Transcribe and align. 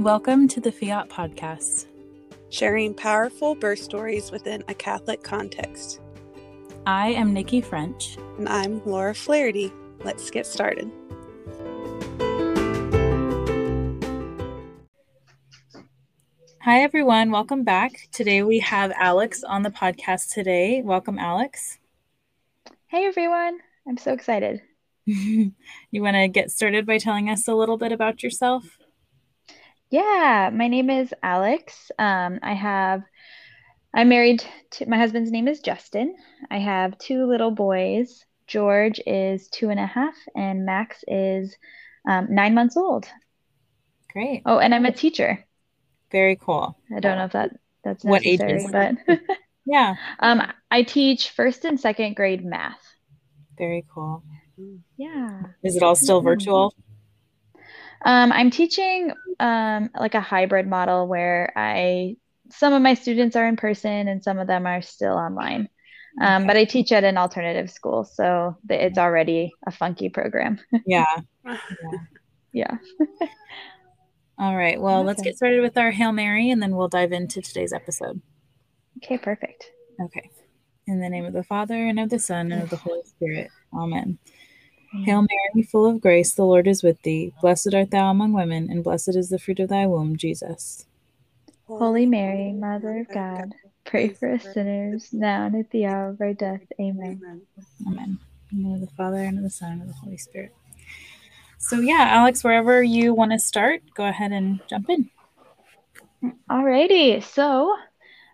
Welcome 0.00 0.46
to 0.50 0.60
the 0.60 0.70
Fiat 0.70 1.08
Podcast, 1.08 1.86
sharing 2.50 2.94
powerful 2.94 3.56
birth 3.56 3.80
stories 3.80 4.30
within 4.30 4.62
a 4.68 4.74
Catholic 4.74 5.24
context. 5.24 5.98
I 6.86 7.08
am 7.08 7.32
Nikki 7.32 7.60
French. 7.60 8.16
And 8.38 8.48
I'm 8.48 8.80
Laura 8.86 9.12
Flaherty. 9.12 9.72
Let's 10.04 10.30
get 10.30 10.46
started. 10.46 10.88
Hi, 16.62 16.82
everyone. 16.82 17.32
Welcome 17.32 17.64
back. 17.64 18.08
Today 18.12 18.44
we 18.44 18.60
have 18.60 18.92
Alex 18.92 19.42
on 19.42 19.64
the 19.64 19.70
podcast 19.70 20.32
today. 20.32 20.80
Welcome, 20.80 21.18
Alex. 21.18 21.80
Hey, 22.86 23.04
everyone. 23.04 23.58
I'm 23.84 23.96
so 23.96 24.12
excited. 24.12 24.62
you 25.06 25.52
want 25.92 26.14
to 26.14 26.28
get 26.28 26.52
started 26.52 26.86
by 26.86 26.98
telling 26.98 27.28
us 27.28 27.48
a 27.48 27.54
little 27.56 27.78
bit 27.78 27.90
about 27.90 28.22
yourself? 28.22 28.78
Yeah, 29.90 30.50
my 30.52 30.68
name 30.68 30.90
is 30.90 31.14
Alex. 31.22 31.90
Um, 31.98 32.40
I 32.42 32.52
have, 32.52 33.02
I'm 33.94 34.10
married 34.10 34.44
to, 34.72 34.86
my 34.86 34.98
husband's 34.98 35.30
name 35.30 35.48
is 35.48 35.60
Justin. 35.60 36.14
I 36.50 36.58
have 36.58 36.98
two 36.98 37.26
little 37.26 37.50
boys. 37.50 38.24
George 38.46 39.00
is 39.06 39.48
two 39.48 39.70
and 39.70 39.80
a 39.80 39.86
half, 39.86 40.14
and 40.34 40.66
Max 40.66 41.04
is 41.06 41.56
um, 42.08 42.28
nine 42.30 42.54
months 42.54 42.76
old. 42.76 43.06
Great. 44.12 44.42
Oh, 44.44 44.58
and 44.58 44.74
I'm 44.74 44.86
a 44.86 44.92
teacher. 44.92 45.44
Very 46.10 46.36
cool. 46.36 46.76
I 46.94 47.00
don't 47.00 47.18
know 47.18 47.24
if 47.24 47.32
that 47.32 47.50
that's 47.84 48.04
what 48.04 48.26
ages, 48.26 48.66
but 48.70 48.94
yeah. 49.66 49.96
Um, 50.18 50.42
I 50.70 50.82
teach 50.82 51.30
first 51.30 51.64
and 51.64 51.78
second 51.78 52.16
grade 52.16 52.44
math. 52.44 52.80
Very 53.56 53.84
cool. 53.92 54.22
Yeah. 54.96 55.42
Is 55.62 55.76
it 55.76 55.82
all 55.82 55.96
still 55.96 56.20
virtual? 56.20 56.74
Um, 58.04 58.32
I'm 58.32 58.50
teaching 58.50 59.12
um, 59.40 59.90
like 59.98 60.14
a 60.14 60.20
hybrid 60.20 60.66
model 60.66 61.06
where 61.06 61.52
I 61.56 62.16
some 62.50 62.72
of 62.72 62.82
my 62.82 62.94
students 62.94 63.36
are 63.36 63.46
in 63.46 63.56
person 63.56 64.08
and 64.08 64.22
some 64.22 64.38
of 64.38 64.46
them 64.46 64.66
are 64.66 64.82
still 64.82 65.14
online. 65.14 65.68
Um, 66.20 66.42
okay. 66.42 66.46
But 66.46 66.56
I 66.56 66.64
teach 66.64 66.92
at 66.92 67.04
an 67.04 67.18
alternative 67.18 67.70
school, 67.70 68.04
so 68.04 68.56
it's 68.68 68.98
already 68.98 69.52
a 69.66 69.70
funky 69.70 70.08
program. 70.08 70.58
yeah. 70.86 71.04
Yeah. 71.44 71.58
yeah. 72.52 72.78
All 74.38 74.56
right. 74.56 74.80
Well, 74.80 75.00
okay. 75.00 75.06
let's 75.06 75.22
get 75.22 75.36
started 75.36 75.60
with 75.60 75.76
our 75.76 75.90
Hail 75.90 76.12
Mary 76.12 76.50
and 76.50 76.62
then 76.62 76.76
we'll 76.76 76.88
dive 76.88 77.12
into 77.12 77.42
today's 77.42 77.72
episode. 77.72 78.20
Okay, 78.98 79.18
perfect. 79.18 79.70
Okay. 80.00 80.30
In 80.86 81.00
the 81.00 81.08
name 81.08 81.24
of 81.24 81.34
the 81.34 81.42
Father, 81.42 81.86
and 81.86 82.00
of 82.00 82.08
the 82.08 82.18
Son, 82.18 82.50
and 82.50 82.62
of 82.62 82.70
the 82.70 82.76
Holy 82.76 83.02
Spirit. 83.04 83.50
Amen. 83.74 84.18
Hail 84.90 85.22
Mary, 85.22 85.62
full 85.64 85.86
of 85.86 86.00
grace, 86.00 86.32
the 86.32 86.44
Lord 86.44 86.66
is 86.66 86.82
with 86.82 87.02
thee. 87.02 87.32
Blessed 87.40 87.74
art 87.74 87.90
thou 87.90 88.10
among 88.10 88.32
women, 88.32 88.70
and 88.70 88.82
blessed 88.82 89.16
is 89.16 89.28
the 89.28 89.38
fruit 89.38 89.60
of 89.60 89.68
thy 89.68 89.86
womb, 89.86 90.16
Jesus. 90.16 90.86
Holy 91.66 92.06
Mary, 92.06 92.52
Mother 92.52 93.00
of 93.00 93.12
God, 93.12 93.52
pray 93.84 94.08
for 94.08 94.32
us 94.32 94.44
sinners, 94.54 95.12
now 95.12 95.46
and 95.46 95.56
at 95.56 95.70
the 95.70 95.84
hour 95.84 96.08
of 96.08 96.20
our 96.20 96.32
death. 96.32 96.62
Amen. 96.80 97.20
Amen. 97.86 98.18
In 98.50 98.62
the 98.62 98.68
name 98.68 98.74
of 98.74 98.80
the 98.80 98.94
Father, 98.96 99.18
and 99.18 99.36
of 99.36 99.44
the 99.44 99.50
Son, 99.50 99.72
and 99.72 99.82
of 99.82 99.88
the 99.88 99.94
Holy 99.94 100.16
Spirit. 100.16 100.54
So, 101.58 101.80
yeah, 101.80 102.06
Alex, 102.10 102.42
wherever 102.42 102.82
you 102.82 103.12
want 103.12 103.32
to 103.32 103.38
start, 103.38 103.82
go 103.94 104.06
ahead 104.06 104.32
and 104.32 104.60
jump 104.70 104.88
in. 104.88 105.10
Alrighty. 106.50 107.22
So, 107.22 107.76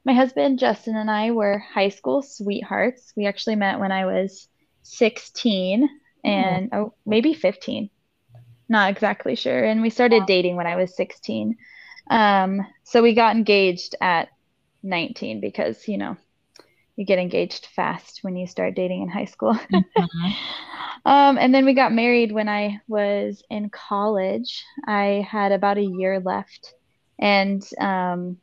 my 0.05 0.12
husband 0.12 0.60
Justin 0.60 0.97
and 0.97 1.10
I 1.10 1.32
were 1.32 1.58
high 1.58 1.88
school 1.88 2.22
sweethearts. 2.22 3.12
We 3.16 3.27
actually 3.27 3.56
met 3.56 3.80
when 3.80 3.91
I 3.91 4.06
was 4.06 4.48
16 4.82 5.88
and 6.25 6.70
oh, 6.72 6.94
maybe 7.05 7.34
15. 7.34 7.91
Not 8.69 8.91
exactly 8.91 9.34
sure. 9.34 9.62
And 9.64 9.83
we 9.83 9.91
started 9.91 10.27
dating 10.27 10.56
when 10.56 10.66
I 10.66 10.77
was 10.77 10.97
16. 10.97 11.56
Um, 12.11 12.66
so 12.83 13.03
we 13.03 13.14
got 13.14 13.36
engaged 13.36 13.94
at 14.00 14.28
19 14.83 15.41
because, 15.41 15.87
you 15.87 15.99
know, 15.99 16.16
you 16.97 17.04
get 17.04 17.19
engaged 17.19 17.66
fast 17.66 18.21
when 18.22 18.37
you 18.37 18.47
start 18.47 18.75
dating 18.75 19.03
in 19.03 19.09
high 19.09 19.25
school. 19.25 19.54
mm-hmm. 19.72 20.31
um, 21.04 21.38
and 21.38 21.54
then 21.54 21.65
we 21.65 21.75
got 21.75 21.93
married 21.93 22.32
when 22.32 22.49
I 22.49 22.81
was 22.88 23.43
in 23.50 23.69
college. 23.69 24.65
I 24.87 25.26
had 25.28 25.53
about 25.53 25.78
a 25.78 25.82
year 25.82 26.20
left. 26.20 26.75
And 27.19 27.62
um, 27.78 28.38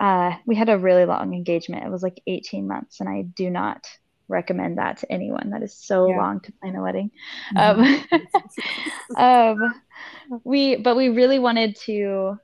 uh, 0.00 0.36
we 0.46 0.54
had 0.54 0.68
a 0.68 0.78
really 0.78 1.04
long 1.04 1.34
engagement. 1.34 1.84
It 1.84 1.90
was 1.90 2.02
like 2.02 2.20
18 2.26 2.66
months, 2.66 3.00
and 3.00 3.08
I 3.08 3.22
do 3.22 3.50
not 3.50 3.86
recommend 4.28 4.78
that 4.78 4.98
to 4.98 5.12
anyone. 5.12 5.50
That 5.50 5.62
is 5.62 5.74
so 5.74 6.08
yeah. 6.08 6.16
long 6.16 6.40
to 6.40 6.52
plan 6.52 6.76
a 6.76 6.82
wedding. 6.82 7.10
Mm-hmm. 7.56 9.16
Um, 9.16 9.60
um, 10.30 10.40
we, 10.44 10.76
but 10.76 10.96
we 10.96 11.08
really 11.08 11.38
wanted 11.38 11.76
to 11.84 12.38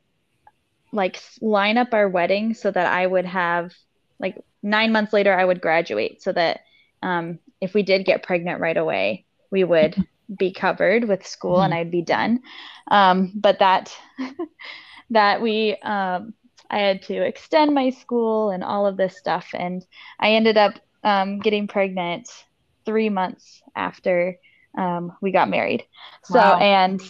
like 0.93 1.23
line 1.41 1.79
up 1.79 1.95
our 1.95 2.09
wedding 2.09 2.55
so 2.55 2.71
that 2.71 2.87
I 2.87 3.07
would 3.07 3.27
have 3.27 3.73
like 4.19 4.37
nine 4.63 4.93
months 4.93 5.13
later 5.13 5.33
I 5.33 5.45
would 5.45 5.61
graduate, 5.61 6.23
so 6.23 6.33
that 6.33 6.61
um, 7.03 7.39
if 7.61 7.75
we 7.75 7.83
did 7.83 8.05
get 8.05 8.23
pregnant 8.23 8.61
right 8.61 8.77
away, 8.77 9.25
we 9.51 9.65
would 9.65 9.97
be 10.39 10.53
covered 10.53 11.05
with 11.05 11.27
school 11.27 11.57
mm-hmm. 11.57 11.73
and 11.73 11.75
I'd 11.75 11.91
be 11.91 12.03
done. 12.03 12.41
Um, 12.91 13.33
but 13.35 13.59
that 13.61 13.97
that 15.11 15.41
we 15.41 15.77
um, 15.83 16.35
I 16.71 16.79
had 16.79 17.03
to 17.03 17.23
extend 17.23 17.75
my 17.75 17.91
school 17.91 18.51
and 18.51 18.63
all 18.63 18.87
of 18.87 18.97
this 18.97 19.17
stuff. 19.17 19.49
And 19.55 19.85
I 20.21 20.33
ended 20.33 20.57
up 20.57 20.75
um, 21.05 21.39
getting 21.41 21.67
pregnant 21.67 22.29
three 22.85 23.09
months 23.09 23.63
after 23.75 24.37
um, 24.77 25.13
we 25.21 25.33
got 25.33 25.49
married. 25.49 25.85
So, 26.25 26.39
wow. 26.39 26.59
and 26.59 27.01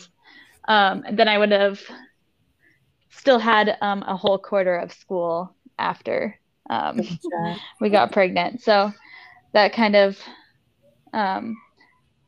um, 0.68 1.04
then 1.12 1.28
I 1.28 1.38
would 1.38 1.52
have 1.52 1.80
still 3.10 3.38
had 3.38 3.76
um, 3.80 4.02
a 4.06 4.16
whole 4.16 4.38
quarter 4.38 4.76
of 4.76 4.92
school 4.92 5.54
after 5.78 6.38
um, 6.70 7.00
we 7.80 7.90
got 7.90 8.12
pregnant. 8.12 8.62
So 8.62 8.92
that 9.52 9.72
kind 9.72 9.96
of 9.96 10.18
um, 11.12 11.56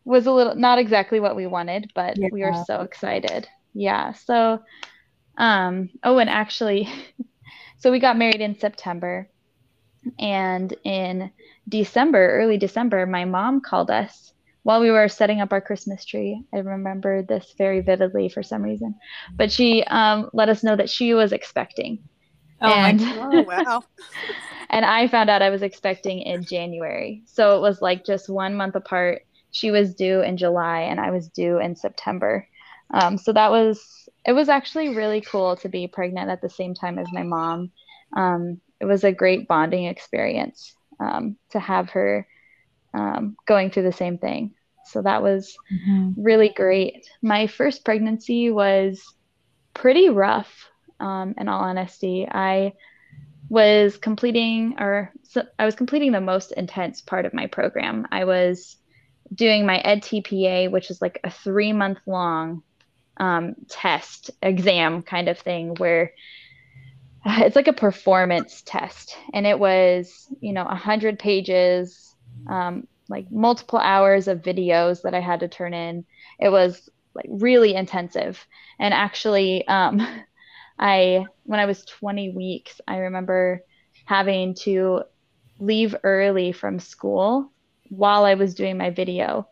was 0.05 0.27
a 0.27 0.33
little, 0.33 0.55
not 0.55 0.79
exactly 0.79 1.21
what 1.21 1.37
we 1.37 1.47
wanted, 1.47 1.91
but 1.95 2.19
yeah. 2.19 2.29
we 2.33 2.43
were 2.43 2.65
so 2.67 2.81
excited. 2.81 3.49
Yeah. 3.75 4.13
So, 4.13 4.61
um, 5.39 5.91
oh, 6.03 6.19
and 6.19 6.29
actually, 6.29 6.89
so 7.79 7.91
we 7.91 8.01
got 8.01 8.19
married 8.19 8.41
in 8.41 8.59
September. 8.59 9.29
And 10.19 10.75
in 10.85 11.31
December, 11.69 12.39
early 12.41 12.59
December, 12.59 13.07
my 13.07 13.25
mom 13.25 13.61
called 13.61 13.91
us 13.91 14.33
while 14.63 14.81
we 14.81 14.91
were 14.91 15.09
setting 15.09 15.41
up 15.41 15.53
our 15.53 15.61
Christmas 15.61 16.05
tree. 16.05 16.43
I 16.55 16.59
remember 16.59 17.23
this 17.23 17.55
very 17.59 17.81
vividly 17.81 18.29
for 18.29 18.43
some 18.43 18.63
reason. 18.63 18.95
But 19.37 19.51
she 19.51 19.83
um, 19.85 20.31
let 20.33 20.49
us 20.49 20.63
know 20.63 20.77
that 20.77 20.91
she 20.91 21.15
was 21.15 21.33
expecting. 21.33 21.99
Oh, 22.61 22.73
and, 22.73 23.01
oh 23.03 23.43
wow. 23.43 23.83
and 24.71 24.85
I 24.85 25.09
found 25.09 25.31
out 25.31 25.43
I 25.43 25.51
was 25.51 25.63
expecting 25.63 26.21
in 26.21 26.45
January. 26.45 27.23
So 27.27 27.57
it 27.57 27.61
was 27.61 27.83
like 27.83 28.05
just 28.05 28.29
one 28.29 28.55
month 28.55 28.77
apart. 28.77 29.23
She 29.51 29.71
was 29.71 29.95
due 29.95 30.23
in 30.23 30.37
July 30.37 30.83
and 30.83 31.01
I 31.01 31.11
was 31.11 31.29
due 31.29 31.59
in 31.59 31.77
September. 31.77 32.47
Um, 32.95 33.19
so 33.19 33.33
that 33.33 33.51
was 33.51 34.09
it 34.25 34.33
was 34.33 34.49
actually 34.49 34.95
really 34.95 35.21
cool 35.21 35.57
to 35.57 35.69
be 35.69 35.89
pregnant 35.89 36.31
at 36.31 36.41
the 36.41 36.51
same 36.51 36.75
time 36.75 36.99
as 36.99 37.09
my 37.13 37.23
mom. 37.23 37.73
Um, 38.17 38.61
it 38.83 38.87
was 38.87 39.05
a 39.05 39.13
great 39.13 39.47
bonding 39.47 39.85
experience 39.85 40.75
um, 40.99 41.37
to 41.51 41.61
have 41.61 41.91
her 41.91 42.27
um, 42.93 43.37
going 43.47 43.71
through 43.71 43.85
the 43.85 43.93
same 43.93 44.19
thing. 44.19 44.55
So 44.85 45.01
that 45.03 45.23
was 45.23 45.57
mm-hmm. 45.73 46.21
really 46.21 46.49
great. 46.49 47.07
My 47.23 47.47
first 47.47 47.85
pregnancy 47.85 48.51
was 48.51 49.01
pretty 49.73 50.09
rough, 50.09 50.69
um, 50.99 51.35
in 51.39 51.49
all 51.49 51.61
honesty. 51.61 52.27
I 52.29 52.73
was 53.49 53.97
completing, 53.97 54.75
or 54.81 55.13
so 55.23 55.45
I 55.61 55.65
was 55.65 55.77
completing 55.77 56.11
the 56.11 56.21
most 56.21 56.51
intense 56.51 57.01
part 57.01 57.25
of 57.25 57.33
my 57.33 57.47
program. 57.47 58.09
I 58.11 58.25
was 58.25 58.77
doing 59.33 59.65
my 59.65 59.81
EdTPA, 59.85 60.73
which 60.73 60.91
is 60.91 61.01
like 61.01 61.21
a 61.23 61.31
three 61.31 61.73
month 61.73 61.99
long 62.07 62.65
um, 63.19 63.55
test 63.69 64.33
exam 64.43 65.03
kind 65.03 65.29
of 65.29 65.39
thing 65.39 65.77
where 65.77 66.13
it's 67.27 67.57
like 67.57 67.69
a 67.69 67.73
performance 67.73 68.63
test 68.65 69.17
and 69.33 69.47
it 69.47 69.59
was 69.59 70.29
you 70.41 70.53
know 70.53 70.65
100 70.65 71.19
pages 71.19 72.15
um, 72.49 72.87
like 73.09 73.31
multiple 73.31 73.79
hours 73.79 74.29
of 74.29 74.43
videos 74.43 75.03
that 75.03 75.15
i 75.15 75.21
had 75.21 75.41
to 75.41 75.49
turn 75.49 75.75
in. 75.75 76.05
It 76.39 76.49
was 76.49 76.89
like 77.15 77.27
really 77.29 77.75
intensive. 77.75 78.45
And 78.79 78.95
actually 78.95 79.67
um, 79.69 80.01
i 80.79 81.27
when 81.45 81.61
i 81.61 81.67
was 81.67 81.85
20 81.85 82.31
weeks 82.31 82.81
i 82.89 82.97
remember 82.97 83.63
having 84.07 84.55
to 84.55 85.03
leave 85.61 85.95
early 86.03 86.51
from 86.51 86.81
school 86.81 87.53
while 87.91 88.25
i 88.25 88.35
was 88.35 88.55
doing 88.55 88.79
my 88.79 88.91
video 88.91 89.47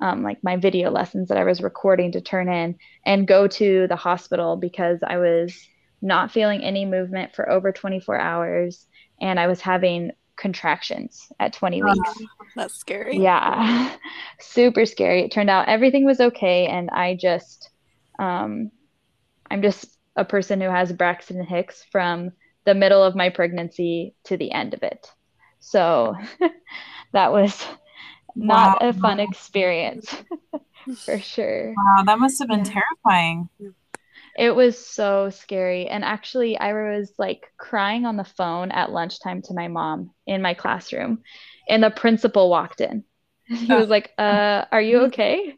um, 0.00 0.24
like 0.24 0.42
my 0.42 0.56
video 0.56 0.90
lessons 0.90 1.28
that 1.28 1.38
I 1.38 1.44
was 1.44 1.62
recording 1.62 2.10
to 2.12 2.20
turn 2.20 2.48
in 2.48 2.76
and 3.06 3.28
go 3.28 3.46
to 3.46 3.86
the 3.86 3.94
hospital 3.94 4.56
because 4.56 4.98
I 5.06 5.18
was 5.18 5.56
not 6.02 6.32
feeling 6.32 6.62
any 6.62 6.84
movement 6.84 7.34
for 7.34 7.48
over 7.48 7.72
24 7.72 8.20
hours 8.20 8.86
and 9.20 9.38
I 9.38 9.46
was 9.46 9.60
having 9.60 10.10
contractions 10.36 11.30
at 11.38 11.52
20 11.52 11.82
weeks. 11.82 11.98
Oh, 11.98 12.26
that's 12.56 12.74
scary. 12.74 13.18
Yeah, 13.18 13.94
super 14.40 14.84
scary. 14.84 15.22
It 15.22 15.30
turned 15.30 15.48
out 15.48 15.68
everything 15.68 16.04
was 16.04 16.20
okay. 16.20 16.66
And 16.66 16.90
I 16.90 17.14
just, 17.14 17.70
um, 18.18 18.72
I'm 19.50 19.62
just 19.62 19.96
a 20.16 20.24
person 20.24 20.60
who 20.60 20.68
has 20.68 20.92
Braxton 20.92 21.44
Hicks 21.44 21.84
from 21.92 22.32
the 22.64 22.74
middle 22.74 23.02
of 23.02 23.14
my 23.14 23.28
pregnancy 23.28 24.14
to 24.24 24.36
the 24.36 24.50
end 24.50 24.74
of 24.74 24.82
it. 24.82 25.06
So 25.60 26.16
that 27.12 27.32
was 27.32 27.64
not 28.34 28.82
wow. 28.82 28.88
a 28.88 28.92
fun 28.92 29.20
experience 29.20 30.12
for 31.04 31.18
sure. 31.20 31.74
Wow, 31.76 32.04
that 32.04 32.18
must 32.18 32.40
have 32.40 32.48
been 32.48 32.64
yeah. 32.64 32.80
terrifying. 33.04 33.48
It 34.38 34.54
was 34.54 34.78
so 34.78 35.30
scary. 35.30 35.88
And 35.88 36.04
actually, 36.04 36.58
I 36.58 36.72
was 36.72 37.12
like 37.18 37.46
crying 37.58 38.06
on 38.06 38.16
the 38.16 38.24
phone 38.24 38.70
at 38.70 38.90
lunchtime 38.90 39.42
to 39.42 39.54
my 39.54 39.68
mom 39.68 40.10
in 40.26 40.42
my 40.42 40.54
classroom, 40.54 41.22
and 41.68 41.82
the 41.82 41.90
principal 41.90 42.50
walked 42.50 42.80
in. 42.80 43.04
He 43.46 43.72
was 43.72 43.88
like, 43.88 44.12
uh, 44.18 44.64
Are 44.72 44.80
you 44.80 45.00
okay? 45.06 45.54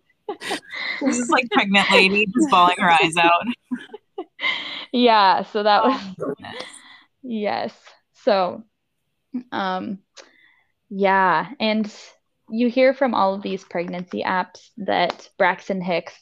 this 1.00 1.18
is 1.18 1.28
like 1.28 1.48
pregnant 1.50 1.90
lady 1.90 2.26
just 2.26 2.50
bawling 2.50 2.76
her 2.78 2.90
eyes 2.90 3.16
out. 3.16 3.46
yeah, 4.92 5.42
so 5.44 5.62
that 5.62 5.82
oh, 5.84 5.88
was 6.18 6.34
yes. 7.22 7.74
So 8.24 8.64
um 9.52 9.98
yeah, 10.88 11.48
and 11.60 11.92
you 12.48 12.68
hear 12.68 12.94
from 12.94 13.14
all 13.14 13.34
of 13.34 13.42
these 13.42 13.64
pregnancy 13.64 14.22
apps 14.22 14.70
that 14.78 15.28
Braxton 15.38 15.80
Hicks 15.80 16.14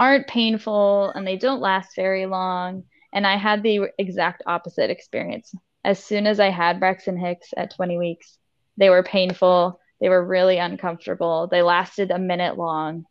aren't 0.00 0.26
painful 0.26 1.12
and 1.14 1.26
they 1.26 1.36
don't 1.36 1.60
last 1.60 1.94
very 1.94 2.24
long. 2.24 2.84
And 3.12 3.26
I 3.26 3.36
had 3.36 3.62
the 3.62 3.88
exact 3.98 4.42
opposite 4.46 4.90
experience. 4.90 5.54
As 5.84 6.02
soon 6.02 6.26
as 6.26 6.40
I 6.40 6.48
had 6.48 6.80
Braxton 6.80 7.18
Hicks 7.18 7.48
at 7.56 7.74
20 7.74 7.98
weeks, 7.98 8.38
they 8.78 8.88
were 8.88 9.02
painful. 9.02 9.78
They 10.00 10.08
were 10.08 10.24
really 10.24 10.56
uncomfortable. 10.56 11.48
They 11.48 11.60
lasted 11.60 12.10
a 12.10 12.18
minute 12.18 12.56
long. 12.56 13.04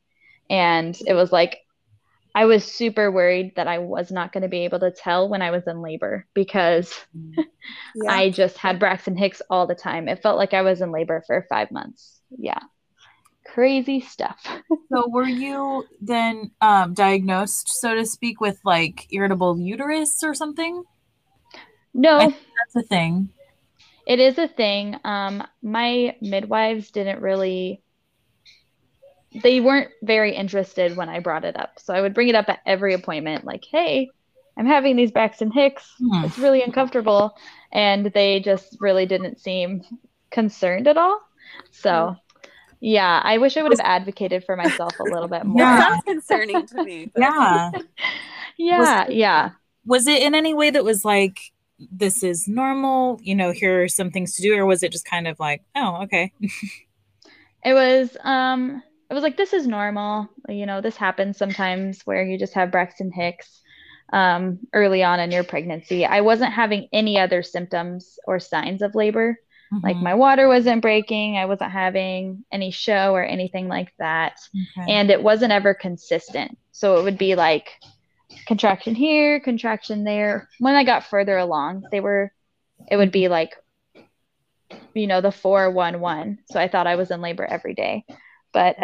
And 0.50 0.98
it 1.06 1.14
was 1.14 1.32
like, 1.32 1.60
I 2.34 2.46
was 2.46 2.64
super 2.64 3.12
worried 3.12 3.54
that 3.56 3.68
I 3.68 3.78
was 3.80 4.12
not 4.12 4.32
going 4.32 4.44
to 4.44 4.50
be 4.50 4.66
able 4.66 4.80
to 4.80 4.92
tell 4.92 5.30
when 5.30 5.44
I 5.44 5.52
was 5.52 5.68
in 5.68 5.82
labor 5.84 6.26
because 6.34 6.94
yeah. 7.14 8.12
I 8.12 8.32
just 8.32 8.58
had 8.58 8.80
Braxton 8.80 9.16
Hicks 9.16 9.44
all 9.50 9.68
the 9.68 9.76
time. 9.76 10.08
It 10.08 10.24
felt 10.24 10.38
like 10.38 10.56
I 10.56 10.64
was 10.64 10.82
in 10.82 10.92
labor 10.92 11.24
for 11.28 11.46
five 11.50 11.70
months. 11.70 12.20
Yeah. 12.36 12.60
Crazy 13.54 14.02
stuff. 14.02 14.40
so, 14.94 15.08
were 15.10 15.28
you 15.28 15.86
then 16.02 16.52
um, 16.62 16.94
diagnosed, 16.94 17.70
so 17.70 17.96
to 17.96 18.06
speak, 18.06 18.42
with 18.42 18.60
like 18.64 19.08
irritable 19.12 19.60
uterus 19.60 20.22
or 20.24 20.34
something? 20.34 20.84
No. 21.94 22.20
that's 22.20 22.76
a 22.76 22.88
thing. 22.88 23.30
It 24.06 24.20
is 24.20 24.38
a 24.38 24.48
thing. 24.48 24.98
Um, 25.04 25.44
my 25.62 26.16
midwives 26.22 26.92
didn't 26.92 27.22
really 27.22 27.82
they 29.44 29.60
weren't 29.60 29.92
very 30.02 30.36
interested 30.36 30.98
when 30.98 31.10
I 31.10 31.20
brought 31.20 31.46
it 31.46 31.60
up. 31.60 31.80
So 31.80 31.94
I 31.94 32.02
would 32.02 32.14
bring 32.14 32.30
it 32.30 32.36
up 32.36 32.50
at 32.50 32.60
every 32.66 32.94
appointment, 32.94 33.46
like, 33.46 33.64
hey, 33.66 34.10
I'm 34.58 34.66
having 34.66 34.96
these 34.96 35.12
Braxton 35.12 35.52
Hicks. 35.52 35.88
Hmm. 36.00 36.26
It's 36.26 36.40
really 36.40 36.62
uncomfortable. 36.62 37.38
And 37.72 38.08
they 38.08 38.40
just 38.40 38.78
really 38.80 39.06
didn't 39.06 39.40
seem 39.40 39.84
concerned 40.32 40.88
at 40.88 40.98
all. 40.98 41.20
So 41.72 42.16
yeah, 42.80 43.22
I 43.24 43.38
wish 43.38 43.58
I 43.58 43.64
would 43.64 43.72
have 43.72 43.86
advocated 43.86 44.44
for 44.46 44.56
myself 44.56 45.00
a 45.00 45.04
little 45.04 45.28
bit 45.28 45.46
more. 45.46 45.62
Yeah. 45.62 45.90
Sounds 45.90 46.04
concerning 46.06 46.68
to 46.68 46.84
me. 46.84 47.12
Yeah. 47.18 47.72
yeah, 48.58 48.80
was 48.80 49.10
it, 49.10 49.16
yeah. 49.16 49.50
Was 49.86 50.08
it 50.08 50.22
in 50.22 50.36
any 50.36 50.54
way 50.54 50.70
that 50.70 50.84
was 50.84 51.04
like, 51.04 51.40
this 51.92 52.24
is 52.24 52.48
normal, 52.48 53.20
you 53.22 53.36
know, 53.36 53.52
here 53.52 53.84
are 53.84 53.88
some 53.88 54.12
things 54.12 54.36
to 54.36 54.42
do, 54.42 54.56
or 54.56 54.66
was 54.66 54.84
it 54.84 54.92
just 54.92 55.06
kind 55.06 55.28
of 55.28 55.40
like, 55.40 55.64
oh, 55.76 56.04
okay. 56.04 56.32
it 57.64 57.74
was 57.74 58.16
um 58.24 58.82
it 59.10 59.14
was 59.14 59.24
like 59.24 59.38
this 59.38 59.54
is 59.54 59.68
normal 59.68 60.30
you 60.48 60.66
know 60.66 60.82
this 60.82 60.96
happens 60.96 61.38
sometimes 61.38 62.02
where 62.04 62.24
you 62.24 62.38
just 62.38 62.54
have 62.54 62.72
braxton 62.72 63.12
hicks 63.12 63.62
um, 64.12 64.58
early 64.74 65.04
on 65.04 65.20
in 65.20 65.30
your 65.30 65.44
pregnancy 65.44 66.04
i 66.04 66.22
wasn't 66.22 66.52
having 66.52 66.88
any 66.92 67.20
other 67.20 67.44
symptoms 67.44 68.18
or 68.26 68.40
signs 68.40 68.82
of 68.82 68.96
labor 68.96 69.38
mm-hmm. 69.74 69.86
like 69.86 69.98
my 69.98 70.14
water 70.14 70.48
wasn't 70.48 70.82
breaking. 70.82 71.38
I 71.38 71.46
wasn't 71.46 71.72
having 71.72 72.44
any 72.52 72.72
show 72.72 73.14
or 73.14 73.24
anything 73.24 73.68
like 73.68 73.94
that. 74.00 74.40
Okay. 74.78 74.92
and 74.92 75.10
it 75.10 75.22
wasn't 75.22 75.52
ever 75.52 75.74
consistent. 75.74 76.58
So 76.72 77.00
it 77.00 77.04
would 77.04 77.18
be 77.18 77.36
like 77.36 77.70
contraction 78.46 78.96
here 78.96 79.40
contraction 79.40 80.04
there. 80.04 80.50
When 80.60 80.76
i 80.76 80.84
got 80.84 81.06
further 81.06 81.38
along 81.38 81.84
they 81.92 82.00
were 82.00 82.32
it 82.90 82.98
would 82.98 83.12
be 83.12 83.28
like 83.28 83.56
you 84.94 85.08
know 85.08 85.20
the 85.22 85.32
411 85.32 86.40
so 86.50 86.60
i 86.60 86.68
thought 86.68 86.88
i 86.88 86.96
was 86.96 87.12
in 87.12 87.22
labor 87.22 87.46
every 87.46 87.74
day. 87.74 88.06
But 88.54 88.78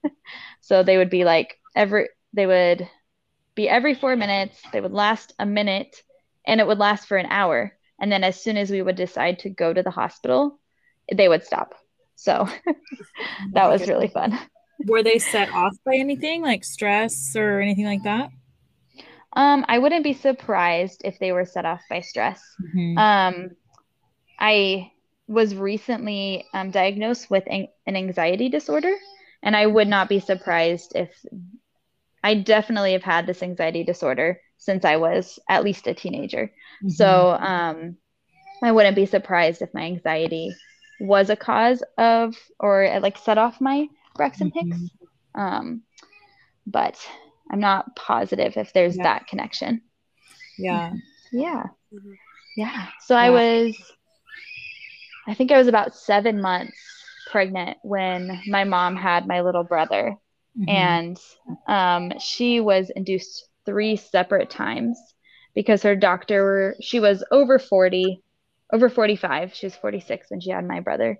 so 0.60 0.82
they 0.82 0.96
would 0.96 1.10
be 1.10 1.24
like 1.24 1.58
every 1.74 2.08
they 2.32 2.46
would 2.46 2.88
be 3.54 3.68
every 3.68 3.94
four 3.94 4.16
minutes. 4.16 4.60
They 4.72 4.80
would 4.80 4.92
last 4.92 5.34
a 5.38 5.46
minute 5.46 6.02
and 6.46 6.60
it 6.60 6.66
would 6.66 6.78
last 6.78 7.06
for 7.06 7.16
an 7.16 7.26
hour 7.26 7.76
and 8.00 8.10
then 8.10 8.24
as 8.24 8.40
soon 8.40 8.56
as 8.56 8.70
we 8.70 8.82
would 8.82 8.96
decide 8.96 9.38
to 9.40 9.50
go 9.50 9.72
to 9.72 9.82
the 9.82 9.90
hospital 9.90 10.58
they 11.12 11.28
would 11.28 11.44
stop. 11.44 11.74
So 12.14 12.48
that 13.52 13.68
was 13.68 13.88
really 13.88 14.08
fun. 14.08 14.38
Were 14.86 15.02
they 15.02 15.18
set 15.18 15.52
off 15.52 15.76
by 15.84 15.96
anything 15.96 16.42
like 16.42 16.64
stress 16.64 17.34
or 17.36 17.60
anything 17.60 17.86
like 17.86 18.02
that? 18.04 18.30
Um 19.34 19.64
i 19.68 19.78
wouldn't 19.78 20.04
be 20.04 20.14
surprised 20.14 21.02
if 21.04 21.18
they 21.18 21.32
were 21.32 21.44
set 21.44 21.64
off 21.64 21.82
by 21.88 22.00
stress. 22.00 22.42
Mm-hmm. 22.74 22.98
um 22.98 23.50
i 24.38 24.90
was 25.30 25.54
recently 25.54 26.44
um, 26.52 26.72
diagnosed 26.72 27.30
with 27.30 27.44
an, 27.46 27.68
an 27.86 27.94
anxiety 27.94 28.48
disorder, 28.48 28.92
and 29.44 29.54
I 29.54 29.64
would 29.64 29.86
not 29.86 30.08
be 30.08 30.18
surprised 30.18 30.92
if 30.96 31.08
I 32.22 32.34
definitely 32.34 32.92
have 32.92 33.04
had 33.04 33.26
this 33.26 33.42
anxiety 33.42 33.84
disorder 33.84 34.40
since 34.60 34.84
I 34.84 34.96
was 34.96 35.40
at 35.48 35.64
least 35.64 35.88
a 35.88 35.94
teenager. 35.94 36.52
Mm-hmm. 36.84 36.90
So 36.90 37.30
um, 37.30 37.96
I 38.62 38.70
wouldn't 38.70 38.94
be 38.94 39.06
surprised 39.06 39.62
if 39.62 39.74
my 39.74 39.82
anxiety 39.82 40.54
was 41.00 41.30
a 41.30 41.36
cause 41.36 41.82
of 41.98 42.36
or 42.60 43.00
like 43.00 43.18
set 43.18 43.38
off 43.38 43.60
my 43.60 43.88
Braxton 44.14 44.52
mm-hmm. 44.52 44.70
Hicks. 44.70 44.90
Um, 45.34 45.82
but 46.66 46.96
I'm 47.50 47.60
not 47.60 47.96
positive 47.96 48.56
if 48.56 48.72
there's 48.72 48.96
yeah. 48.96 49.02
that 49.04 49.26
connection. 49.26 49.80
Yeah. 50.58 50.92
Yeah. 51.32 51.64
Mm-hmm. 51.92 52.12
Yeah. 52.56 52.86
So 53.06 53.14
yeah. 53.14 53.22
I 53.22 53.30
was 53.30 53.92
I 55.26 55.34
think 55.34 55.52
I 55.52 55.58
was 55.58 55.68
about 55.68 55.94
seven 55.94 56.40
months 56.40 56.76
pregnant 57.30 57.78
when 57.82 58.42
my 58.48 58.64
mom 58.64 58.96
had 58.96 59.26
my 59.26 59.40
little 59.40 59.64
brother. 59.64 60.16
Mm-hmm. 60.58 60.68
And 60.68 61.18
um, 61.66 62.18
she 62.18 62.60
was 62.60 62.90
induced 62.90 63.46
three 63.66 63.96
separate 63.96 64.50
times 64.50 64.98
because 65.54 65.82
her 65.82 65.96
doctor, 65.96 66.76
she 66.80 67.00
was 67.00 67.24
over 67.30 67.58
40, 67.58 68.22
over 68.72 68.88
45. 68.88 69.54
She 69.54 69.66
was 69.66 69.76
46 69.76 70.30
when 70.30 70.40
she 70.40 70.50
had 70.50 70.66
my 70.66 70.80
brother. 70.80 71.18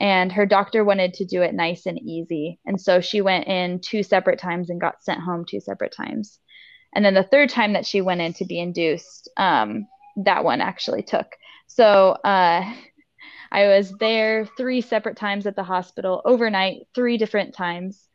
And 0.00 0.32
her 0.32 0.46
doctor 0.46 0.84
wanted 0.84 1.14
to 1.14 1.24
do 1.24 1.42
it 1.42 1.54
nice 1.54 1.86
and 1.86 2.00
easy. 2.00 2.58
And 2.64 2.80
so 2.80 3.00
she 3.00 3.20
went 3.20 3.46
in 3.46 3.80
two 3.80 4.02
separate 4.02 4.38
times 4.38 4.70
and 4.70 4.80
got 4.80 5.02
sent 5.02 5.20
home 5.20 5.44
two 5.44 5.60
separate 5.60 5.92
times. 5.92 6.38
And 6.94 7.04
then 7.04 7.14
the 7.14 7.22
third 7.22 7.48
time 7.48 7.74
that 7.74 7.86
she 7.86 8.00
went 8.00 8.20
in 8.20 8.32
to 8.34 8.44
be 8.44 8.58
induced, 8.58 9.30
um, 9.36 9.86
that 10.16 10.44
one 10.44 10.60
actually 10.60 11.02
took. 11.02 11.26
So 11.66 12.10
uh, 12.24 12.74
I 13.50 13.66
was 13.66 13.92
there 13.98 14.46
three 14.56 14.80
separate 14.80 15.16
times 15.16 15.46
at 15.46 15.56
the 15.56 15.62
hospital 15.62 16.22
overnight, 16.24 16.86
three 16.94 17.16
different 17.16 17.54
times, 17.54 18.08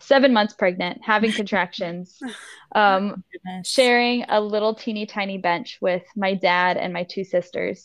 seven 0.00 0.32
months 0.32 0.54
pregnant, 0.54 1.00
having 1.02 1.32
contractions, 1.32 2.18
um, 2.74 3.22
oh, 3.46 3.60
sharing 3.64 4.24
a 4.28 4.40
little 4.40 4.74
teeny 4.74 5.06
tiny 5.06 5.38
bench 5.38 5.78
with 5.80 6.04
my 6.16 6.34
dad 6.34 6.76
and 6.76 6.92
my 6.92 7.04
two 7.04 7.24
sisters 7.24 7.84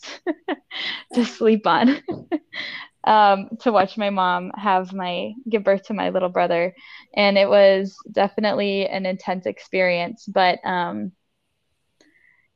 to 1.14 1.24
sleep 1.24 1.66
on. 1.66 2.02
um, 3.04 3.50
to 3.60 3.70
watch 3.70 3.98
my 3.98 4.10
mom 4.10 4.50
have 4.54 4.92
my 4.92 5.32
give 5.48 5.62
birth 5.64 5.82
to 5.84 5.94
my 5.94 6.10
little 6.10 6.30
brother, 6.30 6.74
and 7.14 7.36
it 7.36 7.48
was 7.48 7.96
definitely 8.10 8.86
an 8.86 9.06
intense 9.06 9.46
experience. 9.46 10.24
But 10.26 10.58
um, 10.64 11.12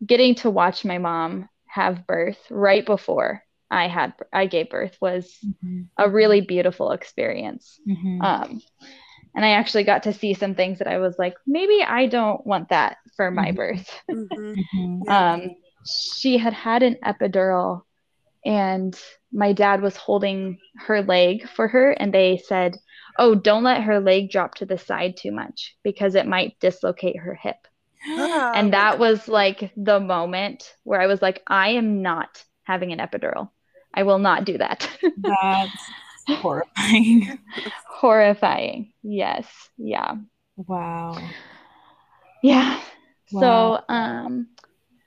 getting 0.04 0.36
to 0.36 0.50
watch 0.50 0.84
my 0.84 0.98
mom 0.98 1.48
have 1.66 2.06
birth 2.06 2.38
right 2.50 2.84
before 2.84 3.42
I 3.70 3.88
had 3.88 4.14
I 4.32 4.46
gave 4.46 4.70
birth 4.70 4.96
was 5.00 5.36
mm-hmm. 5.44 5.82
a 5.96 6.08
really 6.08 6.40
beautiful 6.40 6.92
experience. 6.92 7.78
Mm-hmm. 7.86 8.22
And 9.38 9.44
I 9.44 9.50
actually 9.50 9.84
got 9.84 10.02
to 10.02 10.12
see 10.12 10.34
some 10.34 10.56
things 10.56 10.80
that 10.80 10.88
I 10.88 10.98
was 10.98 11.16
like, 11.16 11.36
maybe 11.46 11.80
I 11.80 12.06
don't 12.06 12.44
want 12.44 12.70
that 12.70 12.96
for 13.16 13.30
my 13.30 13.52
mm-hmm. 13.52 13.54
birth. 13.54 14.00
Mm-hmm. 14.10 14.54
Mm-hmm. 14.76 15.08
um, 15.08 15.50
she 15.86 16.38
had 16.38 16.52
had 16.52 16.82
an 16.82 16.96
epidural, 17.04 17.82
and 18.44 18.98
my 19.32 19.52
dad 19.52 19.80
was 19.80 19.96
holding 19.96 20.58
her 20.78 21.02
leg 21.02 21.48
for 21.50 21.68
her, 21.68 21.92
and 21.92 22.12
they 22.12 22.42
said, 22.48 22.78
"Oh, 23.16 23.36
don't 23.36 23.62
let 23.62 23.84
her 23.84 24.00
leg 24.00 24.32
drop 24.32 24.56
to 24.56 24.66
the 24.66 24.76
side 24.76 25.16
too 25.16 25.30
much 25.30 25.76
because 25.84 26.16
it 26.16 26.26
might 26.26 26.58
dislocate 26.58 27.18
her 27.18 27.34
hip." 27.36 27.58
and 28.08 28.72
that 28.72 28.98
was 28.98 29.28
like 29.28 29.70
the 29.76 30.00
moment 30.00 30.74
where 30.82 31.00
I 31.00 31.06
was 31.06 31.22
like, 31.22 31.44
I 31.46 31.70
am 31.70 32.02
not 32.02 32.42
having 32.64 32.90
an 32.90 32.98
epidural. 32.98 33.50
I 33.94 34.02
will 34.02 34.18
not 34.18 34.44
do 34.44 34.58
that. 34.58 34.90
That's 35.16 35.90
horrifying. 36.36 37.38
horrifying. 37.88 38.92
Yes. 39.02 39.46
Yeah. 39.76 40.16
Wow. 40.56 41.18
Yeah. 42.42 42.80
Wow. 43.32 43.40
So 43.88 43.94
um, 43.94 44.48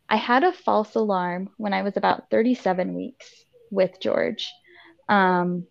I 0.10 0.18
had 0.18 0.44
a 0.44 0.52
false 0.52 0.96
alarm 0.96 1.50
when 1.58 1.74
I 1.74 1.84
was 1.84 1.98
about 1.98 2.30
37 2.30 2.94
weeks 2.96 3.46
with 3.70 4.00
George. 4.02 4.52
Um, 5.10 5.68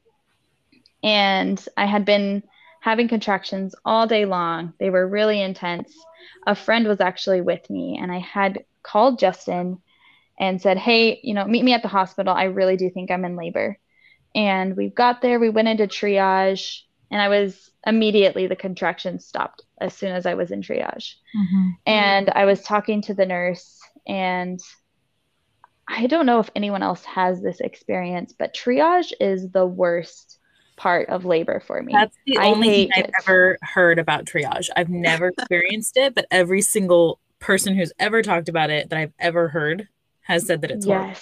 and 1.03 1.65
I 1.77 1.87
had 1.87 2.05
been 2.05 2.43
having 2.81 3.09
contractions 3.09 3.75
all 3.85 4.07
day 4.07 4.25
long. 4.25 4.73
They 4.79 4.91
were 4.91 5.07
really 5.07 5.41
intense. 5.41 5.95
A 6.47 6.55
friend 6.55 6.87
was 6.87 7.01
actually 7.01 7.41
with 7.41 7.69
me, 7.71 7.99
and 8.01 8.11
I 8.11 8.19
had 8.19 8.65
called 8.83 9.19
Justin 9.19 9.79
and 10.39 10.61
said, 10.61 10.79
Hey, 10.79 11.21
you 11.23 11.35
know, 11.35 11.45
meet 11.45 11.65
me 11.65 11.75
at 11.75 11.83
the 11.83 11.89
hospital. 11.89 12.35
I 12.35 12.45
really 12.45 12.77
do 12.77 12.91
think 12.91 13.11
I'm 13.11 13.25
in 13.25 13.37
labor. 13.37 13.79
And 14.35 14.77
we 14.77 14.91
got 14.91 15.23
there, 15.23 15.41
we 15.41 15.51
went 15.51 15.69
into 15.69 15.87
triage, 15.87 16.83
and 17.11 17.21
I 17.21 17.29
was 17.29 17.71
immediately 17.87 18.47
the 18.47 18.57
contractions 18.57 19.27
stopped 19.27 19.63
as 19.81 19.95
soon 19.95 20.13
as 20.13 20.27
I 20.27 20.35
was 20.35 20.51
in 20.51 20.63
triage. 20.63 21.15
Mm-hmm. 21.37 21.69
And 21.87 22.31
I 22.31 22.45
was 22.45 22.63
talking 22.63 23.03
to 23.03 23.15
the 23.15 23.27
nurse, 23.27 23.81
and 24.07 24.61
I 25.89 26.07
don't 26.07 26.27
know 26.27 26.39
if 26.39 26.51
anyone 26.55 26.83
else 26.83 27.05
has 27.05 27.43
this 27.43 27.61
experience, 27.61 28.33
but 28.39 28.55
triage 28.55 29.13
is 29.21 29.51
the 29.51 29.67
worst 29.67 30.39
part 30.77 31.09
of 31.09 31.25
labor 31.25 31.61
for 31.61 31.83
me. 31.83 31.93
That's 31.93 32.17
the 32.27 32.39
I 32.39 32.47
only 32.47 32.69
thing 32.69 32.91
I've 32.95 33.05
it. 33.07 33.15
ever 33.23 33.59
heard 33.63 33.99
about 33.99 34.25
triage. 34.25 34.69
I've 34.77 34.89
never 34.89 35.29
experienced 35.39 35.97
it, 35.97 36.15
but 36.15 36.27
every 36.31 36.63
single 36.63 37.19
person 37.41 37.75
who's 37.75 37.93
ever 37.99 38.23
talked 38.23 38.49
about 38.49 38.71
it 38.71 38.89
that 38.91 38.99
I've 38.99 39.13
ever 39.19 39.49
heard 39.49 39.89
has 40.23 40.47
said 40.47 40.63
that 40.63 40.71
it's 40.71 40.87
yes. 40.87 40.97
Horrible. 40.97 41.21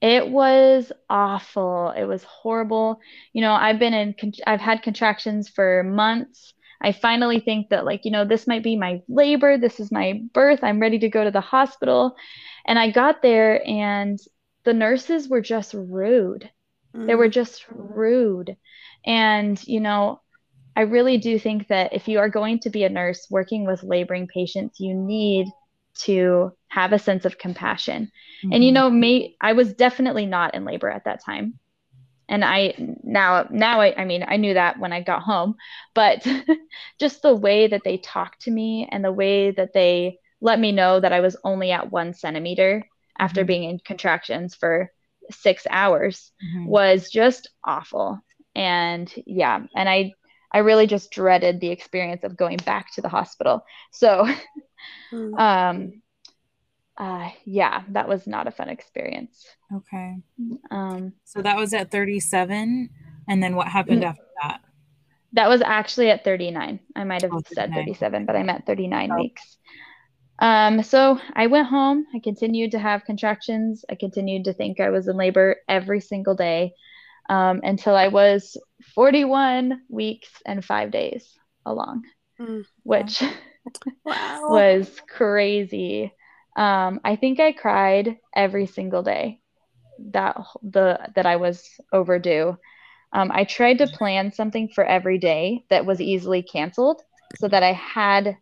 It 0.00 0.28
was 0.28 0.92
awful. 1.10 1.92
It 1.96 2.04
was 2.04 2.24
horrible. 2.24 3.00
You 3.32 3.42
know, 3.42 3.52
I've 3.52 3.78
been 3.78 3.92
in, 3.94 4.14
I've 4.46 4.60
had 4.60 4.82
contractions 4.82 5.48
for 5.48 5.82
months. 5.82 6.54
I 6.80 6.92
finally 6.92 7.40
think 7.40 7.68
that, 7.68 7.84
like, 7.84 8.04
you 8.04 8.10
know, 8.10 8.24
this 8.24 8.46
might 8.46 8.62
be 8.62 8.76
my 8.76 9.02
labor. 9.08 9.58
This 9.58 9.78
is 9.78 9.92
my 9.92 10.22
birth. 10.32 10.60
I'm 10.62 10.80
ready 10.80 10.98
to 11.00 11.10
go 11.10 11.22
to 11.22 11.30
the 11.30 11.42
hospital. 11.42 12.16
And 12.66 12.78
I 12.78 12.90
got 12.90 13.20
there, 13.20 13.66
and 13.68 14.18
the 14.64 14.72
nurses 14.72 15.28
were 15.28 15.42
just 15.42 15.74
rude. 15.74 16.50
Mm. 16.96 17.06
They 17.06 17.14
were 17.14 17.28
mm. 17.28 17.32
just 17.32 17.66
rude. 17.68 18.56
And, 19.04 19.62
you 19.66 19.80
know, 19.80 20.22
I 20.74 20.82
really 20.82 21.18
do 21.18 21.38
think 21.38 21.68
that 21.68 21.92
if 21.92 22.08
you 22.08 22.18
are 22.18 22.30
going 22.30 22.60
to 22.60 22.70
be 22.70 22.84
a 22.84 22.88
nurse 22.88 23.26
working 23.30 23.66
with 23.66 23.82
laboring 23.82 24.28
patients, 24.28 24.80
you 24.80 24.94
need 24.94 25.48
to 25.94 26.52
have 26.68 26.92
a 26.92 26.98
sense 26.98 27.24
of 27.24 27.38
compassion. 27.38 28.10
Mm-hmm. 28.42 28.52
And 28.52 28.64
you 28.64 28.68
mm-hmm. 28.70 28.74
know, 28.74 28.90
me, 28.90 29.36
I 29.40 29.52
was 29.52 29.74
definitely 29.74 30.26
not 30.26 30.54
in 30.54 30.64
labor 30.64 30.88
at 30.88 31.04
that 31.04 31.24
time. 31.24 31.58
And 32.28 32.44
I 32.44 32.74
now 33.02 33.48
now 33.50 33.80
I, 33.80 33.92
I 34.00 34.04
mean 34.04 34.24
I 34.26 34.36
knew 34.36 34.54
that 34.54 34.78
when 34.78 34.92
I 34.92 35.02
got 35.02 35.22
home, 35.22 35.56
but 35.94 36.24
just 37.00 37.22
the 37.22 37.34
way 37.34 37.66
that 37.66 37.82
they 37.84 37.96
talked 37.96 38.42
to 38.42 38.52
me 38.52 38.88
and 38.90 39.04
the 39.04 39.12
way 39.12 39.50
that 39.50 39.72
they 39.72 40.18
let 40.40 40.60
me 40.60 40.70
know 40.70 41.00
that 41.00 41.12
I 41.12 41.20
was 41.20 41.36
only 41.42 41.72
at 41.72 41.90
one 41.90 42.14
centimeter 42.14 42.84
after 43.18 43.40
mm-hmm. 43.40 43.46
being 43.48 43.64
in 43.64 43.78
contractions 43.80 44.54
for 44.54 44.92
six 45.30 45.66
hours 45.68 46.30
mm-hmm. 46.42 46.66
was 46.66 47.10
just 47.10 47.48
awful. 47.64 48.20
And 48.54 49.12
yeah, 49.26 49.60
and 49.74 49.88
I 49.88 50.12
I 50.52 50.58
really 50.58 50.86
just 50.86 51.10
dreaded 51.10 51.60
the 51.60 51.70
experience 51.70 52.24
of 52.24 52.36
going 52.36 52.58
back 52.58 52.92
to 52.94 53.00
the 53.00 53.08
hospital. 53.08 53.64
So 53.92 54.26
mm. 55.12 55.38
um 55.38 56.02
uh 56.96 57.30
yeah, 57.44 57.82
that 57.90 58.08
was 58.08 58.26
not 58.26 58.46
a 58.46 58.50
fun 58.50 58.68
experience. 58.68 59.46
Okay. 59.74 60.16
Um 60.70 61.12
so 61.24 61.42
that 61.42 61.56
was 61.56 61.72
at 61.74 61.90
37 61.90 62.90
and 63.28 63.42
then 63.42 63.56
what 63.56 63.68
happened 63.68 64.02
mm. 64.02 64.08
after 64.08 64.22
that? 64.42 64.60
That 65.34 65.48
was 65.48 65.62
actually 65.62 66.10
at 66.10 66.24
39. 66.24 66.80
I 66.96 67.04
might 67.04 67.22
have 67.22 67.32
oh, 67.32 67.42
said 67.54 67.72
37, 67.72 68.26
but 68.26 68.34
I 68.34 68.42
meant 68.42 68.66
39 68.66 69.12
oh. 69.12 69.14
weeks. 69.14 69.58
Um, 70.40 70.82
so 70.82 71.20
I 71.34 71.46
went 71.46 71.68
home. 71.68 72.06
I 72.14 72.18
continued 72.18 72.72
to 72.72 72.78
have 72.78 73.04
contractions. 73.04 73.84
I 73.88 73.94
continued 73.94 74.44
to 74.44 74.52
think 74.52 74.80
I 74.80 74.90
was 74.90 75.06
in 75.06 75.16
labor 75.16 75.56
every 75.68 76.00
single 76.00 76.34
day 76.34 76.74
um, 77.30 77.60
until 77.62 77.94
I 77.94 78.08
was 78.08 78.56
41 78.94 79.82
weeks 79.88 80.28
and 80.44 80.64
five 80.64 80.90
days 80.90 81.38
along, 81.64 82.02
mm. 82.38 82.64
which 82.82 83.22
wow. 84.04 84.48
was 84.50 85.00
crazy. 85.08 86.12
Um, 86.56 87.00
I 87.04 87.14
think 87.14 87.38
I 87.38 87.52
cried 87.52 88.18
every 88.34 88.66
single 88.66 89.04
day 89.04 89.40
that 90.10 90.36
the 90.62 90.98
that 91.14 91.26
I 91.26 91.36
was 91.36 91.64
overdue. 91.92 92.58
Um, 93.12 93.30
I 93.32 93.44
tried 93.44 93.78
to 93.78 93.86
plan 93.86 94.32
something 94.32 94.68
for 94.68 94.84
every 94.84 95.18
day 95.18 95.64
that 95.70 95.86
was 95.86 96.00
easily 96.00 96.42
canceled 96.42 97.00
so 97.38 97.48
that 97.48 97.62
I 97.62 97.72
had 97.72 98.36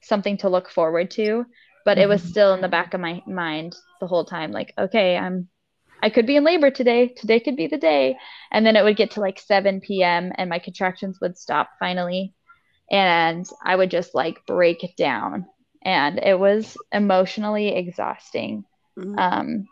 something 0.00 0.36
to 0.38 0.48
look 0.48 0.68
forward 0.68 1.12
to 1.12 1.46
but 1.84 1.98
it 1.98 2.08
was 2.08 2.20
mm-hmm. 2.20 2.30
still 2.30 2.54
in 2.54 2.60
the 2.60 2.68
back 2.68 2.94
of 2.94 3.00
my 3.00 3.22
mind 3.26 3.76
the 4.00 4.06
whole 4.06 4.24
time 4.24 4.52
like 4.52 4.72
okay 4.78 5.16
i'm 5.16 5.48
i 6.02 6.10
could 6.10 6.26
be 6.26 6.36
in 6.36 6.44
labor 6.44 6.70
today 6.70 7.08
today 7.08 7.40
could 7.40 7.56
be 7.56 7.66
the 7.66 7.78
day 7.78 8.16
and 8.50 8.66
then 8.66 8.76
it 8.76 8.84
would 8.84 8.96
get 8.96 9.12
to 9.12 9.20
like 9.20 9.38
7 9.38 9.80
p.m 9.80 10.32
and 10.36 10.50
my 10.50 10.58
contractions 10.58 11.18
would 11.20 11.38
stop 11.38 11.70
finally 11.78 12.34
and 12.90 13.48
i 13.64 13.74
would 13.74 13.90
just 13.90 14.14
like 14.14 14.44
break 14.46 14.94
down 14.96 15.46
and 15.82 16.18
it 16.18 16.38
was 16.38 16.76
emotionally 16.92 17.74
exhausting 17.74 18.64
mm-hmm. 18.98 19.18
um 19.18 19.66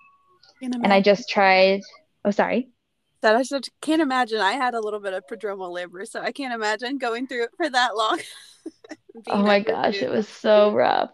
and 0.63 0.93
i 0.93 1.01
just 1.01 1.29
tried 1.29 1.83
oh 2.25 2.31
sorry 2.31 2.71
that 3.23 3.37
I 3.37 3.43
just 3.43 3.71
can't 3.81 4.03
imagine. 4.03 4.41
I 4.41 4.53
had 4.53 4.75
a 4.75 4.81
little 4.81 5.01
bit 5.01 5.13
of 5.13 5.25
prodromal 5.27 5.71
labor, 5.71 6.05
so 6.07 6.21
I 6.21 6.33
can't 6.33 6.55
imagine 6.55 6.99
going 6.99 7.27
through 7.27 7.45
it 7.45 7.51
for 7.57 7.69
that 7.69 7.97
long. 7.97 8.21
oh 9.29 9.43
my 9.43 9.61
gosh, 9.61 10.03
it 10.03 10.11
was 10.11 10.29
so 10.29 10.73
rough. 10.73 11.11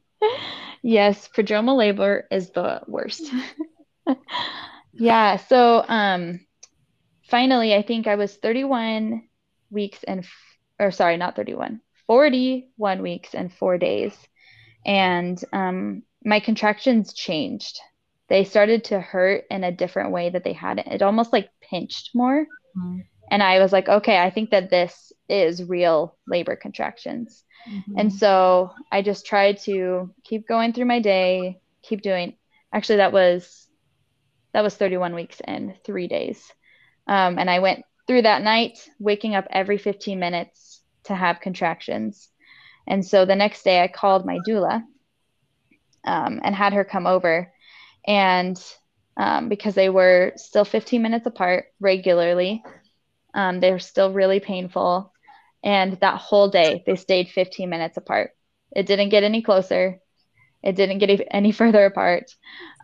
yes, 0.82 1.28
prodromal 1.28 1.76
labor 1.76 2.26
is 2.30 2.50
the 2.50 2.82
worst. 2.86 3.24
yeah, 4.92 5.36
so 5.36 5.84
um 5.86 6.40
finally 7.28 7.74
I 7.74 7.82
think 7.82 8.06
I 8.06 8.16
was 8.16 8.34
31 8.36 9.22
weeks 9.70 10.02
and 10.04 10.26
or 10.78 10.90
sorry, 10.90 11.16
not 11.16 11.36
31. 11.36 11.80
41 12.06 13.02
weeks 13.02 13.34
and 13.34 13.52
4 13.52 13.78
days. 13.78 14.16
And 14.84 15.42
um 15.52 16.02
my 16.24 16.40
contractions 16.40 17.12
changed 17.12 17.80
they 18.28 18.44
started 18.44 18.84
to 18.84 19.00
hurt 19.00 19.44
in 19.50 19.64
a 19.64 19.72
different 19.72 20.10
way 20.10 20.30
that 20.30 20.44
they 20.44 20.52
hadn't. 20.52 20.88
It 20.88 21.02
almost 21.02 21.32
like 21.32 21.50
pinched 21.60 22.10
more. 22.14 22.46
Mm-hmm. 22.76 23.00
And 23.30 23.42
I 23.42 23.58
was 23.60 23.72
like, 23.72 23.88
okay, 23.88 24.18
I 24.18 24.30
think 24.30 24.50
that 24.50 24.70
this 24.70 25.12
is 25.28 25.62
real 25.62 26.16
labor 26.26 26.56
contractions. 26.56 27.44
Mm-hmm. 27.68 27.98
And 27.98 28.12
so 28.12 28.72
I 28.92 29.02
just 29.02 29.26
tried 29.26 29.58
to 29.60 30.12
keep 30.24 30.46
going 30.46 30.72
through 30.72 30.84
my 30.84 31.00
day, 31.00 31.60
keep 31.82 32.02
doing. 32.02 32.36
Actually, 32.72 32.96
that 32.96 33.12
was 33.12 33.65
that 34.56 34.64
was 34.64 34.74
31 34.74 35.14
weeks 35.14 35.42
and 35.44 35.74
three 35.84 36.08
days. 36.08 36.50
Um, 37.06 37.38
and 37.38 37.50
I 37.50 37.58
went 37.58 37.84
through 38.06 38.22
that 38.22 38.40
night, 38.40 38.78
waking 38.98 39.34
up 39.34 39.46
every 39.50 39.76
15 39.76 40.18
minutes 40.18 40.80
to 41.04 41.14
have 41.14 41.40
contractions. 41.42 42.30
And 42.86 43.04
so 43.04 43.26
the 43.26 43.34
next 43.34 43.64
day, 43.64 43.82
I 43.82 43.88
called 43.88 44.24
my 44.24 44.38
doula 44.48 44.82
um, 46.06 46.40
and 46.42 46.54
had 46.54 46.72
her 46.72 46.84
come 46.84 47.06
over 47.06 47.52
and 48.06 48.58
um, 49.18 49.50
because 49.50 49.74
they 49.74 49.90
were 49.90 50.32
still 50.36 50.64
15 50.64 51.02
minutes 51.02 51.26
apart 51.26 51.66
regularly, 51.78 52.62
um, 53.34 53.60
they 53.60 53.72
were 53.72 53.78
still 53.78 54.10
really 54.10 54.40
painful. 54.40 55.12
And 55.62 56.00
that 56.00 56.16
whole 56.16 56.48
day, 56.48 56.82
they 56.86 56.96
stayed 56.96 57.28
15 57.28 57.68
minutes 57.68 57.98
apart. 57.98 58.30
It 58.74 58.86
didn't 58.86 59.10
get 59.10 59.22
any 59.22 59.42
closer. 59.42 60.00
It 60.62 60.76
didn't 60.76 60.98
get 60.98 61.26
any 61.30 61.52
further 61.52 61.84
apart. 61.84 62.34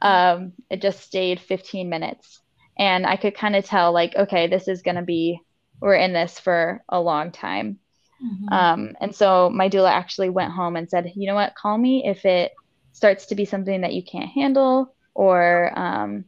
Um, 0.01 0.53
it 0.71 0.81
just 0.81 1.01
stayed 1.01 1.41
15 1.41 1.89
minutes. 1.89 2.41
And 2.79 3.07
I 3.07 3.17
could 3.17 3.35
kind 3.35 3.55
of 3.55 3.65
tell, 3.65 3.93
like, 3.93 4.17
okay, 4.17 4.47
this 4.47 4.67
is 4.67 4.83
going 4.83 4.97
to 4.97 5.03
be, 5.03 5.41
we're 5.81 5.95
in 5.95 6.13
this 6.13 6.41
for 6.41 6.83
a 6.89 7.01
long 7.01 7.31
time. 7.31 7.79
Mm-hmm. 8.25 8.53
Um, 8.53 8.97
and 9.01 9.15
so 9.15 9.51
my 9.51 9.69
doula 9.69 9.91
actually 9.91 10.31
went 10.31 10.53
home 10.53 10.77
and 10.77 10.89
said, 10.89 11.13
you 11.15 11.27
know 11.27 11.35
what, 11.35 11.55
call 11.55 11.77
me 11.77 12.05
if 12.07 12.25
it 12.25 12.53
starts 12.93 13.27
to 13.27 13.35
be 13.35 13.45
something 13.45 13.81
that 13.81 13.95
you 13.95 14.03
can't 14.03 14.31
handle 14.31 14.95
or 15.15 15.77
um, 15.79 16.25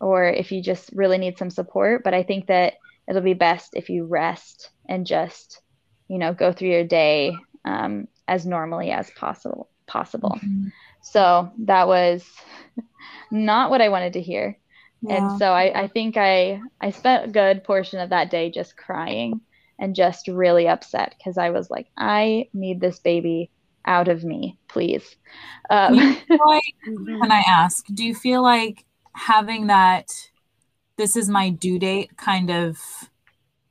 or 0.00 0.24
if 0.26 0.52
you 0.52 0.62
just 0.62 0.90
really 0.92 1.18
need 1.18 1.38
some 1.38 1.50
support. 1.50 2.04
But 2.04 2.14
I 2.14 2.22
think 2.22 2.48
that 2.48 2.74
it'll 3.08 3.22
be 3.22 3.34
best 3.34 3.70
if 3.74 3.88
you 3.88 4.04
rest 4.04 4.70
and 4.88 5.06
just 5.06 5.60
you 6.08 6.18
know 6.18 6.34
go 6.34 6.52
through 6.52 6.68
your 6.68 6.84
day 6.84 7.34
um, 7.64 8.06
as 8.28 8.46
normally 8.46 8.90
as 8.90 9.10
possible 9.10 9.68
possible. 9.92 10.38
Mm-hmm. 10.42 10.68
So 11.02 11.52
that 11.58 11.86
was 11.88 12.24
not 13.30 13.70
what 13.70 13.82
I 13.82 13.88
wanted 13.88 14.14
to 14.14 14.22
hear. 14.22 14.58
Yeah. 15.02 15.16
And 15.16 15.38
so 15.38 15.52
I, 15.52 15.82
I 15.82 15.88
think 15.88 16.16
I 16.16 16.60
I 16.80 16.90
spent 16.90 17.26
a 17.26 17.32
good 17.32 17.64
portion 17.64 18.00
of 18.00 18.10
that 18.10 18.30
day 18.30 18.50
just 18.50 18.76
crying 18.76 19.40
and 19.78 19.96
just 19.96 20.28
really 20.28 20.68
upset 20.68 21.14
because 21.18 21.36
I 21.38 21.50
was 21.50 21.68
like, 21.70 21.88
I 21.96 22.48
need 22.54 22.80
this 22.80 23.00
baby 23.00 23.50
out 23.84 24.08
of 24.08 24.22
me, 24.24 24.58
please. 24.68 25.16
Um, 25.70 25.96
like, 26.28 26.62
can 26.86 27.32
I 27.32 27.42
ask, 27.48 27.84
do 27.92 28.04
you 28.04 28.14
feel 28.14 28.42
like 28.42 28.84
having 29.14 29.66
that 29.66 30.06
this 30.96 31.16
is 31.16 31.28
my 31.28 31.50
due 31.50 31.78
date 31.78 32.16
kind 32.16 32.50
of 32.50 32.78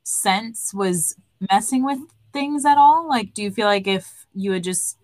sense 0.03 0.73
was 0.73 1.15
messing 1.49 1.85
with 1.85 1.99
things 2.33 2.65
at 2.65 2.77
all? 2.77 3.07
Like, 3.07 3.33
do 3.33 3.41
you 3.41 3.51
feel 3.51 3.67
like 3.67 3.87
if 3.87 4.25
you 4.33 4.51
had 4.51 4.63
just 4.63 4.97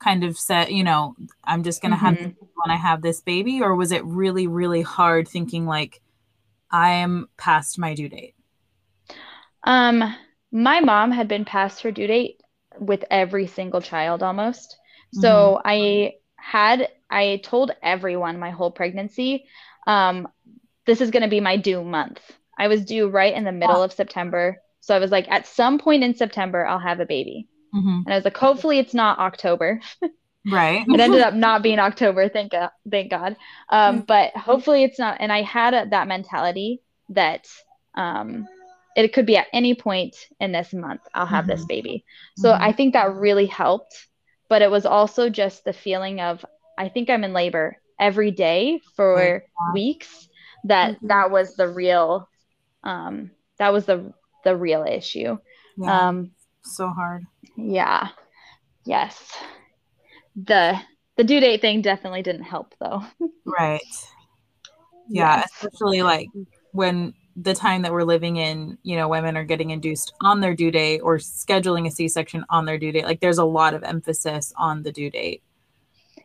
kind 0.00 0.24
of 0.24 0.38
said, 0.38 0.70
you 0.70 0.84
know, 0.84 1.16
I'm 1.44 1.62
just 1.64 1.82
going 1.82 1.92
to 1.92 1.98
have 1.98 2.16
Mhm. 2.16 2.36
when 2.54 2.70
I 2.70 2.76
have 2.76 3.02
this 3.02 3.20
baby? 3.22 3.62
Or 3.62 3.74
was 3.76 3.92
it 3.92 4.04
really, 4.04 4.46
really 4.48 4.82
hard 4.82 5.28
thinking 5.28 5.66
like, 5.66 6.00
I 6.70 6.90
am 6.92 7.28
past 7.38 7.78
my 7.78 7.94
due 7.94 8.08
date? 8.10 8.34
Um, 9.64 10.14
my 10.52 10.80
mom 10.80 11.10
had 11.10 11.28
been 11.28 11.44
past 11.44 11.82
her 11.82 11.92
due 11.92 12.06
date 12.06 12.40
with 12.78 13.04
every 13.10 13.46
single 13.46 13.80
child 13.80 14.22
almost. 14.22 14.76
So 15.10 15.60
I 15.64 16.14
had 16.36 16.88
I 17.10 17.40
told 17.42 17.72
everyone 17.82 18.38
my 18.38 18.50
whole 18.50 18.70
pregnancy, 18.70 19.46
um, 19.86 20.28
this 20.86 21.00
is 21.00 21.10
going 21.10 21.22
to 21.24 21.28
be 21.28 21.40
my 21.40 21.56
due 21.56 21.84
month. 21.84 22.20
I 22.58 22.68
was 22.68 22.84
due 22.84 23.08
right 23.08 23.34
in 23.34 23.44
the 23.44 23.52
middle 23.52 23.82
of 23.82 23.92
September. 23.92 24.62
So 24.80 24.94
I 24.96 24.98
was 24.98 25.10
like, 25.10 25.30
at 25.30 25.46
some 25.46 25.78
point 25.78 26.04
in 26.04 26.14
September, 26.14 26.66
I'll 26.66 26.78
have 26.78 27.00
a 27.00 27.06
baby. 27.06 27.48
Mhm. 27.74 28.04
And 28.04 28.12
I 28.12 28.16
was 28.16 28.24
like, 28.24 28.36
hopefully 28.36 28.78
it's 28.78 28.94
not 28.94 29.18
October. 29.18 29.80
Right. 30.46 30.84
it 30.88 31.00
ended 31.00 31.20
up 31.20 31.34
not 31.48 31.62
being 31.62 31.78
October, 31.78 32.28
thank 32.28 32.52
God, 32.52 32.70
thank 32.90 33.10
God. 33.10 33.36
Um, 33.68 34.00
but 34.00 34.34
hopefully 34.36 34.84
it's 34.84 34.98
not. 34.98 35.18
And 35.20 35.32
I 35.32 35.42
had 35.42 35.74
a, 35.74 35.86
that 35.90 36.08
mentality 36.08 36.80
that 37.10 37.46
um, 37.94 38.48
it 38.96 39.12
could 39.12 39.26
be 39.26 39.36
at 39.36 39.46
any 39.52 39.74
point 39.74 40.16
in 40.40 40.52
this 40.52 40.72
month 40.72 41.02
I'll 41.14 41.26
have 41.26 41.46
this 41.46 41.64
Mhm. 41.64 41.68
baby. 41.68 42.04
So 42.36 42.52
Mhm. 42.52 42.58
I 42.60 42.72
think 42.72 42.92
that 42.94 43.14
really 43.14 43.46
helped. 43.46 43.94
But 44.48 44.62
it 44.62 44.70
was 44.70 44.84
also 44.84 45.28
just 45.28 45.64
the 45.64 45.72
feeling 45.72 46.20
of 46.20 46.44
I 46.76 46.88
think 46.88 47.08
I'm 47.10 47.22
in 47.24 47.32
labor 47.32 47.76
every 48.00 48.30
day 48.30 48.80
for 48.96 49.44
weeks. 49.72 50.28
That 50.64 50.94
Mhm. 50.94 51.08
that 51.08 51.30
was 51.30 51.54
the 51.56 51.68
real, 51.68 52.28
um, 52.82 53.30
that 53.58 53.72
was 53.72 53.86
the 53.86 54.12
the 54.44 54.56
real 54.56 54.84
issue. 54.84 55.38
Yeah. 55.76 56.08
Um, 56.08 56.32
so 56.62 56.88
hard. 56.88 57.24
yeah. 57.56 58.08
Yes. 58.84 59.36
The 60.36 60.80
the 61.16 61.24
due 61.24 61.40
date 61.40 61.60
thing 61.60 61.82
definitely 61.82 62.22
didn't 62.22 62.44
help 62.44 62.74
though. 62.80 63.02
Right. 63.44 63.80
Yeah. 65.12 65.38
Yes. 65.38 65.50
Especially 65.56 66.02
like 66.02 66.28
when 66.70 67.14
the 67.34 67.52
time 67.52 67.82
that 67.82 67.92
we're 67.92 68.04
living 68.04 68.36
in, 68.36 68.78
you 68.84 68.94
know, 68.94 69.08
women 69.08 69.36
are 69.36 69.42
getting 69.42 69.70
induced 69.70 70.12
on 70.20 70.40
their 70.40 70.54
due 70.54 70.70
date 70.70 71.00
or 71.00 71.18
scheduling 71.18 71.88
a 71.88 71.90
C 71.90 72.06
section 72.06 72.44
on 72.48 72.64
their 72.64 72.78
due 72.78 72.92
date. 72.92 73.04
Like 73.04 73.18
there's 73.18 73.38
a 73.38 73.44
lot 73.44 73.74
of 73.74 73.82
emphasis 73.82 74.52
on 74.56 74.84
the 74.84 74.92
due 74.92 75.10
date. 75.10 75.42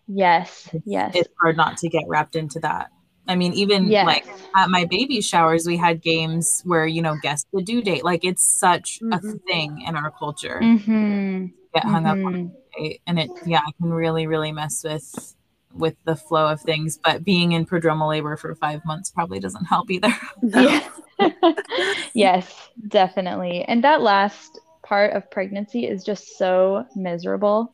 Yes. 0.07 0.69
Yes. 0.85 1.15
It's 1.15 1.29
hard 1.41 1.57
not 1.57 1.77
to 1.77 1.89
get 1.89 2.03
wrapped 2.07 2.35
into 2.35 2.59
that. 2.59 2.91
I 3.27 3.35
mean, 3.35 3.53
even 3.53 3.87
Yes. 3.87 4.05
like 4.05 4.25
at 4.55 4.69
my 4.69 4.85
baby 4.85 5.21
showers, 5.21 5.65
we 5.65 5.77
had 5.77 6.01
games 6.01 6.61
where, 6.65 6.85
you 6.85 7.01
know, 7.01 7.15
guess 7.21 7.45
the 7.53 7.61
due 7.61 7.81
date. 7.81 8.03
Like 8.03 8.23
it's 8.23 8.43
such 8.43 8.99
a 9.11 9.19
Mhm. 9.19 9.43
thing 9.45 9.81
in 9.87 9.95
our 9.95 10.11
culture. 10.11 10.59
Mm-hmm. 10.61 11.47
Get 11.73 11.83
hung 11.83 12.05
up 12.05 12.17
on 12.17 12.33
Mhm. 12.33 12.51
date. 12.77 13.01
And 13.07 13.19
it, 13.19 13.29
yeah, 13.45 13.61
it 13.67 13.75
can 13.81 13.91
really, 13.93 14.27
really 14.27 14.51
mess 14.51 14.83
with 14.83 15.35
with 15.73 15.95
the 16.05 16.15
flow 16.15 16.47
of 16.47 16.61
things. 16.61 16.97
But 17.03 17.25
being 17.25 17.51
in 17.51 17.65
prodromal 17.65 18.07
labor 18.07 18.37
for 18.37 18.55
five 18.55 18.85
months 18.85 19.11
probably 19.11 19.39
doesn't 19.41 19.65
help 19.65 19.91
either. 19.91 20.07
Yeah. 20.41 20.79
yes, 22.13 22.69
definitely. 22.87 23.63
And 23.63 23.83
that 23.83 24.01
last 24.01 24.59
part 24.83 25.13
of 25.13 25.29
pregnancy 25.31 25.85
is 25.85 26.03
just 26.03 26.37
so 26.37 26.85
miserable. 26.95 27.73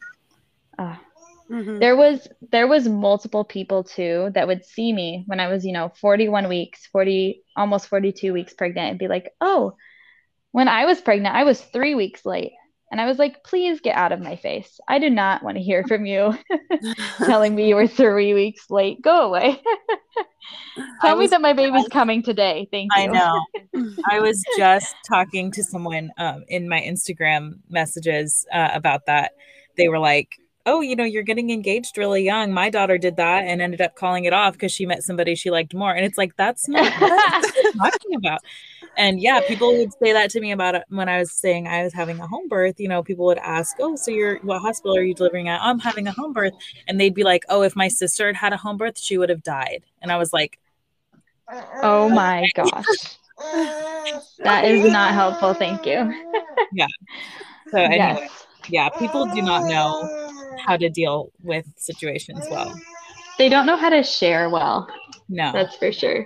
Uh, 0.79 0.96
Mhm. 1.51 1.79
there 1.79 1.96
was 1.96 2.27
there 2.51 2.67
was 2.67 2.88
multiple 2.88 3.43
people 3.43 3.84
too 3.84 4.31
that 4.34 4.48
would 4.48 4.65
see 4.65 4.93
me 4.93 5.24
when 5.27 5.39
I 5.39 5.48
was, 5.50 5.65
you 5.65 5.74
know, 5.74 5.89
41 6.00 6.48
weeks, 6.48 6.88
40 6.88 7.43
almost 7.58 7.88
42 7.88 8.31
weeks 8.34 8.53
pregnant 8.53 8.91
and 8.91 9.00
be 9.00 9.08
like, 9.08 9.34
"Oh, 9.41 9.75
when 10.51 10.67
I 10.67 10.86
was 10.86 11.01
pregnant, 11.01 11.36
I 11.36 11.43
was 11.43 11.62
3 11.62 11.96
weeks 11.96 12.25
late." 12.25 12.53
And 12.91 13.01
I 13.01 13.05
was 13.05 13.17
like, 13.17 13.43
"Please 13.43 13.81
get 13.81 13.96
out 13.98 14.12
of 14.12 14.22
my 14.22 14.36
face. 14.36 14.79
I 14.88 15.00
do 15.00 15.10
not 15.10 15.43
want 15.43 15.58
to 15.58 15.63
hear 15.63 15.84
from 15.84 16.05
you 16.05 16.38
telling 17.18 17.55
me 17.55 17.68
you 17.68 17.75
were 17.75 17.87
3 17.87 18.33
weeks 18.33 18.70
late. 18.70 19.01
Go 19.01 19.27
away." 19.27 19.61
Tell 21.01 21.18
me 21.18 21.27
that 21.27 21.42
my 21.42 21.53
baby's 21.53 21.87
coming 21.90 22.24
today. 22.24 22.68
Thank 22.72 22.92
you. 22.96 23.03
I 23.03 23.07
know. 23.07 23.42
I 24.09 24.20
was 24.20 24.44
just 24.57 24.96
talking 25.07 25.51
to 25.51 25.64
someone 25.64 26.11
um, 26.18 26.44
in 26.48 26.70
my 26.70 26.79
Instagram 26.79 27.59
messages 27.70 28.46
uh, 28.53 28.70
about 28.74 29.05
that. 29.07 29.31
They 29.77 29.87
were 29.87 30.00
like, 30.00 30.41
"Oh, 30.65 30.81
you 30.81 30.95
know, 30.95 31.03
you're 31.03 31.24
getting 31.24 31.50
engaged 31.50 31.97
really 31.97 32.24
young. 32.24 32.51
My 32.53 32.69
daughter 32.69 32.97
did 32.97 33.15
that 33.17 33.43
and 33.45 33.61
ended 33.61 33.81
up 33.81 33.95
calling 33.95 34.25
it 34.25 34.33
off 34.33 34.53
because 34.53 34.71
she 34.71 34.85
met 34.85 35.03
somebody 35.03 35.35
she 35.35 35.51
liked 35.51 35.74
more." 35.74 35.93
And 35.93 36.05
it's 36.05 36.17
like 36.17 36.35
that's 36.35 36.67
not 36.67 36.91
what 37.01 37.65
I'm 37.65 37.74
talking 37.79 38.15
about. 38.15 38.41
And 38.97 39.21
yeah, 39.21 39.41
people 39.47 39.77
would 39.77 39.93
say 40.03 40.13
that 40.13 40.29
to 40.31 40.41
me 40.41 40.51
about 40.51 40.75
it 40.75 40.83
when 40.89 41.07
I 41.07 41.19
was 41.19 41.31
saying 41.31 41.67
I 41.67 41.83
was 41.83 41.93
having 41.93 42.19
a 42.19 42.27
home 42.27 42.47
birth. 42.47 42.79
You 42.79 42.87
know, 42.89 43.03
people 43.03 43.25
would 43.25 43.37
ask, 43.37 43.75
"Oh, 43.79 43.95
so 43.95 44.11
you're 44.11 44.37
what 44.39 44.61
hospital 44.61 44.95
are 44.97 45.03
you 45.03 45.13
delivering 45.13 45.47
at?" 45.50 45.61
I'm 45.61 45.79
having 45.79 46.07
a 46.07 46.11
home 46.11 46.33
birth, 46.33 46.53
and 46.87 47.00
they'd 47.00 47.13
be 47.15 47.24
like, 47.24 47.43
"Oh, 47.50 47.61
if 47.63 47.75
my 47.75 47.87
sister 47.87 48.27
had 48.27 48.35
had 48.35 48.53
a 48.53 48.57
home 48.57 48.77
birth, 48.77 49.00
she 49.00 49.17
would 49.17 49.29
have 49.29 49.43
died." 49.43 49.83
And 50.01 50.11
I 50.11 50.17
was 50.17 50.33
like, 50.33 50.59
Oh 51.83 52.09
my 52.09 52.50
gosh. 52.55 52.85
That 54.39 54.65
is 54.65 54.89
not 54.91 55.13
helpful. 55.13 55.53
Thank 55.53 55.85
you. 55.85 56.13
Yeah. 56.71 56.87
"So 57.71 57.77
anyway, 57.77 57.97
Yes. 57.97 58.47
yeah, 58.69 58.89
people 58.89 59.25
do 59.25 59.41
not 59.41 59.65
know 59.65 60.30
how 60.65 60.77
to 60.77 60.89
deal 60.89 61.31
with 61.43 61.65
situations 61.77 62.45
well. 62.50 62.79
They 63.37 63.50
don't 63.50 63.65
know 63.65 63.77
how 63.77 63.89
to 63.89 64.03
share 64.03 64.50
well. 64.50 64.87
No, 65.29 65.51
That's 65.51 65.75
for 65.77 65.91
sure. 65.91 66.25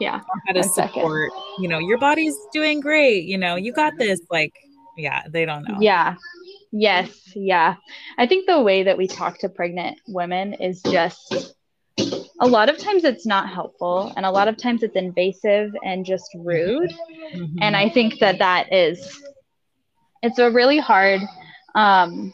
Yeah. 0.00 0.20
how 0.46 0.52
to 0.52 0.60
one 0.60 0.68
second. 0.68 0.92
support. 1.02 1.30
You 1.58 1.68
know, 1.68 1.78
your 1.78 1.98
body's 1.98 2.36
doing 2.52 2.80
great. 2.80 3.24
You 3.24 3.38
know, 3.38 3.56
you 3.56 3.72
got 3.72 3.94
this. 3.98 4.20
Like, 4.30 4.52
yeah, 4.96 5.22
they 5.28 5.44
don't 5.44 5.66
know. 5.68 5.76
Yeah. 5.80 6.16
Yes. 6.72 7.32
Yeah. 7.34 7.76
I 8.18 8.26
think 8.26 8.46
the 8.46 8.60
way 8.60 8.82
that 8.82 8.98
we 8.98 9.06
talk 9.06 9.38
to 9.38 9.48
pregnant 9.48 9.98
women 10.06 10.54
is 10.54 10.82
just 10.82 11.54
a 12.40 12.46
lot 12.46 12.68
of 12.68 12.76
times 12.76 13.04
it's 13.04 13.24
not 13.24 13.48
helpful 13.48 14.12
and 14.16 14.26
a 14.26 14.30
lot 14.30 14.48
of 14.48 14.58
times 14.58 14.82
it's 14.82 14.96
invasive 14.96 15.70
and 15.82 16.04
just 16.04 16.28
rude. 16.34 16.92
Mhm. 17.34 17.56
and 17.62 17.74
i 17.74 17.88
think 17.88 18.18
that 18.20 18.38
that 18.38 18.72
is 18.72 19.20
it's 20.22 20.38
a 20.38 20.50
really 20.50 20.78
hard 20.78 21.20
um 21.74 22.32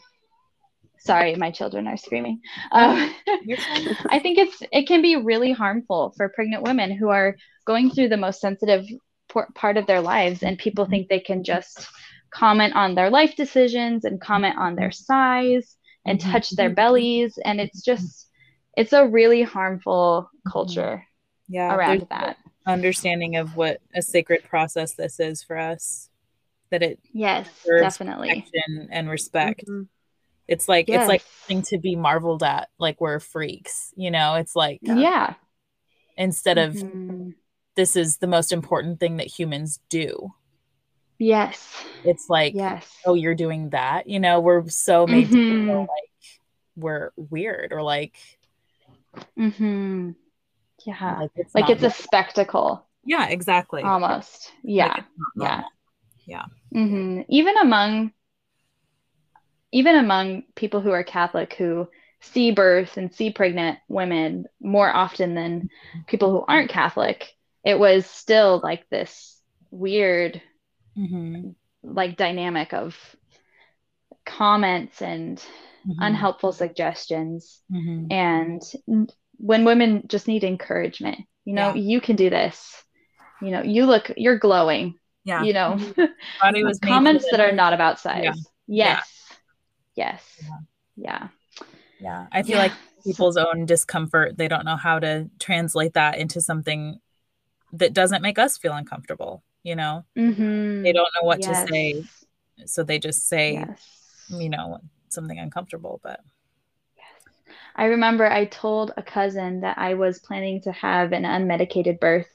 sorry 1.03 1.35
my 1.35 1.51
children 1.51 1.87
are 1.87 1.97
screaming 1.97 2.39
um, 2.71 3.13
i 4.09 4.19
think 4.19 4.37
it's 4.37 4.61
it 4.71 4.87
can 4.87 5.01
be 5.01 5.15
really 5.15 5.51
harmful 5.51 6.13
for 6.17 6.29
pregnant 6.29 6.63
women 6.63 6.91
who 6.95 7.09
are 7.09 7.35
going 7.65 7.89
through 7.89 8.09
the 8.09 8.17
most 8.17 8.39
sensitive 8.41 8.85
por- 9.29 9.49
part 9.55 9.77
of 9.77 9.87
their 9.87 10.01
lives 10.01 10.43
and 10.43 10.57
people 10.57 10.85
think 10.85 11.07
they 11.09 11.19
can 11.19 11.43
just 11.43 11.87
comment 12.33 12.75
on 12.75 12.95
their 12.95 13.09
life 13.09 13.35
decisions 13.35 14.05
and 14.05 14.19
comment 14.21 14.57
on 14.57 14.75
their 14.75 14.91
size 14.91 15.75
and 16.05 16.19
Mhm. 16.19 16.31
touch 16.31 16.49
their 16.51 16.69
bellies 16.69 17.37
and 17.45 17.59
it's 17.59 17.83
just 17.83 18.29
it's 18.75 18.93
a 18.93 19.07
really 19.07 19.43
harmful 19.43 20.29
culture 20.51 21.03
yeah, 21.47 21.75
around 21.75 22.07
that 22.09 22.37
understanding 22.65 23.35
of 23.35 23.55
what 23.55 23.81
a 23.93 24.01
sacred 24.01 24.43
process 24.43 24.93
this 24.93 25.19
is 25.19 25.43
for 25.43 25.57
us. 25.57 26.09
That 26.69 26.81
it 26.81 26.99
yes 27.13 27.47
definitely 27.77 28.45
and 28.91 29.09
respect. 29.09 29.63
Mhm. 29.67 29.87
It's 30.47 30.67
like 30.67 30.89
it's 30.89 31.07
like 31.07 31.21
Yes. 31.21 31.31
something 31.47 31.63
to 31.69 31.77
be 31.77 31.95
marveled 31.95 32.43
at. 32.43 32.69
Like 32.79 32.99
we're 32.99 33.19
freaks. 33.19 33.93
You 33.95 34.11
know, 34.11 34.35
it's 34.35 34.55
like 34.55 34.79
yeah, 34.83 35.35
instead 36.17 36.57
of 36.57 36.73
Mhm. 36.73 37.35
this 37.75 37.95
is 37.95 38.17
the 38.17 38.27
most 38.27 38.51
important 38.51 38.99
thing 38.99 39.17
that 39.17 39.27
humans 39.27 39.79
do. 39.89 40.33
Yes. 41.19 41.85
It's 42.03 42.29
like 42.29 42.53
Yes. 42.55 42.91
oh, 43.05 43.13
you're 43.13 43.35
doing 43.35 43.69
that. 43.69 44.07
You 44.07 44.19
know, 44.19 44.39
we're 44.39 44.67
so 44.69 45.07
made 45.07 45.31
to 45.31 45.37
Mhm. 45.37 45.65
feel 45.65 45.79
like 45.81 46.09
we're 46.75 47.11
weird 47.15 47.71
or 47.71 47.81
like 47.83 48.15
hmm 49.35 50.11
Yeah. 50.85 51.19
like 51.19 51.31
it's 51.35 51.55
Like 51.55 51.69
it's 51.69 51.83
a 51.83 51.89
spectacle 51.89 52.85
yeah, 53.05 53.27
exactly. 53.27 53.83
almost. 53.83 54.51
Yeah. 54.63 54.87
Like, 54.95 55.03
yeah. 55.35 55.63
Yeah. 56.25 56.45
hmm 56.71 57.21
Even 57.27 57.57
among 57.57 58.13
even 59.73 59.95
among 59.95 60.43
people 60.55 60.79
who 60.81 60.91
are 60.91 61.03
Catholic 61.03 61.53
who 61.55 61.89
see 62.21 62.51
birth 62.51 62.95
and 62.95 63.13
see 63.13 63.31
pregnant 63.31 63.79
women 63.89 64.45
more 64.61 64.93
often 64.93 65.35
than 65.35 65.69
people 66.07 66.31
who 66.31 66.45
aren't 66.47 66.69
Catholic, 66.69 67.27
it 67.65 67.77
was 67.77 68.05
still 68.05 68.61
like 68.63 68.87
this 68.89 69.41
weird 69.71 70.41
Mhm. 70.97 71.55
like 71.81 72.15
dynamic 72.15 72.73
of 72.73 72.95
comments 74.25 75.01
and 75.01 75.43
Mhm. 75.85 75.95
unhelpful 75.99 76.53
suggestions 76.53 77.61
Mhm. 77.71 78.07
and 78.11 78.61
when 79.37 79.65
women 79.65 80.03
just 80.07 80.27
need 80.27 80.43
encouragement 80.43 81.17
you 81.43 81.53
know 81.53 81.73
Yeah. 81.73 81.81
you 81.81 81.99
can 81.99 82.15
do 82.15 82.29
this 82.29 82.83
you 83.41 83.49
know 83.51 83.61
you 83.63 83.85
look 83.85 84.11
you're 84.15 84.37
glowing 84.37 84.97
Yeah. 85.25 85.43
you 85.43 85.51
know 85.53 85.77
was 86.63 86.79
comments 86.79 87.29
that 87.31 87.41
are 87.41 87.51
not 87.51 87.73
about 87.73 87.99
size 87.99 88.47
Yeah. 88.67 88.93
yes 88.95 89.22
yes 89.95 90.23
Yeah. 90.41 90.57
yeah 90.95 91.27
Yeah. 91.99 92.27
I 92.31 92.43
feel 92.43 92.55
Yeah. 92.55 92.57
like 92.57 92.73
people's 93.05 93.37
own 93.37 93.65
discomfort, 93.65 94.37
they 94.37 94.47
don't 94.47 94.65
know 94.65 94.77
how 94.77 94.99
to 94.99 95.29
translate 95.39 95.93
that 95.93 96.17
into 96.17 96.41
something 96.41 96.99
that 97.73 97.93
doesn't 97.93 98.21
make 98.21 98.39
us 98.39 98.57
feel 98.57 98.73
uncomfortable, 98.73 99.43
you 99.63 99.75
know? 99.75 100.05
Mhm. 100.17 100.83
They 100.83 100.93
don't 100.93 101.09
know 101.15 101.27
what 101.27 101.39
Yes. 101.39 101.67
to 101.67 101.73
say, 101.73 102.05
so 102.65 102.83
they 102.83 102.99
just 102.99 103.27
say, 103.27 103.53
yes 103.53 104.25
you 104.29 104.49
know, 104.49 104.79
something 105.09 105.37
uncomfortable, 105.39 105.99
but 106.03 106.21
I 107.75 107.85
remember 107.85 108.25
I 108.25 108.45
told 108.45 108.91
a 108.95 109.03
cousin 109.03 109.61
that 109.61 109.77
I 109.77 109.95
was 109.95 110.19
planning 110.19 110.61
to 110.61 110.71
have 110.71 111.11
an 111.11 111.23
unmedicated 111.23 111.99
birth. 111.99 112.29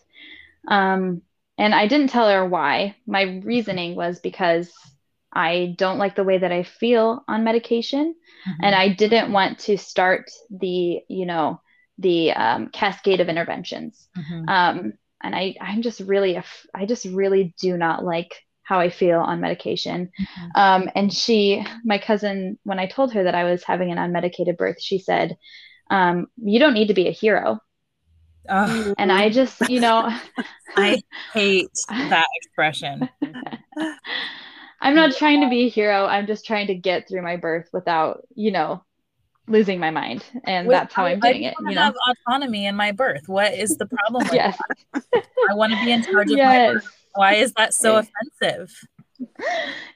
Um, 0.69 1.23
and 1.57 1.75
I 1.75 1.87
didn't 1.87 2.11
tell 2.11 2.29
her 2.29 2.47
why. 2.47 2.97
My 3.07 3.41
reasoning 3.45 3.95
was 3.97 4.21
because 4.21 4.73
I 5.33 5.75
don't 5.77 5.99
like 5.99 6.17
the 6.17 6.25
way 6.25 6.39
that 6.39 6.53
I 6.53 6.63
feel 6.63 7.25
on 7.29 7.45
medication. 7.45 8.15
Mm-hmm. 8.49 8.65
And 8.65 8.75
I 8.75 8.89
didn't 8.89 9.33
want 9.33 9.59
to 9.61 9.77
start 9.77 10.31
the, 10.51 11.01
you 11.09 11.27
know, 11.27 11.61
the 11.99 12.33
um, 12.33 12.69
cascade 12.69 13.21
of 13.21 13.29
interventions. 13.29 14.09
Mm-hmm. 14.17 14.49
Um, 14.49 14.93
and 15.23 15.35
I, 15.35 15.57
I'm 15.61 15.83
just 15.83 16.01
really, 16.01 16.41
I 16.75 16.87
just 16.87 17.05
really 17.05 17.55
do 17.61 17.77
not 17.77 18.05
like 18.05 18.35
how 18.63 18.81
I 18.81 18.91
feel 18.91 19.21
on 19.21 19.41
medication. 19.41 20.11
Mm-hmm. 20.21 20.49
Um, 20.55 20.91
and 20.95 21.13
she, 21.13 21.65
my 21.85 21.99
cousin, 21.99 22.59
when 22.65 22.79
I 22.79 22.87
told 22.87 23.15
her 23.15 23.25
that 23.25 23.35
I 23.35 23.45
was 23.45 23.65
having 23.65 23.91
an 23.91 23.99
unmedicated 23.99 24.57
birth, 24.59 24.81
she 24.81 24.99
said, 24.99 25.39
um, 25.91 26.27
"You 26.37 26.61
don't 26.61 26.75
need 26.75 26.89
to 26.89 26.95
be 26.95 27.09
a 27.09 27.13
hero." 27.13 27.61
Oh. 28.49 28.95
And 28.99 29.11
I 29.11 29.31
just, 29.31 29.69
you 29.71 29.81
know, 29.81 30.11
I 30.77 31.01
hate 31.33 31.71
that 31.89 32.27
expression. 32.43 33.09
I'm 34.81 34.95
not 34.95 35.17
trying 35.17 35.43
to 35.43 35.49
be 35.49 35.67
a 35.67 35.69
hero. 35.69 36.07
I'm 36.07 36.27
just 36.27 36.47
trying 36.47 36.69
to 36.69 36.75
get 36.75 37.09
through 37.09 37.23
my 37.23 37.37
birth 37.37 37.69
without, 37.73 38.27
you 38.35 38.53
know, 38.53 38.85
losing 39.49 39.81
my 39.81 39.91
mind. 39.91 40.25
And 40.45 40.71
that's 40.71 40.95
how 40.95 41.07
I'm 41.07 41.21
doing 41.21 41.45
it. 41.45 41.55
You 41.61 41.75
know, 41.75 41.83
have 41.83 41.95
autonomy 42.29 42.67
in 42.67 42.77
my 42.77 42.93
birth. 42.93 43.23
What 43.27 43.55
is 43.55 43.77
the 43.77 43.87
problem? 43.87 44.29
yes. 44.33 44.59
I 44.95 45.55
want 45.55 45.73
to 45.73 45.85
be 45.85 45.91
in 45.91 46.03
charge 46.05 46.31
of 46.31 46.37
yes. 46.37 46.47
my 46.47 46.75
birth. 46.75 46.97
Why 47.15 47.35
is 47.35 47.53
that 47.55 47.75
so 47.75 47.97
offensive? 47.97 48.73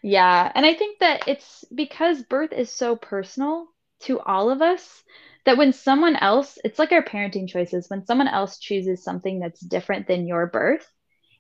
Yeah. 0.02 0.50
And 0.54 0.66
I 0.66 0.74
think 0.74 0.98
that 0.98 1.28
it's 1.28 1.64
because 1.72 2.22
birth 2.24 2.52
is 2.52 2.70
so 2.70 2.96
personal 2.96 3.68
to 4.00 4.18
all 4.18 4.50
of 4.50 4.62
us 4.62 5.04
that 5.44 5.56
when 5.56 5.72
someone 5.72 6.16
else, 6.16 6.58
it's 6.64 6.78
like 6.78 6.92
our 6.92 7.02
parenting 7.02 7.48
choices, 7.48 7.88
when 7.88 8.04
someone 8.04 8.28
else 8.28 8.58
chooses 8.58 9.02
something 9.02 9.40
that's 9.40 9.60
different 9.60 10.06
than 10.06 10.26
your 10.26 10.46
birth, 10.46 10.88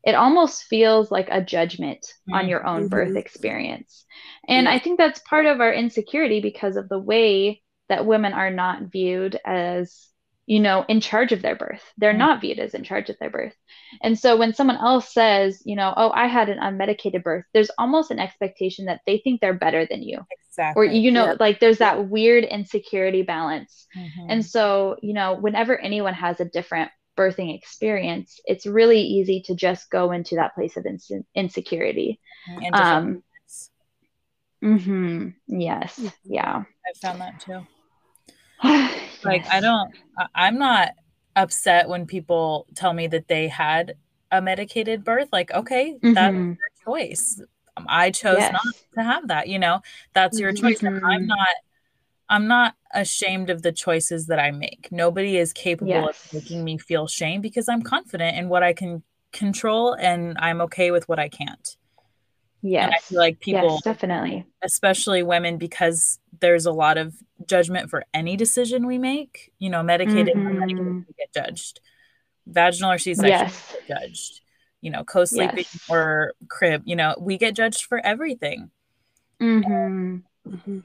it 0.04 0.14
almost 0.14 0.64
feels 0.64 1.10
like 1.10 1.28
a 1.30 1.42
judgment 1.42 2.00
mm-hmm. 2.00 2.34
on 2.34 2.48
your 2.48 2.66
own 2.66 2.88
birth 2.88 3.08
mm-hmm. 3.08 3.18
experience. 3.18 4.04
And 4.48 4.64
yeah. 4.64 4.72
I 4.72 4.78
think 4.78 4.98
that's 4.98 5.20
part 5.20 5.46
of 5.46 5.60
our 5.60 5.72
insecurity 5.72 6.40
because 6.40 6.76
of 6.76 6.88
the 6.88 6.98
way 6.98 7.62
that 7.88 8.06
women 8.06 8.32
are 8.32 8.50
not 8.50 8.90
viewed 8.90 9.38
as 9.44 10.08
you 10.46 10.58
know 10.58 10.84
in 10.88 11.00
charge 11.00 11.30
of 11.30 11.40
their 11.40 11.54
birth 11.54 11.82
they're 11.98 12.10
mm-hmm. 12.10 12.18
not 12.18 12.40
viewed 12.40 12.58
as 12.58 12.74
in 12.74 12.82
charge 12.82 13.08
of 13.08 13.16
their 13.20 13.30
birth 13.30 13.54
and 14.02 14.18
so 14.18 14.36
when 14.36 14.52
someone 14.52 14.76
else 14.76 15.12
says 15.12 15.62
you 15.64 15.76
know 15.76 15.94
oh 15.96 16.10
i 16.10 16.26
had 16.26 16.48
an 16.48 16.58
unmedicated 16.58 17.22
birth 17.22 17.44
there's 17.54 17.70
almost 17.78 18.10
an 18.10 18.18
expectation 18.18 18.86
that 18.86 19.00
they 19.06 19.18
think 19.18 19.40
they're 19.40 19.54
better 19.54 19.86
than 19.86 20.02
you 20.02 20.18
exactly 20.48 20.80
or 20.80 20.84
you 20.84 21.12
know 21.12 21.26
yeah. 21.26 21.34
like 21.38 21.60
there's 21.60 21.78
that 21.78 22.08
weird 22.08 22.44
insecurity 22.44 23.22
balance 23.22 23.86
mm-hmm. 23.96 24.30
and 24.30 24.44
so 24.44 24.96
you 25.00 25.14
know 25.14 25.34
whenever 25.34 25.78
anyone 25.78 26.14
has 26.14 26.40
a 26.40 26.44
different 26.44 26.90
birthing 27.16 27.56
experience, 27.56 28.40
it's 28.44 28.66
really 28.66 29.00
easy 29.00 29.42
to 29.46 29.54
just 29.54 29.90
go 29.90 30.12
into 30.12 30.36
that 30.36 30.54
place 30.54 30.76
of 30.76 30.86
ins- 30.86 31.10
insecurity. 31.34 32.20
And 32.48 32.74
um, 32.74 33.22
mm-hmm, 34.62 35.28
yes, 35.46 36.00
yeah. 36.24 36.62
I 36.64 36.98
found 37.00 37.20
that 37.20 37.40
too. 37.40 37.66
like 39.24 39.46
I 39.46 39.60
don't, 39.60 39.92
I'm 40.34 40.58
not 40.58 40.90
upset 41.36 41.88
when 41.88 42.06
people 42.06 42.66
tell 42.74 42.92
me 42.92 43.06
that 43.08 43.28
they 43.28 43.48
had 43.48 43.96
a 44.30 44.40
medicated 44.40 45.04
birth. 45.04 45.28
Like, 45.32 45.52
okay, 45.52 45.94
mm-hmm. 46.02 46.12
that's 46.12 46.34
your 46.34 46.56
choice. 46.84 47.42
I 47.76 48.10
chose 48.10 48.38
yes. 48.38 48.52
not 48.52 48.74
to 48.96 49.02
have 49.02 49.28
that. 49.28 49.48
You 49.48 49.58
know, 49.58 49.80
that's 50.12 50.38
your 50.38 50.52
choice. 50.52 50.80
Mm-hmm. 50.80 51.04
I'm 51.04 51.26
not 51.26 51.48
I'm 52.28 52.46
not 52.48 52.74
ashamed 52.92 53.50
of 53.50 53.62
the 53.62 53.72
choices 53.72 54.26
that 54.26 54.38
I 54.38 54.50
make. 54.50 54.88
Nobody 54.90 55.36
is 55.36 55.52
capable 55.52 55.90
yes. 55.90 56.26
of 56.26 56.34
making 56.34 56.64
me 56.64 56.78
feel 56.78 57.06
shame 57.06 57.40
because 57.40 57.68
I'm 57.68 57.82
confident 57.82 58.36
in 58.36 58.48
what 58.48 58.62
I 58.62 58.72
can 58.72 59.02
control 59.32 59.94
and 59.94 60.36
I'm 60.38 60.60
okay 60.62 60.90
with 60.90 61.08
what 61.08 61.18
I 61.18 61.28
can't. 61.28 61.76
Yes. 62.60 62.84
And 62.84 62.94
I 62.94 62.98
feel 62.98 63.18
like 63.18 63.40
people 63.40 63.72
yes, 63.72 63.82
definitely, 63.82 64.46
especially 64.62 65.22
women, 65.22 65.58
because 65.58 66.20
there's 66.40 66.64
a 66.64 66.72
lot 66.72 66.96
of 66.96 67.14
judgment 67.46 67.90
for 67.90 68.04
any 68.14 68.36
decision 68.36 68.86
we 68.86 68.98
make. 68.98 69.50
You 69.58 69.70
know, 69.70 69.82
medicated 69.82 70.36
mm-hmm. 70.36 70.60
medicated 70.60 70.86
we 70.86 71.14
get 71.18 71.32
judged. 71.34 71.80
Vaginal 72.46 72.92
or 72.92 72.98
C-section 72.98 73.28
yes. 73.28 73.76
judged. 73.88 74.40
You 74.80 74.90
know, 74.90 75.02
co-sleeping 75.02 75.58
yes. 75.58 75.86
or 75.88 76.34
crib, 76.48 76.82
you 76.84 76.94
know, 76.94 77.16
we 77.18 77.36
get 77.36 77.54
judged 77.54 77.84
for 77.84 78.04
everything. 78.04 78.70
Mm-hmm. 79.40 80.18
Mm-hmm 80.48 80.78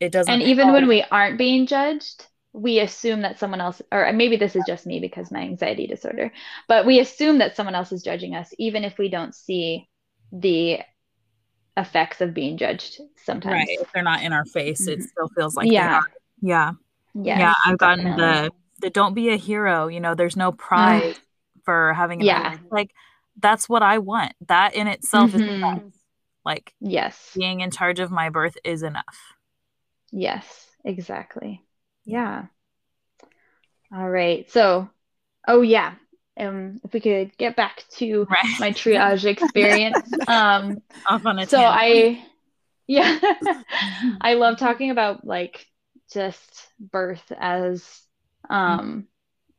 it 0.00 0.12
doesn't 0.12 0.32
and 0.32 0.42
even 0.42 0.72
when 0.72 0.86
we 0.88 1.04
aren't 1.10 1.38
being 1.38 1.66
judged 1.66 2.26
we 2.52 2.80
assume 2.80 3.22
that 3.22 3.38
someone 3.38 3.60
else 3.60 3.80
or 3.92 4.10
maybe 4.12 4.36
this 4.36 4.56
is 4.56 4.64
just 4.66 4.86
me 4.86 5.00
because 5.00 5.30
my 5.30 5.40
anxiety 5.40 5.86
disorder 5.86 6.32
but 6.66 6.86
we 6.86 6.98
assume 6.98 7.38
that 7.38 7.54
someone 7.54 7.74
else 7.74 7.92
is 7.92 8.02
judging 8.02 8.34
us 8.34 8.52
even 8.58 8.84
if 8.84 8.98
we 8.98 9.08
don't 9.08 9.34
see 9.34 9.88
the 10.32 10.78
effects 11.76 12.20
of 12.20 12.34
being 12.34 12.56
judged 12.56 13.00
sometimes. 13.24 13.52
Right 13.52 13.68
if 13.70 13.92
they're 13.92 14.02
not 14.02 14.22
in 14.22 14.32
our 14.32 14.44
face 14.44 14.82
mm-hmm. 14.82 15.00
it 15.00 15.08
still 15.08 15.28
feels 15.36 15.56
like 15.56 15.70
yeah. 15.70 16.00
yeah. 16.40 16.72
Yes, 17.14 17.38
yeah 17.38 17.54
i've 17.64 17.78
gotten 17.78 18.04
definitely. 18.04 18.48
the 18.80 18.86
the 18.86 18.90
don't 18.90 19.14
be 19.14 19.30
a 19.30 19.36
hero 19.36 19.88
you 19.88 20.00
know 20.00 20.14
there's 20.14 20.36
no 20.36 20.52
prize 20.52 21.16
for 21.64 21.92
having 21.94 22.20
yeah. 22.20 22.56
like 22.70 22.92
that's 23.40 23.68
what 23.68 23.82
i 23.82 23.98
want. 23.98 24.32
That 24.48 24.74
in 24.74 24.88
itself 24.88 25.30
mm-hmm. 25.30 25.42
is 25.42 25.50
enough. 25.50 25.82
like 26.44 26.74
yes. 26.80 27.32
being 27.36 27.60
in 27.60 27.70
charge 27.70 28.00
of 28.00 28.10
my 28.10 28.30
birth 28.30 28.56
is 28.64 28.82
enough 28.82 29.34
Yes, 30.10 30.66
exactly. 30.84 31.64
Yeah. 32.04 32.46
All 33.94 34.08
right. 34.08 34.50
So, 34.50 34.88
oh 35.46 35.62
yeah. 35.62 35.94
Um, 36.38 36.80
if 36.84 36.92
we 36.92 37.00
could 37.00 37.36
get 37.36 37.56
back 37.56 37.84
to 37.96 38.26
right. 38.30 38.60
my 38.60 38.70
triage 38.70 39.24
experience. 39.26 40.10
Um, 40.28 40.82
Off 41.06 41.26
on 41.26 41.38
a 41.40 41.46
so 41.46 41.60
I, 41.60 42.24
yeah, 42.86 43.18
I 44.20 44.34
love 44.34 44.58
talking 44.58 44.90
about 44.90 45.26
like 45.26 45.66
just 46.12 46.68
birth 46.78 47.32
as, 47.36 47.84
um, 48.48 49.08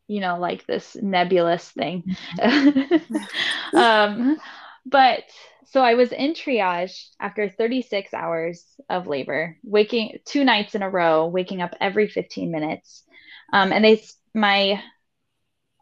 you 0.07 0.21
know, 0.21 0.39
like 0.39 0.65
this 0.65 0.95
nebulous 0.95 1.69
thing. 1.69 2.15
Mm-hmm. 2.39 3.15
um, 3.77 4.37
but 4.85 5.23
so 5.71 5.83
I 5.83 5.93
was 5.93 6.11
in 6.11 6.33
triage 6.33 7.09
after 7.19 7.47
36 7.47 8.11
hours 8.13 8.65
of 8.89 9.05
labor, 9.05 9.55
waking 9.63 10.17
two 10.25 10.43
nights 10.43 10.73
in 10.73 10.81
a 10.81 10.89
row, 10.89 11.27
waking 11.27 11.61
up 11.61 11.75
every 11.79 12.07
15 12.07 12.49
minutes. 12.49 13.03
Um, 13.53 13.71
and 13.71 13.85
they, 13.85 14.03
my, 14.33 14.81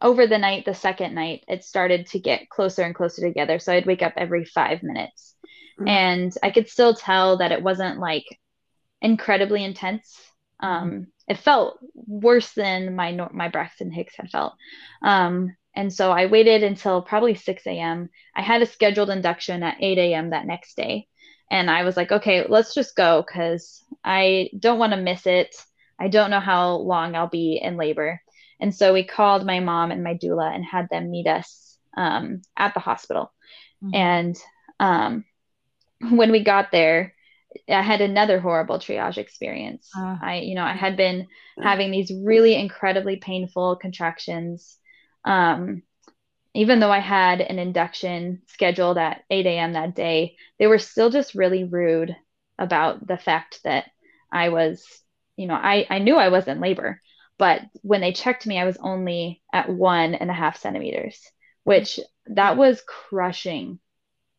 over 0.01 0.27
the 0.27 0.37
night, 0.37 0.65
the 0.65 0.73
second 0.73 1.15
night, 1.15 1.45
it 1.47 1.63
started 1.63 2.07
to 2.07 2.19
get 2.19 2.49
closer 2.49 2.83
and 2.83 2.93
closer 2.93 3.21
together. 3.21 3.59
So 3.59 3.71
I'd 3.71 3.85
wake 3.85 4.01
up 4.01 4.13
every 4.17 4.43
five 4.43 4.83
minutes. 4.83 5.35
Mm-hmm. 5.79 5.87
And 5.87 6.33
I 6.43 6.51
could 6.51 6.67
still 6.67 6.93
tell 6.93 7.37
that 7.37 7.53
it 7.53 7.63
wasn't 7.63 7.97
like 7.97 8.25
incredibly 9.01 9.63
intense. 9.63 10.19
Um, 10.59 11.07
it 11.29 11.37
felt 11.37 11.79
worse 11.93 12.51
than 12.51 12.95
my 12.95 13.11
my 13.31 13.47
Braxton 13.47 13.91
Hicks 13.91 14.15
had 14.17 14.29
felt. 14.31 14.53
Um, 15.01 15.55
and 15.77 15.93
so 15.93 16.11
I 16.11 16.25
waited 16.25 16.63
until 16.63 17.03
probably 17.03 17.35
6 17.35 17.67
a.m. 17.67 18.09
I 18.35 18.41
had 18.41 18.63
a 18.63 18.65
scheduled 18.65 19.11
induction 19.11 19.61
at 19.61 19.77
8 19.79 19.99
a.m. 19.99 20.31
that 20.31 20.47
next 20.47 20.75
day. 20.75 21.07
And 21.51 21.69
I 21.69 21.83
was 21.83 21.95
like, 21.95 22.11
okay, 22.11 22.47
let's 22.49 22.73
just 22.73 22.95
go 22.95 23.21
because 23.21 23.83
I 24.03 24.49
don't 24.57 24.79
want 24.79 24.93
to 24.93 24.99
miss 24.99 25.27
it. 25.27 25.55
I 25.99 26.07
don't 26.07 26.31
know 26.31 26.39
how 26.39 26.77
long 26.77 27.15
I'll 27.15 27.29
be 27.29 27.61
in 27.61 27.77
labor. 27.77 28.19
And 28.59 28.73
so 28.73 28.91
we 28.91 29.03
called 29.03 29.45
my 29.45 29.59
mom 29.59 29.91
and 29.91 30.03
my 30.03 30.15
doula 30.15 30.51
and 30.51 30.65
had 30.65 30.89
them 30.89 31.11
meet 31.11 31.27
us 31.27 31.77
um, 31.95 32.41
at 32.57 32.73
the 32.73 32.79
hospital. 32.79 33.31
Mm-hmm. 33.83 33.95
And 33.95 34.37
um, 34.79 35.25
when 36.09 36.31
we 36.31 36.43
got 36.43 36.71
there, 36.71 37.13
I 37.69 37.83
had 37.83 38.01
another 38.01 38.39
horrible 38.39 38.79
triage 38.79 39.19
experience. 39.19 39.91
Uh, 39.95 40.17
I, 40.19 40.39
you 40.39 40.55
know, 40.55 40.63
I 40.63 40.73
had 40.73 40.97
been 40.97 41.27
having 41.61 41.91
these 41.91 42.11
really 42.11 42.55
incredibly 42.55 43.17
painful 43.17 43.75
contractions 43.75 44.79
um, 45.27 45.83
even 46.53 46.79
though 46.79 46.91
I 46.91 46.99
had 46.99 47.41
an 47.41 47.59
induction 47.59 48.41
scheduled 48.47 48.97
at 48.97 49.23
8 49.29 49.45
a.m. 49.45 49.73
that 49.73 49.93
day, 49.93 50.37
they 50.57 50.67
were 50.67 50.79
still 50.79 51.09
just 51.09 51.35
really 51.35 51.65
rude 51.65 52.15
about 52.57 53.05
the 53.05 53.17
fact 53.17 53.59
that 53.63 53.91
I 54.31 54.49
was, 54.49 54.83
you 55.35 55.47
know, 55.47 55.53
I, 55.53 55.85
I 55.89 55.99
knew 55.99 56.15
I 56.15 56.29
was 56.29 56.47
in 56.47 56.61
labor, 56.61 57.01
but 57.37 57.61
when 57.81 58.01
they 58.01 58.13
checked 58.13 58.47
me, 58.47 58.57
I 58.57 58.65
was 58.65 58.77
only 58.77 59.43
at 59.53 59.69
one 59.69 60.15
and 60.15 60.31
a 60.31 60.33
half 60.33 60.57
centimeters, 60.57 61.19
which 61.63 61.99
that 62.27 62.57
was 62.57 62.81
crushing, 62.87 63.79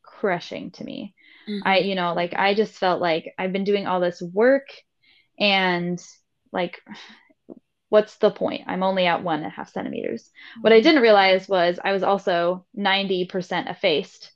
crushing 0.03 0.71
to 0.73 0.85
me. 0.85 1.15
Mm-hmm. 1.49 1.69
I, 1.69 1.79
you 1.81 1.95
know, 1.95 2.15
like 2.15 2.33
I 2.35 2.55
just 2.55 2.73
felt 2.73 3.01
like 3.01 3.33
I've 3.39 3.53
been 3.53 3.65
doing 3.65 3.87
all 3.87 4.01
this 4.01 4.23
work 4.23 4.67
and 5.39 6.03
like 6.51 6.81
what's 7.89 8.17
the 8.17 8.31
point? 8.31 8.63
I'm 8.67 8.83
only 8.83 9.07
at 9.07 9.23
one 9.23 9.39
and 9.39 9.47
a 9.47 9.51
half 9.51 9.73
centimeters. 9.73 10.25
Mm-hmm. 10.25 10.61
What 10.63 10.73
I 10.73 10.81
didn't 10.81 11.03
realize 11.03 11.49
was 11.49 11.79
I 11.83 11.93
was 11.93 12.03
also 12.03 12.67
90% 12.77 13.71
effaced. 13.71 14.33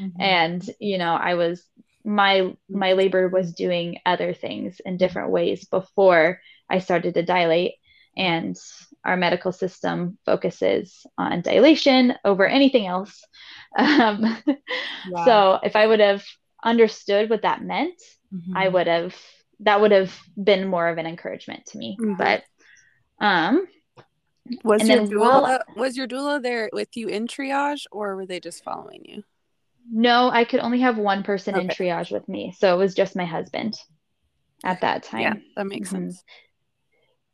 Mm-hmm. 0.00 0.20
And, 0.20 0.70
you 0.78 0.98
know, 0.98 1.14
I 1.14 1.34
was 1.34 1.64
my 2.04 2.56
my 2.70 2.92
labor 2.94 3.28
was 3.28 3.52
doing 3.52 3.98
other 4.06 4.32
things 4.32 4.80
in 4.84 4.96
different 4.96 5.30
ways 5.30 5.64
before 5.66 6.40
I 6.70 6.78
started 6.78 7.14
to 7.14 7.22
dilate 7.22 7.74
and 8.16 8.56
our 9.04 9.16
medical 9.16 9.52
system 9.52 10.18
focuses 10.24 11.06
on 11.16 11.40
dilation 11.42 12.14
over 12.24 12.46
anything 12.46 12.86
else. 12.86 13.24
Um, 13.76 14.22
wow. 15.10 15.24
So 15.26 15.58
if 15.62 15.76
I 15.76 15.86
would 15.86 16.00
have 16.00 16.24
understood 16.64 17.28
what 17.28 17.42
that 17.42 17.62
meant, 17.62 18.00
mm-hmm. 18.34 18.56
I 18.56 18.66
would 18.66 18.86
have 18.86 19.14
that 19.60 19.80
would 19.82 19.90
have 19.90 20.16
been 20.42 20.66
more 20.66 20.88
of 20.88 20.96
an 20.96 21.06
encouragement 21.06 21.66
to 21.66 21.78
me. 21.78 21.96
Mm-hmm. 22.00 22.14
But 22.14 22.44
um 23.20 23.66
was 24.64 24.88
your 24.88 25.06
doula 25.06 25.42
while, 25.42 25.60
was 25.76 25.96
your 25.96 26.06
doula 26.06 26.42
there 26.42 26.70
with 26.72 26.96
you 26.96 27.08
in 27.08 27.26
triage 27.26 27.84
or 27.92 28.16
were 28.16 28.26
they 28.26 28.40
just 28.40 28.64
following 28.64 29.02
you? 29.04 29.22
No, 29.90 30.30
I 30.30 30.44
could 30.44 30.60
only 30.60 30.80
have 30.80 30.98
one 30.98 31.22
person 31.22 31.54
okay. 31.54 31.64
in 31.64 31.68
triage 31.68 32.10
with 32.10 32.28
me. 32.28 32.54
So 32.58 32.74
it 32.74 32.78
was 32.78 32.94
just 32.94 33.16
my 33.16 33.24
husband 33.24 33.74
at 34.64 34.80
that 34.82 35.02
time. 35.02 35.20
Yeah, 35.20 35.34
that 35.56 35.66
makes 35.66 35.88
mm-hmm. 35.88 36.10
sense. 36.10 36.22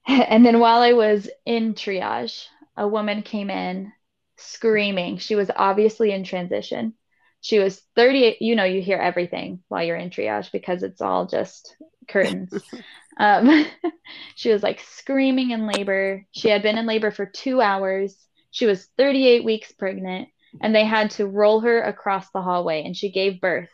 And 0.07 0.45
then 0.45 0.61
while 0.61 0.83
I 0.83 0.93
was 0.93 1.31
in 1.47 1.73
triage, 1.73 2.45
a 2.77 2.87
woman 2.87 3.23
came 3.23 3.49
in 3.49 3.91
screaming. 4.37 5.17
She 5.17 5.35
was 5.35 5.51
obviously 5.55 6.13
in 6.13 6.25
transition. 6.25 6.93
She 7.41 7.59
was 7.59 7.81
38. 7.97 8.43
You 8.43 8.55
know, 8.55 8.65
you 8.65 8.83
hear 8.83 8.99
everything 8.99 9.61
while 9.69 9.83
you're 9.83 9.97
in 9.97 10.11
triage 10.11 10.53
because 10.53 10.83
it's 10.83 11.01
all 11.01 11.27
just 11.27 11.75
curtains. 12.07 12.53
um, 13.19 13.67
she 14.35 14.51
was 14.51 14.63
like 14.63 14.81
screaming 14.81 15.51
in 15.51 15.67
labor. 15.67 16.27
She 16.33 16.49
had 16.49 16.63
been 16.63 16.79
in 16.79 16.87
labor 16.87 17.11
for 17.11 17.27
two 17.27 17.61
hours. 17.61 18.17
She 18.51 18.67
was 18.67 18.89
38 18.97 19.45
weeks 19.45 19.73
pregnant, 19.73 20.29
and 20.61 20.75
they 20.75 20.85
had 20.85 21.11
to 21.13 21.27
roll 21.27 21.61
her 21.61 21.83
across 21.83 22.31
the 22.31 22.43
hallway, 22.43 22.85
and 22.85 22.97
she 22.97 23.11
gave 23.11 23.41
birth 23.41 23.69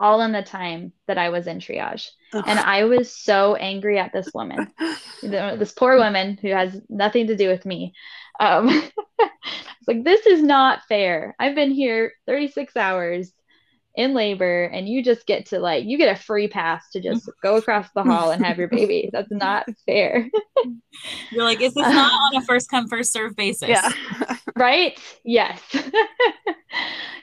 all 0.00 0.20
in 0.20 0.32
the 0.32 0.42
time 0.42 0.92
that 1.06 1.18
I 1.18 1.28
was 1.28 1.46
in 1.46 1.60
triage. 1.60 2.08
And 2.32 2.58
I 2.58 2.84
was 2.84 3.14
so 3.14 3.54
angry 3.54 3.98
at 3.98 4.12
this 4.12 4.28
woman, 4.34 4.72
this 5.22 5.72
poor 5.72 5.96
woman 5.96 6.36
who 6.42 6.48
has 6.48 6.80
nothing 6.88 7.28
to 7.28 7.36
do 7.36 7.48
with 7.48 7.64
me. 7.64 7.94
Um, 8.40 8.68
it's 9.18 9.88
like, 9.88 10.02
this 10.02 10.26
is 10.26 10.42
not 10.42 10.82
fair. 10.88 11.36
I've 11.38 11.54
been 11.54 11.70
here 11.70 12.12
36 12.26 12.76
hours 12.76 13.32
in 13.96 14.12
labor 14.12 14.64
and 14.64 14.88
you 14.88 15.04
just 15.04 15.26
get 15.26 15.46
to 15.46 15.60
like 15.60 15.84
you 15.84 15.96
get 15.96 16.14
a 16.14 16.20
free 16.20 16.48
pass 16.48 16.90
to 16.90 17.00
just 17.00 17.30
go 17.42 17.56
across 17.56 17.88
the 17.94 18.02
hall 18.02 18.32
and 18.32 18.44
have 18.44 18.58
your 18.58 18.68
baby 18.70 19.08
that's 19.12 19.30
not 19.30 19.66
fair. 19.86 20.28
You're 21.30 21.44
like 21.44 21.60
is 21.60 21.74
this 21.74 21.82
not 21.82 22.12
on 22.12 22.42
a 22.42 22.44
first 22.44 22.70
come 22.70 22.88
first 22.88 23.12
serve 23.12 23.36
basis? 23.36 23.68
Yeah. 23.68 23.90
Right? 24.56 24.96
Yes. 25.24 25.60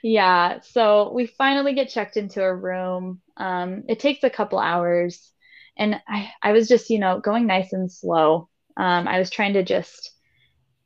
Yeah. 0.04 0.60
So 0.64 1.14
we 1.14 1.28
finally 1.28 1.74
get 1.74 1.88
checked 1.88 2.18
into 2.18 2.44
a 2.44 2.54
room. 2.54 3.22
Um, 3.38 3.84
it 3.88 4.00
takes 4.00 4.26
a 4.26 4.30
couple 4.30 4.60
hours 4.60 5.32
and 5.78 6.02
I, 6.10 6.30
I 6.42 6.52
was 6.52 6.68
just 6.68 6.90
you 6.90 7.00
know 7.00 7.20
going 7.20 7.48
nice 7.48 7.72
and 7.72 7.92
slow. 7.92 8.50
Um, 8.78 9.08
i 9.08 9.20
was 9.20 9.30
trying 9.30 9.54
to 9.54 9.64
just 9.64 10.12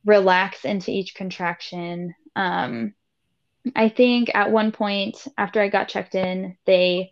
relax 0.05 0.65
into 0.65 0.91
each 0.91 1.15
contraction. 1.15 2.13
Um, 2.35 2.93
I 3.75 3.89
think 3.89 4.31
at 4.33 4.51
one 4.51 4.71
point 4.71 5.27
after 5.37 5.61
I 5.61 5.69
got 5.69 5.87
checked 5.87 6.15
in, 6.15 6.57
they 6.65 7.11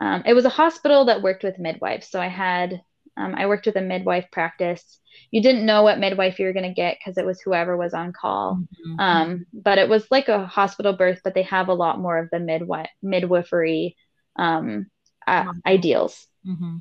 um, 0.00 0.22
it 0.26 0.34
was 0.34 0.44
a 0.44 0.50
hospital 0.50 1.06
that 1.06 1.22
worked 1.22 1.42
with 1.42 1.58
midwives. 1.58 2.08
So 2.08 2.20
I 2.20 2.28
had 2.28 2.82
um, 3.16 3.34
I 3.36 3.46
worked 3.46 3.66
with 3.66 3.76
a 3.76 3.80
midwife 3.80 4.30
practice. 4.30 5.00
You 5.32 5.42
didn't 5.42 5.66
know 5.66 5.82
what 5.82 5.98
midwife 5.98 6.38
you 6.38 6.46
were 6.46 6.52
going 6.52 6.68
to 6.68 6.74
get 6.74 6.98
because 6.98 7.18
it 7.18 7.26
was 7.26 7.40
whoever 7.40 7.76
was 7.76 7.92
on 7.94 8.12
call. 8.12 8.62
Mm-hmm. 8.86 9.00
Um, 9.00 9.46
but 9.52 9.78
it 9.78 9.88
was 9.88 10.06
like 10.10 10.28
a 10.28 10.46
hospital 10.46 10.92
birth, 10.92 11.20
but 11.24 11.34
they 11.34 11.42
have 11.42 11.68
a 11.68 11.74
lot 11.74 11.98
more 11.98 12.18
of 12.18 12.30
the 12.30 12.38
midwife 12.38 12.88
midwifery 13.02 13.96
um, 14.36 14.86
uh, 15.26 15.52
ideals. 15.66 16.26
Mm-hmm. 16.46 16.76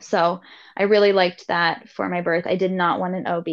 So 0.00 0.40
I 0.76 0.84
really 0.84 1.12
liked 1.12 1.48
that 1.48 1.88
for 1.88 2.08
my 2.08 2.20
birth. 2.20 2.46
I 2.46 2.56
did 2.56 2.72
not 2.72 3.00
want 3.00 3.14
an 3.14 3.26
OB, 3.26 3.48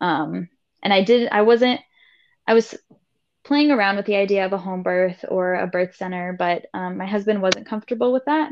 um, 0.00 0.48
and 0.82 0.92
I 0.92 1.02
did. 1.02 1.28
I 1.30 1.42
wasn't. 1.42 1.80
I 2.46 2.54
was 2.54 2.74
playing 3.44 3.70
around 3.70 3.96
with 3.96 4.06
the 4.06 4.16
idea 4.16 4.46
of 4.46 4.52
a 4.52 4.58
home 4.58 4.82
birth 4.82 5.24
or 5.28 5.54
a 5.54 5.66
birth 5.66 5.96
center, 5.96 6.34
but 6.38 6.66
um, 6.74 6.96
my 6.96 7.06
husband 7.06 7.42
wasn't 7.42 7.66
comfortable 7.66 8.12
with 8.12 8.24
that. 8.26 8.50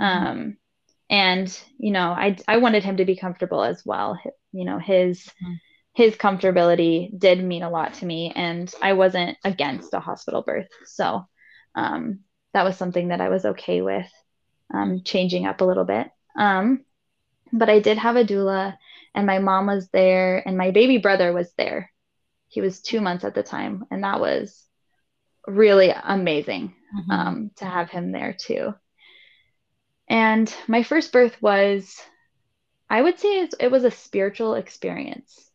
Mm-hmm. 0.00 0.26
Um, 0.26 0.56
and 1.08 1.60
you 1.78 1.92
know, 1.92 2.10
I 2.10 2.36
I 2.46 2.58
wanted 2.58 2.84
him 2.84 2.98
to 2.98 3.04
be 3.04 3.16
comfortable 3.16 3.62
as 3.62 3.84
well. 3.84 4.18
You 4.52 4.64
know, 4.64 4.78
his 4.78 5.24
mm-hmm. 5.24 5.54
his 5.94 6.16
comfortability 6.16 7.16
did 7.18 7.42
mean 7.42 7.62
a 7.62 7.70
lot 7.70 7.94
to 7.94 8.06
me, 8.06 8.32
and 8.34 8.72
I 8.82 8.92
wasn't 8.94 9.38
against 9.44 9.94
a 9.94 10.00
hospital 10.00 10.42
birth. 10.42 10.68
So 10.84 11.24
um, 11.74 12.20
that 12.52 12.64
was 12.64 12.76
something 12.76 13.08
that 13.08 13.20
I 13.20 13.28
was 13.28 13.44
okay 13.44 13.82
with 13.82 14.10
um, 14.74 15.02
changing 15.04 15.46
up 15.46 15.60
a 15.60 15.64
little 15.64 15.84
bit. 15.84 16.08
Um, 16.36 16.84
but 17.52 17.70
I 17.70 17.78
did 17.78 17.98
have 17.98 18.16
a 18.16 18.24
doula, 18.24 18.76
and 19.14 19.26
my 19.26 19.38
mom 19.38 19.66
was 19.66 19.88
there, 19.90 20.46
and 20.46 20.58
my 20.58 20.72
baby 20.72 20.98
brother 20.98 21.32
was 21.32 21.52
there 21.56 21.92
he 22.56 22.62
was 22.62 22.80
two 22.80 23.02
months 23.02 23.22
at 23.22 23.34
the 23.34 23.42
time, 23.42 23.84
and 23.90 24.02
that 24.02 24.18
was 24.18 24.64
really 25.46 25.90
amazing 25.90 26.74
mm-hmm. 26.98 27.10
um, 27.10 27.50
to 27.56 27.66
have 27.66 27.90
him 27.90 28.12
there 28.12 28.32
too. 28.32 28.72
And 30.08 30.52
my 30.66 30.82
first 30.82 31.12
birth 31.12 31.36
was, 31.42 32.00
I 32.88 33.02
would 33.02 33.18
say 33.18 33.46
it 33.60 33.70
was 33.70 33.84
a 33.84 33.90
spiritual 33.90 34.54
experience. 34.54 35.50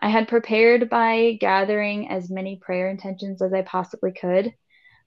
I 0.00 0.08
had 0.08 0.26
prepared 0.26 0.88
by 0.88 1.36
gathering 1.38 2.08
as 2.08 2.30
many 2.30 2.56
prayer 2.56 2.88
intentions 2.88 3.42
as 3.42 3.52
I 3.52 3.60
possibly 3.60 4.12
could. 4.12 4.54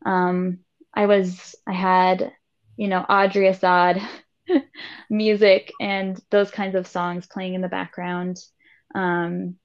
Um, 0.05 0.59
I 0.93 1.07
was, 1.07 1.55
I 1.65 1.73
had, 1.73 2.33
you 2.77 2.87
know, 2.87 2.99
Audrey 2.99 3.47
Assad 3.47 3.99
music 5.09 5.71
and 5.81 6.21
those 6.29 6.51
kinds 6.51 6.75
of 6.75 6.85
songs 6.85 7.25
playing 7.25 7.55
in 7.55 7.61
the 7.61 7.67
background. 7.67 8.37
Um, 8.93 9.55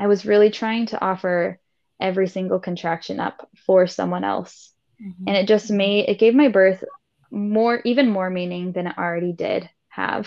I 0.00 0.06
was 0.06 0.24
really 0.24 0.50
trying 0.50 0.86
to 0.86 1.04
offer 1.04 1.60
every 2.00 2.26
single 2.26 2.58
contraction 2.58 3.20
up 3.20 3.46
for 3.66 3.86
someone 3.86 4.24
else. 4.24 4.72
Mm-hmm. 5.00 5.24
And 5.28 5.36
it 5.36 5.46
just 5.46 5.70
made 5.70 6.08
it 6.08 6.18
gave 6.18 6.34
my 6.34 6.48
birth 6.48 6.82
more 7.30 7.82
even 7.84 8.08
more 8.08 8.30
meaning 8.30 8.72
than 8.72 8.86
it 8.86 8.96
already 8.96 9.34
did 9.34 9.68
have. 9.88 10.26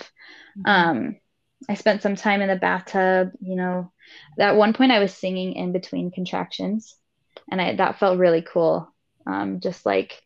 Mm-hmm. 0.58 0.70
Um 0.70 1.16
I 1.68 1.74
spent 1.74 2.04
some 2.04 2.16
time 2.16 2.42
in 2.42 2.50
the 2.50 2.56
bathtub, 2.56 3.32
you 3.42 3.56
know. 3.56 3.92
At 4.38 4.58
one 4.58 4.74
point 4.74 4.92
I 4.92 5.00
was 5.00 5.14
singing 5.14 5.54
in 5.54 5.72
between 5.72 6.12
contractions 6.12 6.96
and 7.50 7.60
I 7.60 7.76
that 7.76 7.98
felt 7.98 8.20
really 8.20 8.44
cool. 8.44 8.94
Um 9.26 9.60
just 9.60 9.88
like 9.88 10.22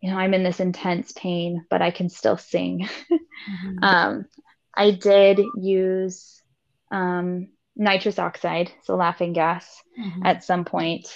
you 0.00 0.10
know, 0.10 0.16
I'm 0.16 0.32
in 0.32 0.44
this 0.44 0.60
intense 0.60 1.12
pain, 1.12 1.66
but 1.68 1.82
I 1.82 1.90
can 1.90 2.08
still 2.08 2.38
sing. 2.38 2.88
mm-hmm. 3.12 3.84
um 3.84 4.24
I 4.74 4.92
did 4.92 5.38
use 5.60 6.42
um 6.90 7.48
nitrous 7.78 8.18
oxide, 8.18 8.70
so 8.82 8.96
laughing 8.96 9.32
gas, 9.32 9.82
mm-hmm. 9.98 10.26
at 10.26 10.44
some 10.44 10.64
point. 10.64 11.06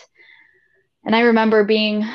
And 1.05 1.15
I 1.15 1.23
remember 1.23 1.65
being 1.65 2.07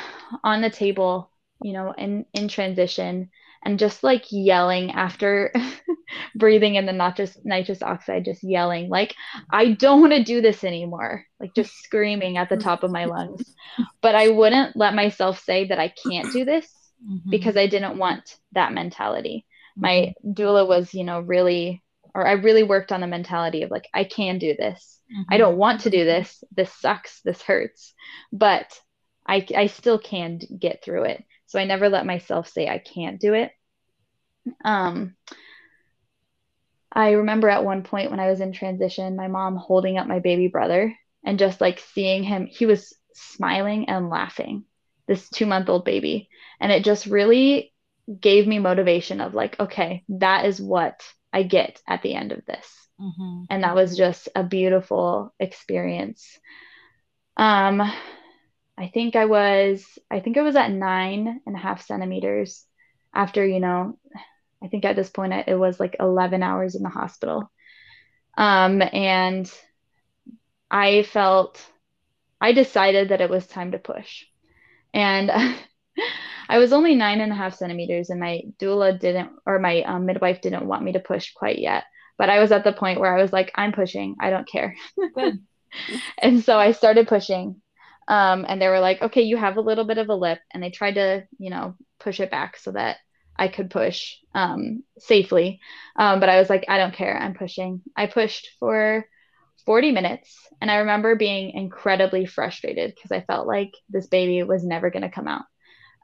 on 0.42 0.62
the 0.62 0.70
table, 0.70 1.30
you 1.62 1.74
know, 1.74 1.92
in, 1.96 2.24
in 2.32 2.48
transition 2.48 3.30
and 3.62 3.78
just 3.78 4.02
like 4.02 4.24
yelling 4.30 4.92
after 4.92 5.52
breathing 6.34 6.76
in 6.76 6.86
the 6.86 6.92
nitrous, 6.92 7.36
nitrous 7.44 7.82
oxide, 7.82 8.24
just 8.24 8.42
yelling, 8.42 8.88
like, 8.88 9.14
I 9.50 9.72
don't 9.72 10.00
want 10.00 10.14
to 10.14 10.24
do 10.24 10.40
this 10.40 10.64
anymore, 10.64 11.24
like 11.38 11.54
just 11.54 11.74
screaming 11.82 12.38
at 12.38 12.48
the 12.48 12.56
top 12.56 12.82
of 12.82 12.90
my 12.90 13.04
lungs. 13.04 13.54
But 14.00 14.14
I 14.14 14.28
wouldn't 14.28 14.76
let 14.76 14.94
myself 14.94 15.44
say 15.44 15.66
that 15.68 15.78
I 15.78 15.88
can't 15.88 16.32
do 16.32 16.44
this 16.44 16.66
mm-hmm. 17.06 17.30
because 17.30 17.56
I 17.56 17.66
didn't 17.66 17.98
want 17.98 18.36
that 18.52 18.72
mentality. 18.72 19.44
My 19.76 20.14
mm-hmm. 20.24 20.32
doula 20.32 20.66
was, 20.66 20.94
you 20.94 21.04
know, 21.04 21.20
really 21.20 21.82
or 22.14 22.26
I 22.26 22.32
really 22.32 22.62
worked 22.62 22.92
on 22.92 23.00
the 23.00 23.06
mentality 23.06 23.62
of 23.62 23.70
like, 23.70 23.88
I 23.94 24.04
can 24.04 24.38
do 24.38 24.54
this. 24.56 25.00
Mm-hmm. 25.12 25.34
I 25.34 25.38
don't 25.38 25.56
want 25.56 25.82
to 25.82 25.90
do 25.90 26.04
this. 26.04 26.42
This 26.54 26.72
sucks. 26.72 27.20
This 27.22 27.42
hurts. 27.42 27.94
But 28.32 28.78
I, 29.26 29.46
I 29.56 29.66
still 29.66 29.98
can 29.98 30.40
get 30.58 30.82
through 30.82 31.04
it. 31.04 31.24
So 31.46 31.58
I 31.58 31.64
never 31.64 31.88
let 31.88 32.06
myself 32.06 32.48
say 32.48 32.68
I 32.68 32.78
can't 32.78 33.20
do 33.20 33.34
it. 33.34 33.52
Um, 34.64 35.14
I 36.92 37.12
remember 37.12 37.48
at 37.48 37.64
one 37.64 37.82
point 37.82 38.10
when 38.10 38.20
I 38.20 38.30
was 38.30 38.40
in 38.40 38.52
transition, 38.52 39.16
my 39.16 39.28
mom 39.28 39.56
holding 39.56 39.98
up 39.98 40.06
my 40.06 40.18
baby 40.18 40.48
brother 40.48 40.94
and 41.24 41.38
just 41.38 41.60
like 41.60 41.80
seeing 41.80 42.22
him, 42.22 42.46
he 42.46 42.66
was 42.66 42.94
smiling 43.14 43.88
and 43.88 44.08
laughing, 44.08 44.64
this 45.06 45.28
two 45.28 45.46
month 45.46 45.68
old 45.68 45.84
baby. 45.84 46.28
And 46.60 46.72
it 46.72 46.84
just 46.84 47.06
really 47.06 47.72
gave 48.20 48.46
me 48.46 48.58
motivation 48.58 49.20
of 49.20 49.34
like, 49.34 49.58
okay, 49.60 50.04
that 50.08 50.46
is 50.46 50.60
what 50.60 51.02
I 51.38 51.44
get 51.44 51.80
at 51.86 52.02
the 52.02 52.14
end 52.14 52.32
of 52.32 52.44
this. 52.46 52.66
Mm-hmm. 53.00 53.44
And 53.48 53.62
that 53.62 53.76
was 53.76 53.96
just 53.96 54.28
a 54.34 54.42
beautiful 54.42 55.32
experience. 55.38 56.36
Um, 57.36 57.80
I 57.80 58.88
think 58.92 59.14
I 59.14 59.26
was, 59.26 59.86
I 60.10 60.18
think 60.18 60.36
I 60.36 60.42
was 60.42 60.56
at 60.56 60.72
nine 60.72 61.40
and 61.46 61.54
a 61.54 61.58
half 61.58 61.86
centimeters 61.86 62.64
after, 63.14 63.46
you 63.46 63.60
know, 63.60 63.96
I 64.60 64.66
think 64.66 64.84
at 64.84 64.96
this 64.96 65.10
point 65.10 65.32
it 65.46 65.56
was 65.56 65.78
like 65.78 65.94
11 66.00 66.42
hours 66.42 66.74
in 66.74 66.82
the 66.82 66.88
hospital. 66.88 67.50
Um, 68.36 68.82
and 68.82 69.48
I 70.68 71.04
felt, 71.04 71.64
I 72.40 72.52
decided 72.52 73.10
that 73.10 73.20
it 73.20 73.30
was 73.30 73.46
time 73.46 73.72
to 73.72 73.78
push. 73.78 74.24
And 74.92 75.30
I 76.48 76.58
was 76.58 76.72
only 76.72 76.94
nine 76.94 77.20
and 77.20 77.32
a 77.32 77.36
half 77.36 77.54
centimeters, 77.54 78.10
and 78.10 78.20
my 78.20 78.42
doula 78.58 78.98
didn't, 78.98 79.30
or 79.46 79.58
my 79.58 79.82
um, 79.82 80.06
midwife 80.06 80.40
didn't 80.40 80.66
want 80.66 80.82
me 80.82 80.92
to 80.92 81.00
push 81.00 81.32
quite 81.32 81.58
yet. 81.58 81.84
But 82.16 82.30
I 82.30 82.40
was 82.40 82.52
at 82.52 82.64
the 82.64 82.72
point 82.72 83.00
where 83.00 83.16
I 83.16 83.22
was 83.22 83.32
like, 83.32 83.52
I'm 83.54 83.72
pushing. 83.72 84.16
I 84.20 84.30
don't 84.30 84.48
care. 84.48 84.74
and 86.18 86.42
so 86.42 86.58
I 86.58 86.72
started 86.72 87.06
pushing. 87.06 87.60
Um, 88.08 88.46
and 88.48 88.60
they 88.60 88.68
were 88.68 88.80
like, 88.80 89.02
okay, 89.02 89.22
you 89.22 89.36
have 89.36 89.56
a 89.56 89.62
little 89.62 89.84
bit 89.84 89.98
of 89.98 90.08
a 90.08 90.14
lip. 90.14 90.40
And 90.52 90.62
they 90.62 90.70
tried 90.70 90.94
to, 90.94 91.24
you 91.38 91.50
know, 91.50 91.76
push 92.00 92.20
it 92.20 92.30
back 92.30 92.56
so 92.56 92.72
that 92.72 92.96
I 93.36 93.48
could 93.48 93.70
push 93.70 94.16
um, 94.34 94.82
safely. 94.98 95.60
Um, 95.96 96.18
but 96.18 96.28
I 96.28 96.40
was 96.40 96.50
like, 96.50 96.64
I 96.68 96.78
don't 96.78 96.94
care. 96.94 97.16
I'm 97.16 97.34
pushing. 97.34 97.82
I 97.96 98.06
pushed 98.06 98.48
for 98.58 99.06
40 99.64 99.92
minutes. 99.92 100.34
And 100.60 100.70
I 100.70 100.76
remember 100.78 101.14
being 101.14 101.50
incredibly 101.50 102.26
frustrated 102.26 102.94
because 102.94 103.12
I 103.12 103.20
felt 103.20 103.46
like 103.46 103.72
this 103.88 104.06
baby 104.06 104.42
was 104.42 104.64
never 104.64 104.90
going 104.90 105.02
to 105.02 105.10
come 105.10 105.28
out. 105.28 105.44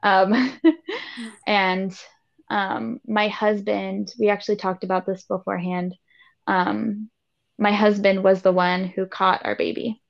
Um, 0.05 0.59
and 1.47 1.99
um, 2.49 2.99
my 3.07 3.27
husband, 3.27 4.13
we 4.19 4.29
actually 4.29 4.57
talked 4.57 4.83
about 4.83 5.05
this 5.05 5.23
beforehand. 5.23 5.95
Um, 6.47 7.09
my 7.57 7.71
husband 7.71 8.23
was 8.23 8.41
the 8.41 8.51
one 8.51 8.85
who 8.85 9.07
caught 9.07 9.45
our 9.45 9.55
baby. 9.55 10.01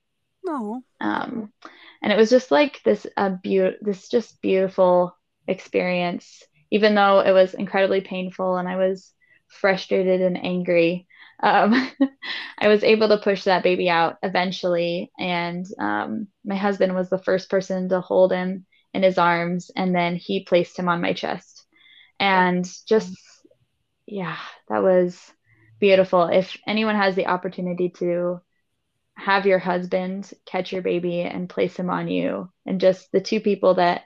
Oh. 0.47 0.83
Um, 0.99 1.53
and 2.01 2.11
it 2.11 2.17
was 2.17 2.29
just 2.29 2.51
like 2.51 2.81
this 2.83 3.07
a 3.15 3.31
be- 3.31 3.77
this 3.81 4.09
just 4.09 4.41
beautiful 4.41 5.15
experience, 5.47 6.43
even 6.71 6.93
though 6.93 7.21
it 7.21 7.31
was 7.31 7.53
incredibly 7.53 8.01
painful 8.01 8.57
and 8.57 8.67
I 8.67 8.75
was 8.75 9.13
frustrated 9.47 10.21
and 10.21 10.37
angry. 10.43 11.07
Um, 11.41 11.89
I 12.57 12.67
was 12.67 12.83
able 12.83 13.07
to 13.09 13.17
push 13.17 13.45
that 13.45 13.63
baby 13.63 13.89
out 13.89 14.17
eventually, 14.23 15.11
and 15.17 15.65
um, 15.79 16.27
my 16.43 16.55
husband 16.55 16.95
was 16.95 17.09
the 17.09 17.17
first 17.17 17.49
person 17.49 17.89
to 17.89 18.01
hold 18.01 18.31
him 18.33 18.65
in 18.95 19.03
his 19.03 19.17
arms, 19.17 19.71
and 19.75 19.93
then 19.93 20.15
he 20.15 20.43
placed 20.43 20.77
him 20.79 20.89
on 20.89 21.01
my 21.01 21.13
chest, 21.13 21.65
and 22.19 22.67
just 22.87 23.15
yeah, 24.07 24.37
that 24.69 24.83
was 24.83 25.19
beautiful. 25.79 26.25
If 26.25 26.57
anyone 26.67 26.95
has 26.95 27.15
the 27.15 27.27
opportunity 27.27 27.89
to 27.97 28.41
have 29.15 29.45
your 29.45 29.59
husband 29.59 30.31
catch 30.45 30.71
your 30.71 30.81
baby 30.81 31.21
and 31.21 31.49
place 31.49 31.75
him 31.75 31.89
on 31.89 32.07
you, 32.07 32.49
and 32.65 32.81
just 32.81 33.11
the 33.11 33.21
two 33.21 33.39
people 33.39 33.75
that 33.75 34.03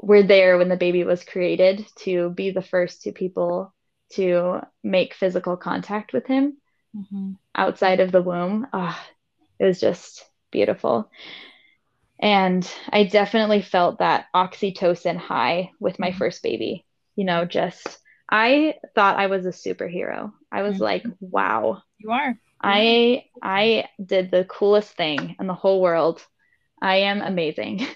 were 0.00 0.22
there 0.22 0.58
when 0.58 0.68
the 0.68 0.76
baby 0.76 1.04
was 1.04 1.24
created 1.24 1.84
to 1.96 2.30
be 2.30 2.50
the 2.50 2.62
first 2.62 3.02
two 3.02 3.12
people 3.12 3.74
to 4.12 4.60
make 4.82 5.14
physical 5.14 5.56
contact 5.56 6.12
with 6.12 6.26
him 6.26 6.56
mm-hmm. 6.96 7.32
outside 7.54 8.00
of 8.00 8.12
the 8.12 8.22
womb. 8.22 8.66
Oh, 8.72 8.98
it 9.58 9.64
was 9.64 9.80
just 9.80 10.24
beautiful. 10.50 11.10
And 12.20 12.68
I 12.90 13.04
definitely 13.04 13.62
felt 13.62 13.98
that 13.98 14.26
oxytocin 14.34 15.16
high 15.16 15.70
with 15.78 15.98
my 15.98 16.10
mm-hmm. 16.10 16.18
first 16.18 16.42
baby. 16.42 16.84
You 17.16 17.24
know, 17.24 17.44
just 17.44 17.98
I 18.30 18.74
thought 18.94 19.18
I 19.18 19.26
was 19.26 19.46
a 19.46 19.50
superhero. 19.50 20.32
I 20.50 20.62
was 20.62 20.74
mm-hmm. 20.74 20.84
like, 20.84 21.04
wow. 21.20 21.82
You 21.98 22.10
are. 22.10 22.38
I 22.60 23.24
I 23.42 23.88
did 24.04 24.30
the 24.30 24.44
coolest 24.44 24.96
thing 24.96 25.36
in 25.38 25.46
the 25.46 25.54
whole 25.54 25.80
world. 25.80 26.24
I 26.80 26.96
am 26.96 27.22
amazing. 27.22 27.86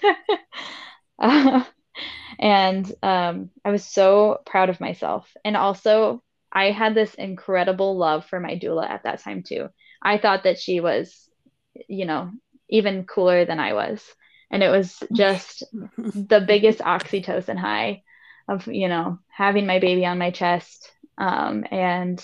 uh, 1.19 1.63
and 2.39 2.91
um, 3.01 3.49
I 3.63 3.71
was 3.71 3.85
so 3.85 4.41
proud 4.45 4.69
of 4.69 4.79
myself. 4.79 5.29
And 5.43 5.57
also, 5.57 6.23
I 6.51 6.71
had 6.71 6.95
this 6.95 7.13
incredible 7.15 7.97
love 7.97 8.25
for 8.25 8.39
my 8.39 8.57
doula 8.57 8.89
at 8.89 9.03
that 9.03 9.19
time 9.19 9.43
too. 9.43 9.69
I 10.01 10.17
thought 10.17 10.43
that 10.43 10.59
she 10.59 10.79
was, 10.79 11.29
you 11.87 12.05
know, 12.05 12.31
even 12.69 13.05
cooler 13.05 13.45
than 13.45 13.59
I 13.59 13.73
was. 13.73 14.03
And 14.51 14.61
it 14.61 14.69
was 14.69 15.01
just 15.11 15.63
the 15.97 16.43
biggest 16.45 16.79
oxytocin 16.79 17.57
high 17.57 18.03
of, 18.47 18.67
you 18.67 18.87
know, 18.87 19.19
having 19.29 19.65
my 19.65 19.79
baby 19.79 20.05
on 20.05 20.17
my 20.17 20.31
chest. 20.31 20.91
Um, 21.17 21.65
and 21.71 22.23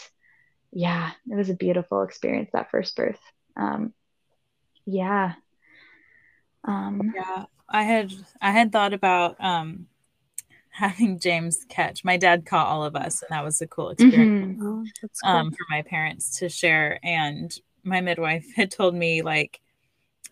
yeah, 0.71 1.11
it 1.29 1.35
was 1.35 1.49
a 1.49 1.55
beautiful 1.55 2.03
experience 2.03 2.49
that 2.53 2.69
first 2.71 2.95
birth. 2.95 3.19
Um, 3.55 3.93
yeah. 4.85 5.33
Um, 6.63 7.13
yeah, 7.15 7.45
I 7.67 7.83
had 7.83 8.11
I 8.41 8.51
had 8.51 8.71
thought 8.71 8.93
about 8.93 9.37
um, 9.39 9.87
having 10.69 11.19
James 11.19 11.65
catch. 11.69 12.03
My 12.03 12.17
dad 12.17 12.45
caught 12.45 12.67
all 12.67 12.83
of 12.83 12.95
us, 12.95 13.21
and 13.21 13.29
that 13.31 13.43
was 13.43 13.61
a 13.61 13.67
cool 13.67 13.89
experience 13.89 14.57
mm-hmm. 14.57 14.67
oh, 14.67 14.85
cool. 15.01 15.31
um, 15.31 15.51
for 15.51 15.65
my 15.69 15.81
parents 15.83 16.39
to 16.39 16.49
share. 16.49 16.99
And 17.03 17.53
my 17.83 18.01
midwife 18.01 18.45
had 18.55 18.71
told 18.71 18.95
me 18.95 19.21
like, 19.21 19.59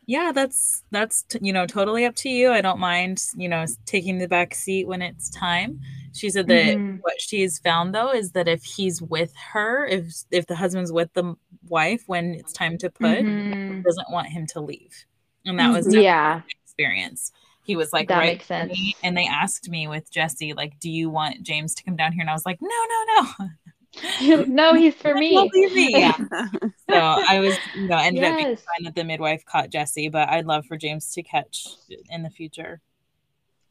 yeah, 0.07 0.31
that's 0.33 0.83
that's 0.89 1.23
t- 1.23 1.39
you 1.41 1.51
know 1.51 1.67
totally 1.67 2.05
up 2.05 2.15
to 2.15 2.29
you. 2.29 2.51
I 2.51 2.61
don't 2.61 2.79
mind 2.79 3.23
you 3.35 3.49
know 3.49 3.65
taking 3.85 4.17
the 4.17 4.27
back 4.27 4.55
seat 4.55 4.87
when 4.87 5.01
it's 5.01 5.29
time. 5.29 5.81
She 6.13 6.29
said 6.29 6.47
that 6.47 6.77
mm-hmm. 6.77 6.95
what 7.01 7.19
she's 7.19 7.59
found 7.59 7.93
though 7.93 8.11
is 8.13 8.31
that 8.31 8.47
if 8.47 8.63
he's 8.63 9.01
with 9.01 9.33
her, 9.51 9.85
if 9.85 10.23
if 10.31 10.47
the 10.47 10.55
husband's 10.55 10.93
with 10.93 11.13
the 11.13 11.35
wife 11.67 12.03
when 12.07 12.33
it's 12.33 12.53
time 12.53 12.77
to 12.79 12.89
put, 12.89 13.19
mm-hmm. 13.19 13.81
doesn't 13.81 14.09
want 14.09 14.29
him 14.29 14.47
to 14.53 14.61
leave, 14.61 15.05
and 15.45 15.59
that 15.59 15.73
was 15.73 15.93
yeah 15.93 16.41
experience 16.63 17.31
he 17.63 17.75
was 17.75 17.91
like 17.91 18.07
that 18.07 18.19
right 18.19 18.33
makes 18.33 18.45
sense. 18.45 18.79
and 19.03 19.17
they 19.17 19.27
asked 19.27 19.67
me 19.67 19.87
with 19.87 20.11
jesse 20.11 20.53
like 20.53 20.79
do 20.79 20.89
you 20.89 21.09
want 21.09 21.41
james 21.41 21.73
to 21.75 21.83
come 21.83 21.95
down 21.95 22.13
here 22.13 22.21
and 22.21 22.29
i 22.29 22.33
was 22.33 22.45
like 22.45 22.59
no 22.61 22.67
no 22.69 23.21
no 23.21 23.47
no 24.47 24.73
he's 24.73 24.95
for 24.95 25.13
me. 25.13 25.49
me 25.53 25.91
yeah 25.91 26.15
so 26.89 26.95
i 26.95 27.39
was 27.39 27.55
you 27.75 27.87
know 27.87 27.97
ended 27.97 28.21
yes. 28.21 28.31
up 28.31 28.37
being 28.37 28.55
fine 28.55 28.83
that 28.83 28.95
the 28.95 29.03
midwife 29.03 29.43
caught 29.45 29.69
jesse 29.69 30.09
but 30.09 30.29
i'd 30.29 30.45
love 30.45 30.65
for 30.65 30.77
james 30.77 31.13
to 31.13 31.23
catch 31.23 31.67
in 32.09 32.23
the 32.23 32.29
future 32.29 32.81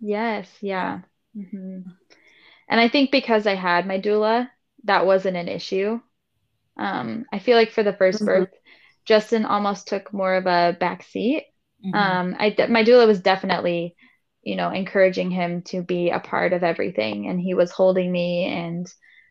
yes 0.00 0.48
yeah 0.60 1.00
mm-hmm. 1.36 1.80
and 2.68 2.80
i 2.80 2.88
think 2.88 3.10
because 3.10 3.46
i 3.46 3.54
had 3.54 3.86
my 3.86 4.00
doula 4.00 4.48
that 4.84 5.06
wasn't 5.06 5.36
an 5.36 5.48
issue 5.48 6.00
um, 6.78 7.24
i 7.32 7.38
feel 7.38 7.56
like 7.56 7.70
for 7.70 7.82
the 7.82 7.92
1st 7.92 8.14
mm-hmm. 8.16 8.26
birth 8.26 8.50
justin 9.06 9.44
almost 9.44 9.88
took 9.88 10.12
more 10.12 10.34
of 10.34 10.46
a 10.46 10.76
back 10.78 11.02
seat 11.02 11.44
Mm-hmm. 11.84 11.94
Um, 11.94 12.36
I 12.38 12.54
my 12.68 12.84
doula 12.84 13.06
was 13.06 13.20
definitely, 13.20 13.96
you 14.42 14.56
know, 14.56 14.70
encouraging 14.70 15.30
him 15.30 15.62
to 15.66 15.82
be 15.82 16.10
a 16.10 16.20
part 16.20 16.52
of 16.52 16.62
everything, 16.62 17.28
and 17.28 17.40
he 17.40 17.54
was 17.54 17.70
holding 17.70 18.10
me 18.10 18.44
and 18.44 18.86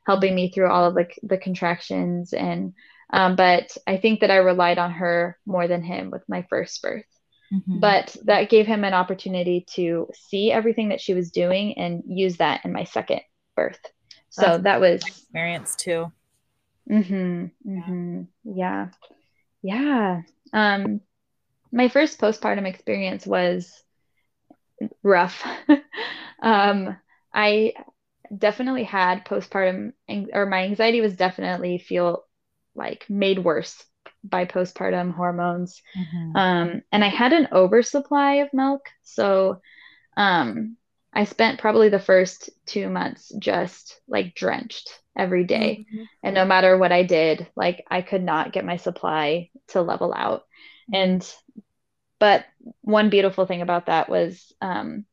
helping 0.05 0.35
me 0.35 0.51
through 0.51 0.69
all 0.69 0.85
of 0.85 0.95
the 0.95 1.07
the 1.23 1.37
contractions 1.37 2.33
and. 2.33 2.73
Um, 3.11 3.35
but 3.35 3.77
I 3.85 3.97
think 3.97 4.21
that 4.21 4.31
I 4.31 4.37
relied 4.37 4.79
on 4.79 4.91
her 4.93 5.37
more 5.45 5.67
than 5.67 5.83
him 5.83 6.09
with 6.09 6.23
my 6.27 6.41
first 6.49 6.81
birth. 6.81 7.05
Mm-hmm. 7.53 7.79
But 7.79 8.17
that 8.23 8.49
gave 8.49 8.65
him 8.65 8.83
an 8.83 8.95
opportunity 8.95 9.63
to 9.75 10.09
see 10.13 10.51
everything 10.51 10.89
that 10.89 10.99
she 10.99 11.13
was 11.13 11.29
doing 11.29 11.77
and 11.77 12.01
use 12.07 12.37
that 12.37 12.65
in 12.65 12.73
my 12.73 12.83
second 12.83 13.21
birth. 13.55 13.79
So 14.31 14.41
That's 14.41 14.63
that 14.63 14.81
was 14.81 15.01
experience 15.03 15.75
too. 15.75 16.11
Mhm. 16.89 17.51
Mhm. 17.65 18.27
Yeah. 18.43 18.87
Yeah. 19.61 20.23
Um 20.51 21.01
my 21.71 21.89
first 21.89 22.19
postpartum 22.19 22.65
experience 22.65 23.27
was 23.27 23.83
rough. 25.03 25.45
um, 26.41 26.97
I 27.33 27.73
definitely 28.35 28.83
had 28.83 29.25
postpartum, 29.25 29.93
or 30.33 30.45
my 30.45 30.63
anxiety 30.63 31.01
was 31.01 31.15
definitely 31.15 31.77
feel 31.77 32.25
like 32.75 33.05
made 33.09 33.39
worse 33.39 33.83
by 34.23 34.45
postpartum 34.45 35.13
hormones. 35.13 35.81
Mm-hmm. 35.97 36.37
Um, 36.37 36.81
and 36.91 37.03
I 37.03 37.07
had 37.07 37.33
an 37.33 37.47
oversupply 37.51 38.35
of 38.35 38.53
milk. 38.53 38.89
So 39.03 39.61
um, 40.17 40.77
I 41.13 41.25
spent 41.25 41.59
probably 41.59 41.89
the 41.89 41.99
first 41.99 42.49
two 42.65 42.89
months 42.89 43.31
just 43.39 43.99
like 44.07 44.35
drenched 44.35 44.89
every 45.15 45.45
day. 45.45 45.85
Mm-hmm. 45.93 46.03
And 46.23 46.35
no 46.35 46.45
matter 46.45 46.77
what 46.77 46.91
I 46.91 47.03
did, 47.03 47.47
like 47.55 47.85
I 47.89 48.01
could 48.01 48.23
not 48.23 48.51
get 48.51 48.65
my 48.65 48.77
supply 48.77 49.49
to 49.69 49.81
level 49.81 50.13
out. 50.15 50.45
And 50.93 51.27
but 52.19 52.45
one 52.81 53.09
beautiful 53.09 53.45
thing 53.45 53.61
about 53.61 53.87
that 53.87 54.09
was 54.09 54.53
um, 54.61 55.05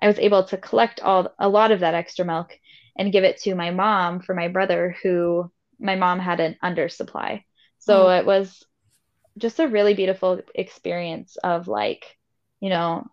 I 0.00 0.06
was 0.06 0.18
able 0.18 0.44
to 0.44 0.56
collect 0.56 1.00
all 1.00 1.34
a 1.38 1.48
lot 1.48 1.70
of 1.70 1.80
that 1.80 1.94
extra 1.94 2.24
milk 2.24 2.58
and 2.96 3.12
give 3.12 3.24
it 3.24 3.38
to 3.42 3.54
my 3.54 3.70
mom 3.70 4.20
for 4.20 4.34
my 4.34 4.48
brother, 4.48 4.96
who 5.02 5.50
my 5.78 5.96
mom 5.96 6.18
had 6.18 6.40
an 6.40 6.56
undersupply. 6.62 7.44
So 7.78 8.06
mm. 8.06 8.18
it 8.18 8.26
was 8.26 8.64
just 9.36 9.60
a 9.60 9.68
really 9.68 9.94
beautiful 9.94 10.40
experience 10.54 11.36
of 11.36 11.68
like, 11.68 12.16
you 12.60 12.70
know, 12.70 13.06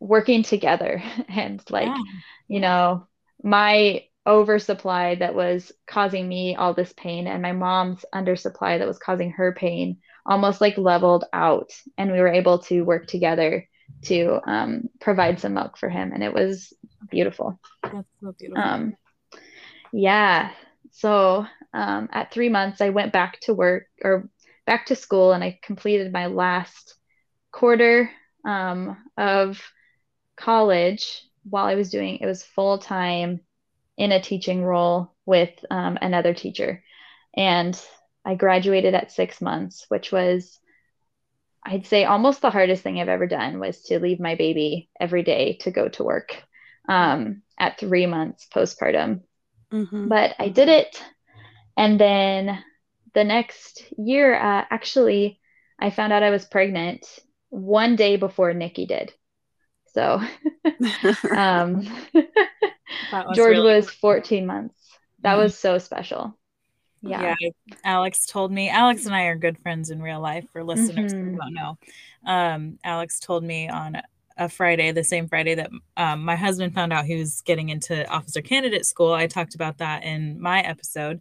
working 0.00 0.42
together 0.42 1.02
and 1.28 1.62
like, 1.70 1.86
yeah. 1.86 2.02
you 2.48 2.60
know, 2.60 3.06
my 3.42 4.04
oversupply 4.26 5.16
that 5.16 5.34
was 5.34 5.72
causing 5.86 6.26
me 6.26 6.56
all 6.56 6.72
this 6.72 6.94
pain 6.96 7.26
and 7.26 7.42
my 7.42 7.52
mom's 7.52 8.04
undersupply 8.14 8.78
that 8.78 8.88
was 8.88 8.98
causing 8.98 9.30
her 9.30 9.52
pain 9.52 9.98
almost 10.24 10.62
like 10.62 10.78
leveled 10.78 11.24
out 11.34 11.70
and 11.98 12.10
we 12.10 12.18
were 12.18 12.32
able 12.32 12.58
to 12.58 12.82
work 12.82 13.06
together 13.06 13.68
to 14.02 14.40
um, 14.46 14.88
provide 15.00 15.40
some 15.40 15.54
milk 15.54 15.76
for 15.76 15.88
him 15.88 16.12
and 16.12 16.22
it 16.22 16.32
was 16.32 16.72
beautiful. 17.10 17.58
That's 17.82 18.08
so 18.20 18.34
beautiful. 18.38 18.62
Um, 18.62 18.96
yeah. 19.92 20.50
So 20.90 21.46
um, 21.72 22.08
at 22.12 22.32
three 22.32 22.48
months 22.48 22.80
i 22.80 22.90
went 22.90 23.12
back 23.12 23.40
to 23.40 23.52
work 23.52 23.86
or 24.02 24.28
back 24.64 24.86
to 24.86 24.96
school 24.96 25.32
and 25.32 25.42
i 25.42 25.58
completed 25.62 26.12
my 26.12 26.26
last 26.26 26.94
quarter 27.50 28.10
um, 28.44 28.96
of 29.16 29.60
college 30.36 31.22
while 31.48 31.66
I 31.66 31.74
was 31.74 31.90
doing 31.90 32.18
it 32.18 32.26
was 32.26 32.42
full 32.42 32.78
time 32.78 33.40
in 33.96 34.12
a 34.12 34.20
teaching 34.20 34.64
role 34.64 35.12
with 35.24 35.50
um, 35.70 35.98
another 36.00 36.34
teacher. 36.34 36.82
And 37.36 37.80
I 38.24 38.34
graduated 38.34 38.94
at 38.94 39.12
six 39.12 39.40
months, 39.40 39.86
which 39.88 40.10
was, 40.10 40.58
I'd 41.64 41.86
say, 41.86 42.04
almost 42.04 42.42
the 42.42 42.50
hardest 42.50 42.82
thing 42.82 43.00
I've 43.00 43.08
ever 43.08 43.26
done 43.26 43.58
was 43.58 43.82
to 43.84 43.98
leave 43.98 44.20
my 44.20 44.34
baby 44.34 44.90
every 45.00 45.22
day 45.22 45.54
to 45.60 45.70
go 45.70 45.88
to 45.88 46.04
work 46.04 46.36
um, 46.88 47.42
at 47.58 47.78
three 47.78 48.06
months 48.06 48.46
postpartum. 48.54 49.22
Mm-hmm. 49.72 50.08
But 50.08 50.34
I 50.38 50.48
did 50.48 50.68
it. 50.68 51.02
And 51.76 51.98
then 51.98 52.62
the 53.14 53.24
next 53.24 53.84
year, 53.96 54.34
uh, 54.34 54.64
actually, 54.70 55.40
I 55.78 55.90
found 55.90 56.12
out 56.12 56.22
I 56.22 56.30
was 56.30 56.44
pregnant 56.44 57.06
one 57.48 57.96
day 57.96 58.16
before 58.16 58.52
Nikki 58.52 58.86
did. 58.86 59.12
So 59.94 60.20
um, 61.34 61.86
was 63.12 63.36
George 63.36 63.56
really 63.56 63.76
was 63.76 63.90
14 63.90 64.46
months. 64.46 64.78
That 65.22 65.32
mm-hmm. 65.32 65.42
was 65.42 65.58
so 65.58 65.78
special. 65.78 66.36
Yeah. 67.06 67.34
yeah. 67.38 67.50
Alex 67.84 68.26
told 68.26 68.52
me, 68.52 68.68
Alex 68.68 69.06
and 69.06 69.14
I 69.14 69.24
are 69.24 69.36
good 69.36 69.58
friends 69.58 69.90
in 69.90 70.00
real 70.00 70.20
life 70.20 70.46
for 70.52 70.64
listeners 70.64 71.12
mm-hmm. 71.12 71.30
who 71.30 71.36
don't 71.36 71.54
know. 71.54 71.78
Um, 72.26 72.78
Alex 72.84 73.20
told 73.20 73.44
me 73.44 73.68
on 73.68 74.00
a 74.36 74.48
Friday, 74.48 74.90
the 74.90 75.04
same 75.04 75.28
Friday 75.28 75.54
that 75.54 75.70
um, 75.96 76.24
my 76.24 76.34
husband 76.34 76.74
found 76.74 76.92
out 76.92 77.04
he 77.04 77.16
was 77.16 77.42
getting 77.42 77.68
into 77.68 78.08
officer 78.08 78.40
candidate 78.40 78.86
school. 78.86 79.12
I 79.12 79.26
talked 79.26 79.54
about 79.54 79.78
that 79.78 80.02
in 80.02 80.40
my 80.40 80.60
episode. 80.60 81.20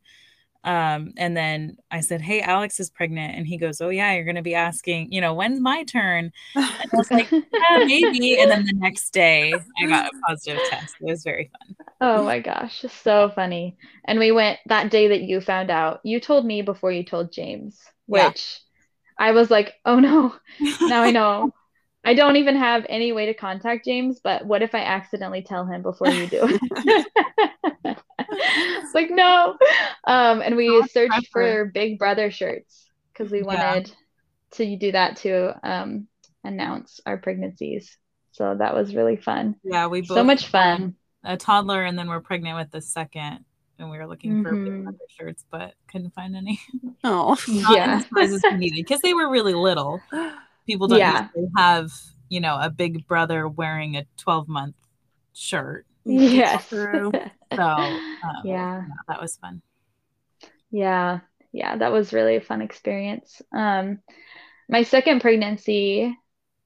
Um, 0.63 1.13
and 1.17 1.35
then 1.35 1.77
I 1.91 1.99
said, 1.99 2.21
Hey, 2.21 2.41
Alex 2.41 2.79
is 2.79 2.89
pregnant. 2.89 3.35
And 3.35 3.45
he 3.45 3.57
goes, 3.57 3.81
Oh, 3.81 3.89
yeah, 3.89 4.13
you're 4.13 4.23
going 4.23 4.35
to 4.35 4.41
be 4.41 4.55
asking, 4.55 5.11
you 5.11 5.19
know, 5.19 5.33
when's 5.33 5.59
my 5.59 5.83
turn? 5.83 6.31
And 6.55 6.65
I 6.65 6.97
was 6.97 7.11
like, 7.11 7.31
Yeah, 7.31 7.85
maybe. 7.85 8.39
And 8.39 8.49
then 8.49 8.65
the 8.65 8.73
next 8.75 9.11
day, 9.11 9.53
I 9.53 9.87
got 9.87 10.07
a 10.07 10.11
positive 10.27 10.61
test. 10.69 10.95
It 10.99 11.05
was 11.05 11.23
very 11.23 11.51
fun. 11.51 11.75
Oh 12.01 12.23
my 12.23 12.39
gosh, 12.39 12.85
so 13.03 13.31
funny. 13.33 13.77
And 14.05 14.19
we 14.19 14.31
went 14.31 14.59
that 14.67 14.91
day 14.91 15.09
that 15.09 15.21
you 15.21 15.41
found 15.41 15.69
out, 15.69 16.01
you 16.03 16.19
told 16.19 16.45
me 16.45 16.61
before 16.61 16.91
you 16.91 17.03
told 17.03 17.31
James, 17.31 17.79
which 18.05 18.61
yeah. 19.19 19.27
I 19.27 19.31
was 19.31 19.51
like, 19.51 19.73
Oh 19.85 19.99
no, 19.99 20.35
now 20.59 21.03
I 21.03 21.11
know. 21.11 21.51
I 22.05 22.13
don't 22.15 22.35
even 22.35 22.57
have 22.57 22.85
any 22.89 23.13
way 23.13 23.27
to 23.27 23.33
contact 23.33 23.85
James, 23.85 24.19
but 24.21 24.45
what 24.45 24.61
if 24.61 24.75
I 24.75 24.79
accidentally 24.79 25.41
tell 25.41 25.65
him 25.65 25.81
before 25.81 26.09
you 26.09 26.27
do? 26.27 26.59
it's 28.39 28.93
like 28.93 29.09
no. 29.09 29.57
Um, 30.05 30.41
and 30.41 30.55
we 30.55 30.67
Not 30.67 30.91
searched 30.91 31.29
for 31.31 31.65
Big 31.73 31.97
Brother 31.99 32.31
shirts 32.31 32.89
because 33.11 33.31
we 33.31 33.43
wanted 33.43 33.87
yeah. 33.87 33.93
to 34.51 34.77
do 34.77 34.91
that 34.91 35.17
to 35.17 35.55
um, 35.67 36.07
announce 36.43 36.99
our 37.05 37.17
pregnancies. 37.17 37.97
So 38.31 38.55
that 38.57 38.73
was 38.73 38.95
really 38.95 39.15
fun. 39.15 39.55
Yeah, 39.63 39.87
we 39.87 40.03
so 40.03 40.23
much 40.23 40.47
fun. 40.47 40.95
A 41.23 41.37
toddler, 41.37 41.83
and 41.83 41.97
then 41.97 42.09
we're 42.09 42.19
pregnant 42.19 42.57
with 42.57 42.71
the 42.71 42.81
second, 42.81 43.45
and 43.77 43.89
we 43.89 43.97
were 43.97 44.07
looking 44.07 44.43
mm-hmm. 44.43 44.43
for 44.43 44.55
Big 44.55 44.83
Brother 44.83 44.97
shirts, 45.07 45.45
but 45.49 45.75
couldn't 45.87 46.13
find 46.13 46.35
any. 46.35 46.59
Oh, 47.05 47.37
yeah, 47.49 48.01
because 48.09 49.01
they 49.01 49.13
were 49.13 49.29
really 49.29 49.53
little. 49.53 50.01
People 50.65 50.87
don't 50.87 50.99
yeah. 50.99 51.27
have 51.57 51.91
you 52.29 52.39
know 52.39 52.57
a 52.59 52.69
Big 52.69 53.05
Brother 53.07 53.45
wearing 53.47 53.97
a 53.97 54.05
12 54.17 54.47
month 54.47 54.75
shirt. 55.33 55.85
Yes. 56.05 56.67
so 56.69 56.81
um, 57.55 58.01
yeah, 58.43 58.83
that 59.07 59.21
was 59.21 59.37
fun. 59.37 59.61
Yeah, 60.71 61.19
yeah, 61.51 61.77
that 61.77 61.91
was 61.91 62.13
really 62.13 62.35
a 62.35 62.41
fun 62.41 62.61
experience. 62.61 63.41
Um, 63.55 63.99
my 64.69 64.83
second 64.83 65.21
pregnancy, 65.21 66.17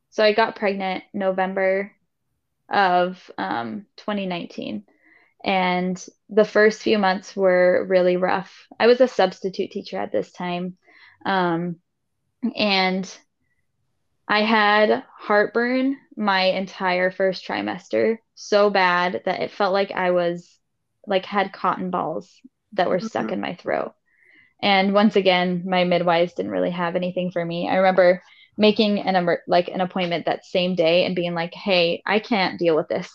so 0.09 0.23
I 0.23 0.33
got 0.33 0.55
pregnant 0.55 1.03
November 1.13 1.91
of 2.69 3.31
um, 3.37 3.85
2019. 3.97 4.83
And 5.43 6.03
the 6.29 6.45
first 6.45 6.81
few 6.81 6.97
months 6.97 7.35
were 7.35 7.85
really 7.87 8.17
rough. 8.17 8.67
I 8.79 8.87
was 8.87 9.01
a 9.01 9.07
substitute 9.07 9.71
teacher 9.71 9.97
at 9.97 10.11
this 10.11 10.31
time. 10.31 10.77
Um, 11.25 11.77
and 12.55 13.09
I 14.27 14.41
had 14.41 15.03
heartburn 15.17 15.97
my 16.15 16.43
entire 16.45 17.11
first 17.11 17.45
trimester 17.47 18.17
so 18.35 18.69
bad 18.69 19.21
that 19.25 19.41
it 19.41 19.51
felt 19.51 19.73
like 19.73 19.91
I 19.91 20.11
was 20.11 20.57
like 21.05 21.25
had 21.25 21.53
cotton 21.53 21.89
balls 21.89 22.29
that 22.73 22.89
were 22.89 22.97
mm-hmm. 22.97 23.07
stuck 23.07 23.31
in 23.31 23.39
my 23.39 23.55
throat. 23.55 23.93
And 24.61 24.93
once 24.93 25.15
again, 25.15 25.63
my 25.65 25.83
midwives 25.83 26.33
didn't 26.33 26.51
really 26.51 26.71
have 26.71 26.95
anything 26.95 27.31
for 27.31 27.43
me. 27.43 27.69
I 27.69 27.75
remember 27.75 28.21
making 28.57 28.99
an 28.99 29.37
like 29.47 29.67
an 29.67 29.81
appointment 29.81 30.25
that 30.25 30.45
same 30.45 30.75
day 30.75 31.05
and 31.05 31.15
being 31.15 31.35
like, 31.35 31.53
"Hey, 31.53 32.01
I 32.05 32.19
can't 32.19 32.59
deal 32.59 32.75
with 32.75 32.87
this," 32.87 33.09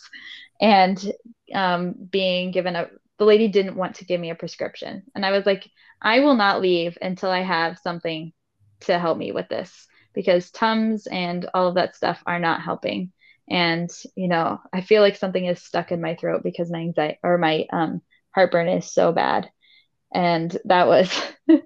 and 0.60 1.12
um, 1.52 1.94
being 2.10 2.52
given 2.52 2.76
a 2.76 2.88
the 3.18 3.24
lady 3.24 3.48
didn't 3.48 3.76
want 3.76 3.96
to 3.96 4.04
give 4.04 4.20
me 4.20 4.30
a 4.30 4.36
prescription, 4.36 5.02
and 5.14 5.26
I 5.26 5.32
was 5.32 5.44
like, 5.44 5.68
"I 6.00 6.20
will 6.20 6.36
not 6.36 6.60
leave 6.60 6.96
until 7.02 7.30
I 7.30 7.42
have 7.42 7.78
something 7.80 8.32
to 8.82 8.98
help 8.98 9.18
me 9.18 9.32
with 9.32 9.48
this." 9.48 9.88
Because 10.14 10.50
Tums 10.50 11.06
and 11.06 11.48
all 11.54 11.68
of 11.68 11.74
that 11.76 11.96
stuff 11.96 12.22
are 12.26 12.38
not 12.38 12.62
helping. 12.62 13.12
And, 13.48 13.90
you 14.14 14.28
know, 14.28 14.60
I 14.72 14.80
feel 14.80 15.02
like 15.02 15.16
something 15.16 15.44
is 15.44 15.62
stuck 15.62 15.92
in 15.92 16.00
my 16.00 16.14
throat 16.14 16.42
because 16.42 16.70
my 16.70 16.78
anxiety 16.78 17.18
or 17.22 17.38
my 17.38 17.66
um, 17.72 18.00
heartburn 18.34 18.68
is 18.68 18.90
so 18.90 19.12
bad. 19.12 19.50
And 20.14 20.56
that 20.64 20.86
was 20.86 21.10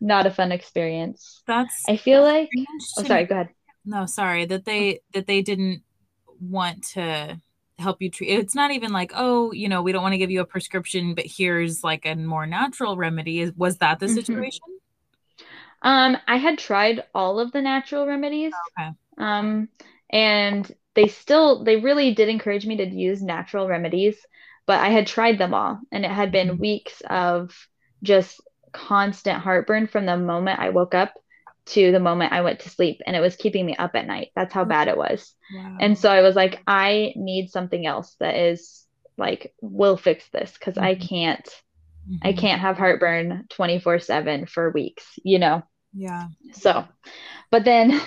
not 0.00 0.26
a 0.26 0.30
fun 0.30 0.52
experience. 0.52 1.42
That's, 1.46 1.74
I 1.88 1.96
feel 1.96 2.22
like, 2.22 2.50
oh, 2.56 3.04
sorry, 3.04 3.24
go 3.24 3.34
ahead. 3.36 3.48
No, 3.84 4.06
sorry 4.06 4.44
that 4.46 4.64
they, 4.64 5.00
that 5.12 5.26
they 5.26 5.42
didn't 5.42 5.82
want 6.40 6.82
to 6.94 7.40
help 7.78 8.00
you 8.00 8.08
treat 8.08 8.28
it's 8.28 8.54
not 8.54 8.70
even 8.70 8.92
like 8.92 9.10
oh 9.16 9.52
you 9.52 9.68
know 9.68 9.82
we 9.82 9.90
don't 9.90 10.02
want 10.02 10.12
to 10.12 10.18
give 10.18 10.30
you 10.30 10.40
a 10.40 10.46
prescription 10.46 11.12
but 11.12 11.26
here's 11.26 11.82
like 11.82 12.06
a 12.06 12.14
more 12.14 12.46
natural 12.46 12.96
remedy 12.96 13.50
was 13.56 13.78
that 13.78 13.98
the 13.98 14.06
mm-hmm. 14.06 14.14
situation 14.14 14.62
um, 15.84 16.16
I 16.26 16.38
had 16.38 16.58
tried 16.58 17.04
all 17.14 17.38
of 17.38 17.52
the 17.52 17.62
natural 17.62 18.06
remedies. 18.06 18.54
Okay. 18.78 18.90
Um, 19.18 19.68
and 20.10 20.70
they 20.94 21.08
still 21.08 21.62
they 21.62 21.76
really 21.76 22.14
did 22.14 22.28
encourage 22.28 22.66
me 22.66 22.78
to 22.78 22.88
use 22.88 23.22
natural 23.22 23.68
remedies, 23.68 24.16
but 24.66 24.80
I 24.80 24.88
had 24.88 25.06
tried 25.06 25.38
them 25.38 25.52
all 25.52 25.78
and 25.92 26.04
it 26.04 26.10
had 26.10 26.32
been 26.32 26.48
mm-hmm. 26.48 26.60
weeks 26.60 27.02
of 27.08 27.54
just 28.02 28.40
constant 28.72 29.38
heartburn 29.40 29.86
from 29.86 30.06
the 30.06 30.16
moment 30.16 30.58
I 30.58 30.70
woke 30.70 30.94
up 30.94 31.12
to 31.66 31.92
the 31.92 32.00
moment 32.00 32.32
I 32.32 32.42
went 32.42 32.60
to 32.60 32.70
sleep 32.70 33.00
and 33.06 33.14
it 33.14 33.20
was 33.20 33.36
keeping 33.36 33.66
me 33.66 33.76
up 33.76 33.94
at 33.94 34.06
night. 34.06 34.28
That's 34.34 34.54
how 34.54 34.64
bad 34.64 34.88
it 34.88 34.96
was. 34.96 35.34
Wow. 35.54 35.76
And 35.80 35.98
so 35.98 36.10
I 36.10 36.22
was 36.22 36.34
like 36.34 36.62
I 36.66 37.12
need 37.14 37.50
something 37.50 37.86
else 37.86 38.16
that 38.20 38.36
is 38.36 38.86
like 39.18 39.52
will 39.60 39.98
fix 39.98 40.28
this 40.30 40.56
cuz 40.56 40.74
mm-hmm. 40.74 40.84
I 40.84 40.94
can't 40.94 41.44
mm-hmm. 41.44 42.16
I 42.22 42.32
can't 42.32 42.60
have 42.62 42.78
heartburn 42.78 43.44
24/7 43.50 44.48
for 44.48 44.70
weeks, 44.70 45.18
you 45.22 45.38
know. 45.38 45.62
Yeah. 45.94 46.28
So, 46.52 46.84
but 47.50 47.64
then, 47.64 48.00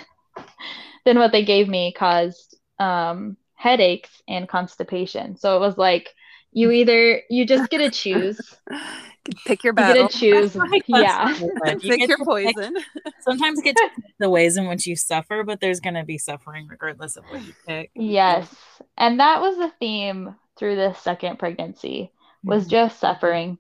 then 1.06 1.20
what 1.20 1.32
they 1.32 1.46
gave 1.46 1.68
me 1.68 1.94
caused 1.94 2.58
um, 2.80 3.38
headaches 3.56 4.22
and 4.28 4.48
constipation. 4.48 5.38
So 5.38 5.56
it 5.56 5.60
was 5.60 5.78
like 5.78 6.10
you 6.52 6.72
either 6.80 7.22
you 7.30 7.46
just 7.46 7.70
get 7.70 7.80
to 7.80 7.90
choose. 7.90 8.40
pick 9.46 9.64
your 9.64 9.74
battle. 9.74 9.96
You 9.96 10.02
get 10.04 10.12
to 10.12 10.18
choose. 10.18 10.58
yeah. 10.88 11.38
You 11.38 11.52
pick 11.80 12.08
your 12.08 12.24
poison. 12.24 12.76
Pick, 12.76 13.14
sometimes 13.22 13.62
get 13.62 13.76
the 14.20 14.30
ways 14.30 14.58
in 14.58 14.68
which 14.68 14.88
you 14.88 14.96
suffer, 14.96 15.44
but 15.44 15.60
there's 15.60 15.80
going 15.80 15.96
to 15.96 16.04
be 16.04 16.18
suffering 16.18 16.68
regardless 16.68 17.18
of 17.18 17.26
what 17.26 17.44
you 17.46 17.54
pick. 17.66 17.92
Yes, 17.94 18.54
and 18.98 19.20
that 19.20 19.42
was 19.42 19.58
the 19.58 19.72
theme 19.80 20.36
through 20.58 20.76
the 20.76 20.94
second 20.94 21.40
pregnancy 21.40 22.12
was 22.44 22.64
mm-hmm. 22.64 22.72
just 22.72 23.00
suffering. 23.00 23.58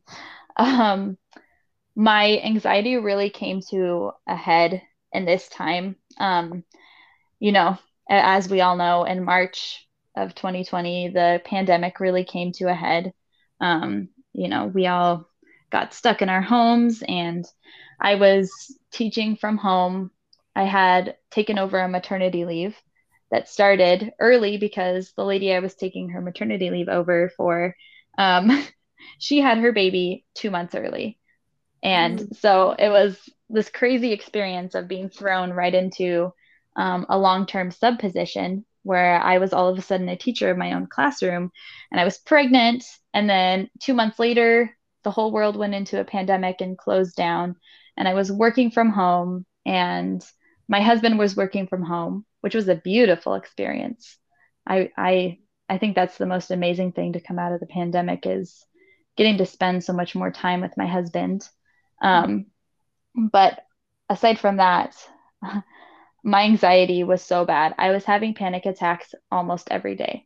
Um, 0.56 1.18
my 1.98 2.40
anxiety 2.44 2.96
really 2.96 3.32
came 3.32 3.60
to 3.72 4.12
a 4.28 4.36
head 4.36 4.84
in 5.12 5.26
this 5.26 5.50
time. 5.50 5.96
Um, 6.20 6.64
you 7.40 7.52
know, 7.52 7.80
as 8.08 8.48
we 8.48 8.62
all 8.62 8.76
know, 8.78 9.04
in 9.04 9.26
March 9.26 9.84
of 10.16 10.36
2020, 10.36 11.10
the 11.10 11.42
pandemic 11.44 12.00
really 12.00 12.24
came 12.24 12.52
to 12.54 12.70
a 12.70 12.74
head. 12.76 13.14
Um, 13.60 14.10
you 14.32 14.48
know, 14.48 14.68
we 14.68 14.86
all 14.86 15.28
got 15.72 15.92
stuck 15.92 16.22
in 16.22 16.30
our 16.30 16.42
homes, 16.42 17.04
and 17.08 17.44
I 18.00 18.14
was 18.14 18.78
teaching 18.92 19.36
from 19.36 19.58
home. 19.58 20.12
I 20.56 20.66
had 20.66 21.18
taken 21.32 21.58
over 21.58 21.80
a 21.80 21.90
maternity 21.90 22.46
leave 22.46 22.78
that 23.32 23.50
started 23.50 24.12
early 24.20 24.58
because 24.58 25.14
the 25.18 25.26
lady 25.26 25.52
I 25.52 25.60
was 25.62 25.74
taking 25.74 26.10
her 26.10 26.22
maternity 26.22 26.70
leave 26.70 26.90
over 26.90 27.32
for, 27.36 27.76
um, 28.20 28.64
she 29.18 29.40
had 29.40 29.58
her 29.58 29.72
baby 29.72 30.26
two 30.36 30.52
months 30.52 30.76
early. 30.76 31.18
And 31.84 32.20
mm-hmm. 32.20 32.34
so 32.36 32.76
it 32.78 32.90
was 32.90 33.18
this 33.50 33.70
crazy 33.70 34.12
experience 34.12 34.76
of 34.76 34.88
being 34.88 35.10
thrown 35.10 35.52
right 35.52 35.74
into 35.74 36.34
um, 36.76 37.06
a 37.10 37.18
long 37.18 37.46
term 37.46 37.72
sub 37.72 38.00
position 38.00 38.66
where 38.84 39.20
I 39.20 39.38
was 39.38 39.54
all 39.54 39.70
of 39.70 39.78
a 39.78 39.82
sudden 39.82 40.08
a 40.10 40.16
teacher 40.16 40.50
of 40.50 40.58
my 40.58 40.74
own 40.74 40.88
classroom 40.88 41.52
and 41.92 42.00
I 42.00 42.06
was 42.06 42.18
pregnant. 42.18 42.86
And 43.14 43.30
then 43.30 43.70
two 43.80 43.94
months 43.94 44.20
later, 44.20 44.78
the 45.04 45.12
whole 45.12 45.32
world 45.32 45.56
went 45.56 45.74
into 45.74 46.00
a 46.00 46.06
pandemic 46.06 46.62
and 46.62 46.78
closed 46.78 47.16
down. 47.16 47.56
And 47.96 48.08
I 48.08 48.14
was 48.14 48.32
working 48.32 48.72
from 48.72 48.92
home, 48.92 49.46
and 49.66 50.24
my 50.68 50.82
husband 50.82 51.18
was 51.18 51.36
working 51.36 51.66
from 51.66 51.82
home, 51.82 52.26
which 52.42 52.54
was 52.54 52.68
a 52.68 52.76
beautiful 52.76 53.34
experience. 53.34 54.18
I, 54.68 54.92
I 54.98 55.40
I 55.70 55.78
think 55.78 55.96
that's 55.96 56.18
the 56.18 56.26
most 56.26 56.52
amazing 56.52 56.94
thing 56.94 57.14
to 57.14 57.20
come 57.20 57.40
out 57.40 57.52
of 57.52 57.60
the 57.60 57.66
pandemic 57.66 58.26
is 58.26 58.66
getting 59.18 59.38
to 59.38 59.46
spend 59.46 59.84
so 59.84 59.94
much 59.94 60.16
more 60.16 60.32
time 60.32 60.62
with 60.62 60.78
my 60.78 60.88
husband. 60.88 61.48
Um, 62.02 62.46
but 63.16 63.60
aside 64.10 64.40
from 64.40 64.58
that, 64.58 64.96
my 66.24 66.44
anxiety 66.44 67.04
was 67.04 67.22
so 67.24 67.46
bad. 67.46 67.74
I 67.78 67.92
was 67.92 68.06
having 68.06 68.34
panic 68.34 68.66
attacks 68.66 69.14
almost 69.32 69.68
every 69.72 69.96
day. 69.96 70.26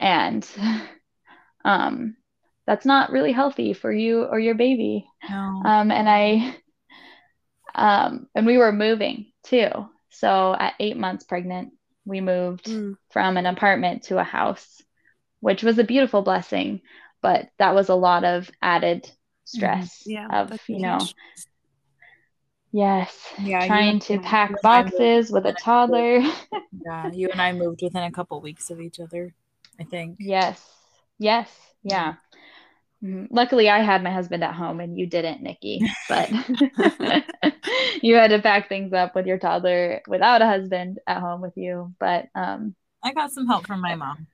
And 0.00 0.46
um, 1.64 2.16
that's 2.66 2.86
not 2.86 3.10
really 3.10 3.32
healthy 3.32 3.72
for 3.72 3.92
you 3.92 4.24
or 4.24 4.38
your 4.38 4.54
baby. 4.54 5.06
No. 5.28 5.62
Um, 5.64 5.90
and 5.90 6.08
I, 6.08 6.56
um, 7.74 8.28
and 8.34 8.46
we 8.46 8.58
were 8.58 8.72
moving 8.72 9.26
too. 9.44 9.68
So 10.10 10.54
at 10.58 10.74
eight 10.80 10.96
months 10.96 11.24
pregnant, 11.24 11.72
we 12.04 12.20
moved 12.20 12.66
Mm. 12.66 12.96
from 13.10 13.36
an 13.36 13.46
apartment 13.46 14.04
to 14.04 14.18
a 14.18 14.24
house, 14.24 14.82
which 15.40 15.62
was 15.62 15.78
a 15.78 15.84
beautiful 15.84 16.22
blessing, 16.22 16.80
but 17.22 17.48
that 17.58 17.74
was 17.74 17.88
a 17.88 17.94
lot 17.94 18.24
of 18.24 18.50
added 18.62 19.10
stress 19.52 20.02
Yeah. 20.06 20.28
of, 20.30 20.58
you 20.68 20.80
know, 20.80 20.98
huge. 20.98 21.14
yes, 22.72 23.32
Yeah, 23.38 23.66
trying 23.66 23.98
to 24.00 24.18
pack 24.18 24.50
and 24.50 24.62
boxes 24.62 25.30
with 25.30 25.46
a 25.46 25.52
toddler. 25.52 26.20
Yeah, 26.84 27.12
you 27.12 27.28
and 27.30 27.40
I 27.40 27.52
moved 27.52 27.82
within 27.82 28.02
a 28.02 28.10
couple 28.10 28.40
weeks 28.40 28.70
of 28.70 28.80
each 28.80 28.98
other, 28.98 29.34
I 29.78 29.84
think. 29.84 30.16
Yes. 30.18 30.60
Yes. 31.18 31.48
Yeah. 31.84 32.14
Mhm. 33.04 33.28
Luckily, 33.30 33.68
I 33.68 33.80
had 33.80 34.02
my 34.02 34.10
husband 34.10 34.42
at 34.42 34.54
home 34.54 34.80
and 34.80 34.98
you 34.98 35.06
didn't, 35.06 35.42
Nikki. 35.42 35.82
But 36.08 36.30
you 38.02 38.14
had 38.16 38.30
to 38.30 38.40
pack 38.40 38.68
things 38.68 38.92
up 38.92 39.14
with 39.14 39.26
your 39.26 39.38
toddler 39.38 40.00
without 40.08 40.42
a 40.42 40.46
husband 40.46 40.98
at 41.06 41.20
home 41.20 41.40
with 41.40 41.56
you. 41.56 41.94
But 42.00 42.26
um, 42.34 42.74
I 43.04 43.12
got 43.12 43.30
some 43.32 43.46
help 43.46 43.66
from 43.66 43.80
my 43.80 43.94
mom. 43.94 44.26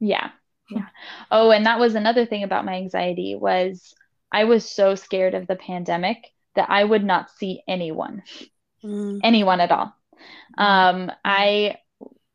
yeah. 0.00 0.30
Yeah. 0.70 0.86
Oh, 1.30 1.50
and 1.50 1.64
that 1.66 1.78
was 1.80 1.94
another 1.94 2.26
thing 2.26 2.42
about 2.44 2.64
my 2.66 2.74
anxiety 2.74 3.34
was 3.34 3.94
I 4.32 4.44
was 4.44 4.68
so 4.70 4.94
scared 4.94 5.34
of 5.34 5.46
the 5.46 5.56
pandemic 5.56 6.18
that 6.54 6.70
I 6.70 6.84
would 6.84 7.04
not 7.04 7.30
see 7.30 7.62
anyone 7.68 8.22
Mm. 8.84 9.22
anyone 9.22 9.60
at 9.60 9.72
all. 9.72 9.92
Um, 10.58 11.10
I 11.24 11.76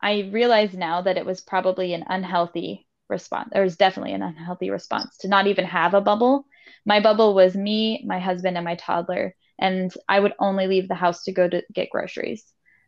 I 0.02 0.30
realize 0.32 0.74
now 0.74 1.02
that 1.02 1.18
it 1.18 1.26
was 1.26 1.42
probably 1.42 1.94
an 1.94 2.04
unhealthy 2.08 2.88
response. 3.10 3.50
There 3.54 3.64
was 3.64 3.78
definitely 3.78 4.14
an 4.14 4.22
unhealthy 4.22 4.70
response 4.70 5.18
to 5.20 5.28
not 5.28 5.48
even 5.48 5.66
have 5.66 5.94
a 5.94 6.02
bubble. 6.02 6.46
My 6.86 7.00
bubble 7.00 7.34
was 7.36 7.56
me, 7.56 8.04
my 8.06 8.20
husband, 8.20 8.58
and 8.58 8.66
my 8.66 8.76
toddler, 8.76 9.36
and 9.60 9.94
I 10.10 10.20
would 10.20 10.34
only 10.40 10.68
leave 10.68 10.88
the 10.88 10.96
house 10.96 11.24
to 11.26 11.32
go 11.34 11.48
to 11.48 11.64
get 11.74 11.90
groceries 11.90 12.46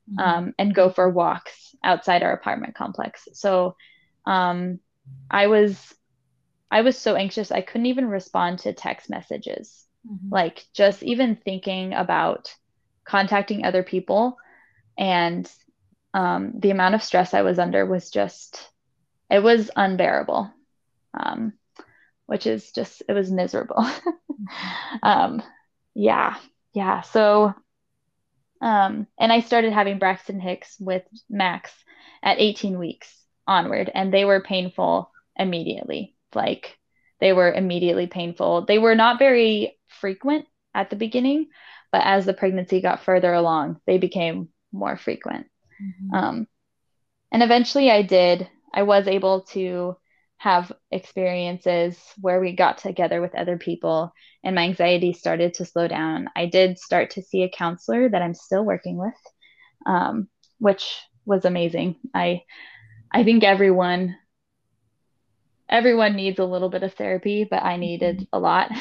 Mhm. 0.08 0.18
um, 0.18 0.53
and 0.60 0.76
go 0.76 0.89
for 0.89 1.10
walks 1.10 1.76
outside 1.84 2.24
our 2.24 2.34
apartment 2.34 2.76
complex. 2.76 3.28
So 3.34 3.76
um, 4.26 4.80
I 5.30 5.47
was 5.47 5.93
I 6.72 6.82
was 6.82 6.97
so 6.97 7.16
anxious 7.16 7.51
I 7.51 7.61
couldn't 7.61 7.88
even 7.88 8.07
respond 8.09 8.59
to 8.59 8.74
text 8.74 9.09
messages. 9.09 9.86
Mhm. 10.07 10.32
like 10.32 10.66
just 10.74 11.01
even 11.01 11.36
thinking 11.36 11.93
about 11.93 12.53
contacting 13.05 13.66
other 13.66 13.82
people 13.84 14.38
and 14.97 15.51
um, 16.13 16.53
the 16.59 16.70
amount 16.72 16.95
of 16.95 17.03
stress 17.03 17.34
I 17.34 17.41
was 17.41 17.57
under 17.59 17.86
was 17.88 18.11
just 18.11 18.72
it 19.32 19.39
was 19.43 19.72
unbearable 19.76 20.51
um, 21.13 21.53
which 22.28 22.45
is 22.47 22.72
just 22.72 23.03
it 23.09 23.13
was 23.13 23.32
miserable. 23.32 23.86
Um, 25.03 25.41
yeah 25.95 26.36
yeah 26.74 27.01
so 27.01 27.53
um, 28.61 29.07
and 29.20 29.32
I 29.32 29.41
started 29.41 29.74
having 29.74 29.99
Braxton 29.99 30.39
Hicks 30.39 30.78
with 30.80 31.03
Max 31.30 31.72
at 32.24 32.39
18 32.39 32.80
weeks 32.80 33.13
onward 33.47 33.91
and 33.93 34.13
they 34.13 34.26
were 34.26 34.41
painful 34.41 35.11
immediately 35.36 36.14
like 36.36 36.78
they 37.20 37.34
were 37.34 37.52
immediately 37.52 38.08
painful 38.08 38.66
they 38.66 38.78
were 38.78 38.96
not 38.96 39.20
very 39.20 39.78
frequent 39.88 40.46
at 40.74 40.90
the 40.90 40.96
beginning 40.96 41.48
but 41.92 42.02
as 42.04 42.26
the 42.26 42.34
pregnancy 42.34 42.82
got 42.82 43.04
further 43.04 43.34
along 43.34 43.80
they 43.88 43.98
became 43.98 44.50
more 44.72 44.98
frequent 44.98 45.48
Mhm. 45.82 46.16
um, 46.18 46.48
and 47.32 47.44
eventually 47.44 47.92
I 47.92 48.02
did, 48.02 48.48
I 48.74 48.84
was 48.84 49.08
able 49.08 49.42
to 49.54 49.98
have 50.38 50.72
experiences 50.92 52.00
where 52.20 52.40
we 52.40 52.56
got 52.56 52.78
together 52.78 53.22
with 53.22 53.36
other 53.36 53.58
people 53.58 54.14
and 54.44 54.56
my 54.56 54.64
anxiety 54.64 55.14
started 55.14 55.56
to 55.56 55.66
slow 55.66 55.88
down. 55.88 56.30
I 56.36 56.46
did 56.46 56.78
start 56.78 57.12
to 57.12 57.22
see 57.24 57.44
a 57.44 57.50
counselor 57.50 58.10
that 58.10 58.22
I'm 58.22 58.34
still 58.34 58.64
working 58.64 58.98
with, 58.98 59.14
um, 59.86 60.28
which 60.60 60.98
was 61.26 61.46
amazing. 61.46 61.96
I, 62.14 62.44
I 63.12 63.24
think 63.24 63.44
everyone, 63.44 64.16
everyone 65.70 66.16
needs 66.16 66.39
a 66.39 66.45
little 66.45 66.70
bit 66.70 66.84
of 66.84 66.93
therapy, 66.93 67.43
but 67.49 67.63
I 67.63 67.78
needed 67.78 68.28
a 68.34 68.39
lot. 68.39 68.72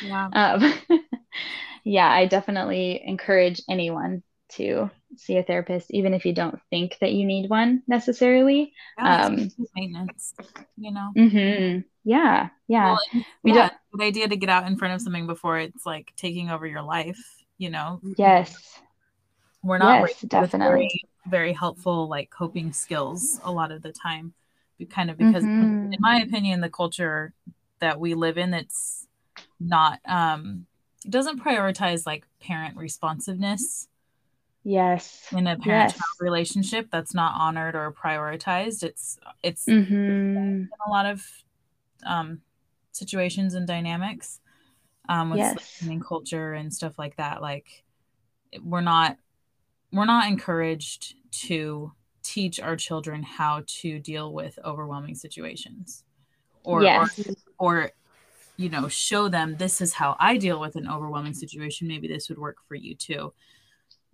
Yeah. 0.00 0.28
Um, 0.32 0.72
yeah, 1.84 2.08
I 2.08 2.26
definitely 2.26 3.00
encourage 3.04 3.60
anyone 3.68 4.22
to 4.52 4.90
see 5.16 5.36
a 5.36 5.42
therapist, 5.42 5.90
even 5.90 6.14
if 6.14 6.24
you 6.24 6.32
don't 6.32 6.58
think 6.70 6.96
that 7.00 7.12
you 7.12 7.26
need 7.26 7.50
one 7.50 7.82
necessarily. 7.86 8.72
Yeah, 8.98 9.26
Um, 9.26 9.48
maintenance, 9.74 10.34
you 10.76 10.92
know. 10.92 11.10
hmm 11.14 11.78
Yeah, 12.04 12.48
yeah. 12.68 12.84
Well, 12.92 13.00
and- 13.12 13.24
We 13.42 13.52
yeah, 13.52 13.68
don't- 13.68 13.72
good 13.92 14.04
idea 14.04 14.28
to 14.28 14.36
get 14.36 14.48
out 14.50 14.66
in 14.66 14.76
front 14.76 14.94
of 14.94 15.00
something 15.00 15.26
before 15.26 15.58
it's 15.58 15.84
like 15.86 16.12
taking 16.16 16.50
over 16.50 16.66
your 16.66 16.82
life. 16.82 17.18
You 17.58 17.70
know, 17.70 18.00
Yes, 18.16 18.80
we're 19.62 19.78
not 19.78 20.00
Yes, 20.00 20.20
definitely. 20.22 20.88
very, 20.88 21.00
very 21.28 21.52
helpful 21.52 22.08
like 22.08 22.30
coping 22.30 22.72
skills 22.72 23.40
a 23.44 23.52
lot 23.52 23.70
of 23.72 23.82
the 23.82 23.92
time, 23.92 24.34
kind 24.90 25.10
of 25.10 25.16
because, 25.18 25.48
Mhm. 25.60 25.92
in 25.92 25.98
my 26.00 26.20
opinion, 26.20 26.60
the 26.60 26.70
culture 26.70 27.34
that 27.80 28.00
we 28.00 28.14
live 28.14 28.38
in, 28.38 28.54
it's 28.54 29.06
not, 29.60 30.00
um, 30.06 30.66
it 31.04 31.10
doesn't 31.10 31.40
prioritize 31.42 32.06
like 32.06 32.26
parent 32.40 32.76
responsiveness 32.76 33.88
yes, 34.64 35.32
in 35.32 35.46
a 35.46 35.56
parent 35.56 35.92
yes. 35.94 36.20
relationship. 36.20 36.88
That's 36.90 37.14
not 37.14 37.34
honored 37.40 37.74
or 37.74 37.92
prioritized. 37.92 38.82
It's 38.82 39.18
it's 39.42 39.68
hmm 39.68 40.68
in 40.72 40.78
a 40.86 40.90
lot 40.90 41.06
of 41.06 41.22
um, 42.06 42.42
situations 42.92 43.54
and 43.54 43.66
dynamics 43.66 44.40
um, 45.08 45.30
with 45.30 45.40
Yes. 45.40 45.56
slave 45.80 46.02
culture 46.06 46.54
and 46.54 46.74
stuff 46.74 46.98
like 46.98 47.16
that. 47.16 47.42
Like 47.42 47.84
we're 48.62 48.80
not 48.82 49.18
we're 49.92 50.06
not 50.06 50.28
encouraged 50.28 51.14
to 51.32 51.92
teach 52.24 52.58
our 52.58 52.76
children 52.76 53.22
how 53.22 53.62
to 53.66 54.00
deal 54.00 54.32
with 54.32 54.58
overwhelming 54.64 55.14
situations, 55.14 56.04
or 56.64 56.82
Yes. 56.82 57.20
or, 57.58 57.66
or 57.84 57.90
you 58.56 58.68
know 58.68 58.88
show 58.88 59.28
them 59.28 59.56
this 59.58 59.80
is 59.80 59.92
how 59.92 60.16
I 60.18 60.36
deal 60.38 60.58
with 60.60 60.76
an 60.76 60.88
overwhelming 60.88 61.34
situation. 61.34 61.86
Maybe 61.88 62.08
this 62.08 62.28
would 62.28 62.38
work 62.38 62.56
for 62.66 62.74
you 62.74 62.96
too. 62.96 63.32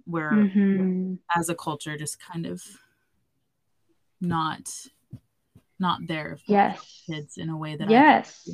Where 0.04 0.50
hmm 0.52 1.14
as 1.36 1.48
a 1.48 1.54
culture 1.54 1.96
just 1.96 2.18
kind 2.20 2.46
of 2.46 2.62
not 4.20 4.68
not 5.78 6.00
there 6.06 6.38
for 6.46 6.52
Yes. 6.52 7.02
kids 7.08 7.38
in 7.38 7.48
a 7.48 7.56
way 7.56 7.76
that 7.76 7.88
Yes. 7.88 8.44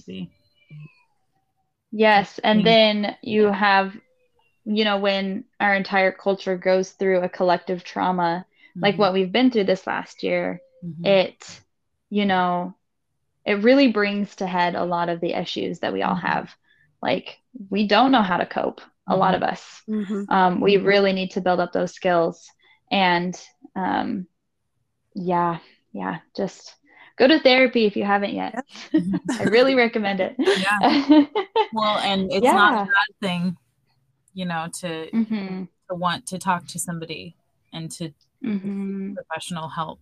Yes, 1.92 2.38
and 2.40 2.64
then 2.64 3.16
you 3.22 3.46
have, 3.46 3.96
you 4.64 4.84
know, 4.84 4.98
when 4.98 5.44
our 5.60 5.74
entire 5.74 6.12
culture 6.12 6.56
goes 6.56 6.90
through 6.90 7.20
a 7.20 7.28
collective 7.28 7.84
trauma, 7.84 8.46
like 8.82 8.98
Mhm, 8.98 8.98
what 8.98 9.12
we've 9.12 9.32
been 9.32 9.50
through 9.50 9.64
this 9.64 9.86
last 9.86 10.22
year, 10.22 10.60
mhm, 10.82 11.04
it, 11.04 11.60
you 12.10 12.26
know, 12.26 12.74
it 13.44 13.62
really 13.62 13.92
brings 13.92 14.36
to 14.36 14.46
head 14.46 14.74
a 14.74 14.84
lot 14.84 15.08
of 15.08 15.20
the 15.20 15.34
issues 15.34 15.80
that 15.80 15.92
we 15.92 16.02
all 16.02 16.14
Mhm. 16.14 16.16
have. 16.16 16.54
Like, 17.02 17.38
we 17.70 17.86
don't 17.88 18.12
know 18.12 18.22
how 18.22 18.38
to 18.38 18.46
cope, 18.46 18.80
a 19.08 19.16
lot 19.16 19.34
of 19.34 19.42
us. 19.42 19.82
Mhm. 19.86 20.26
Um, 20.28 20.60
we 20.60 20.78
really 20.78 21.12
need 21.12 21.32
to 21.32 21.40
build 21.40 21.60
up 21.60 21.72
those 21.72 21.94
skills. 21.94 22.46
And 22.90 23.40
um, 23.76 24.26
yeah, 25.14 25.58
yeah, 25.92 26.18
just 26.36 26.74
go 27.18 27.26
to 27.26 27.40
therapy 27.40 27.86
if 27.86 27.96
you 27.96 28.04
haven't 28.04 28.34
yet. 28.34 28.58
I 29.40 29.44
really 29.44 29.74
recommend 29.76 30.20
it. 30.20 30.36
Yeah. 30.54 30.80
Well, 31.72 31.98
and 31.98 32.30
it's 32.32 32.52
not 32.52 32.74
a 32.74 32.78
bad 32.78 33.20
thing, 33.20 33.56
you 34.34 34.46
know, 34.46 34.68
to 34.80 35.10
hmm 35.12 35.68
to 35.90 35.94
want 35.96 36.26
to 36.28 36.38
talk 36.38 36.66
to 36.68 36.78
somebody 36.78 37.36
and 37.72 37.90
to 37.92 38.12
hmm 38.46 39.14
professional 39.14 39.68
help. 39.68 40.00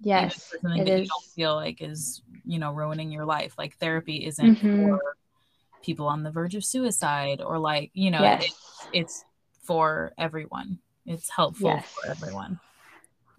Yes, 0.00 0.34
for 0.34 0.58
something 0.62 0.82
it 0.82 0.84
that 0.86 1.00
you 1.02 1.08
don't 1.08 1.24
feel 1.34 1.54
like 1.54 1.80
is, 1.80 2.22
you 2.44 2.58
know, 2.58 2.72
ruining 2.72 3.10
your 3.10 3.24
life. 3.24 3.54
Like 3.58 3.76
therapy 3.76 4.26
isn't 4.26 4.58
Mhm. 4.58 4.76
for 4.88 5.16
people 5.82 6.06
on 6.06 6.22
the 6.22 6.30
verge 6.30 6.54
of 6.54 6.64
suicide 6.64 7.40
or 7.40 7.58
like, 7.58 7.90
you 7.94 8.10
know, 8.10 8.22
Yes. 8.22 8.44
it's 8.44 8.88
it's 8.92 9.24
for 9.62 10.12
everyone. 10.18 10.78
It's 11.06 11.30
helpful 11.30 11.70
Yes. 11.70 11.92
for 11.94 12.10
everyone 12.10 12.58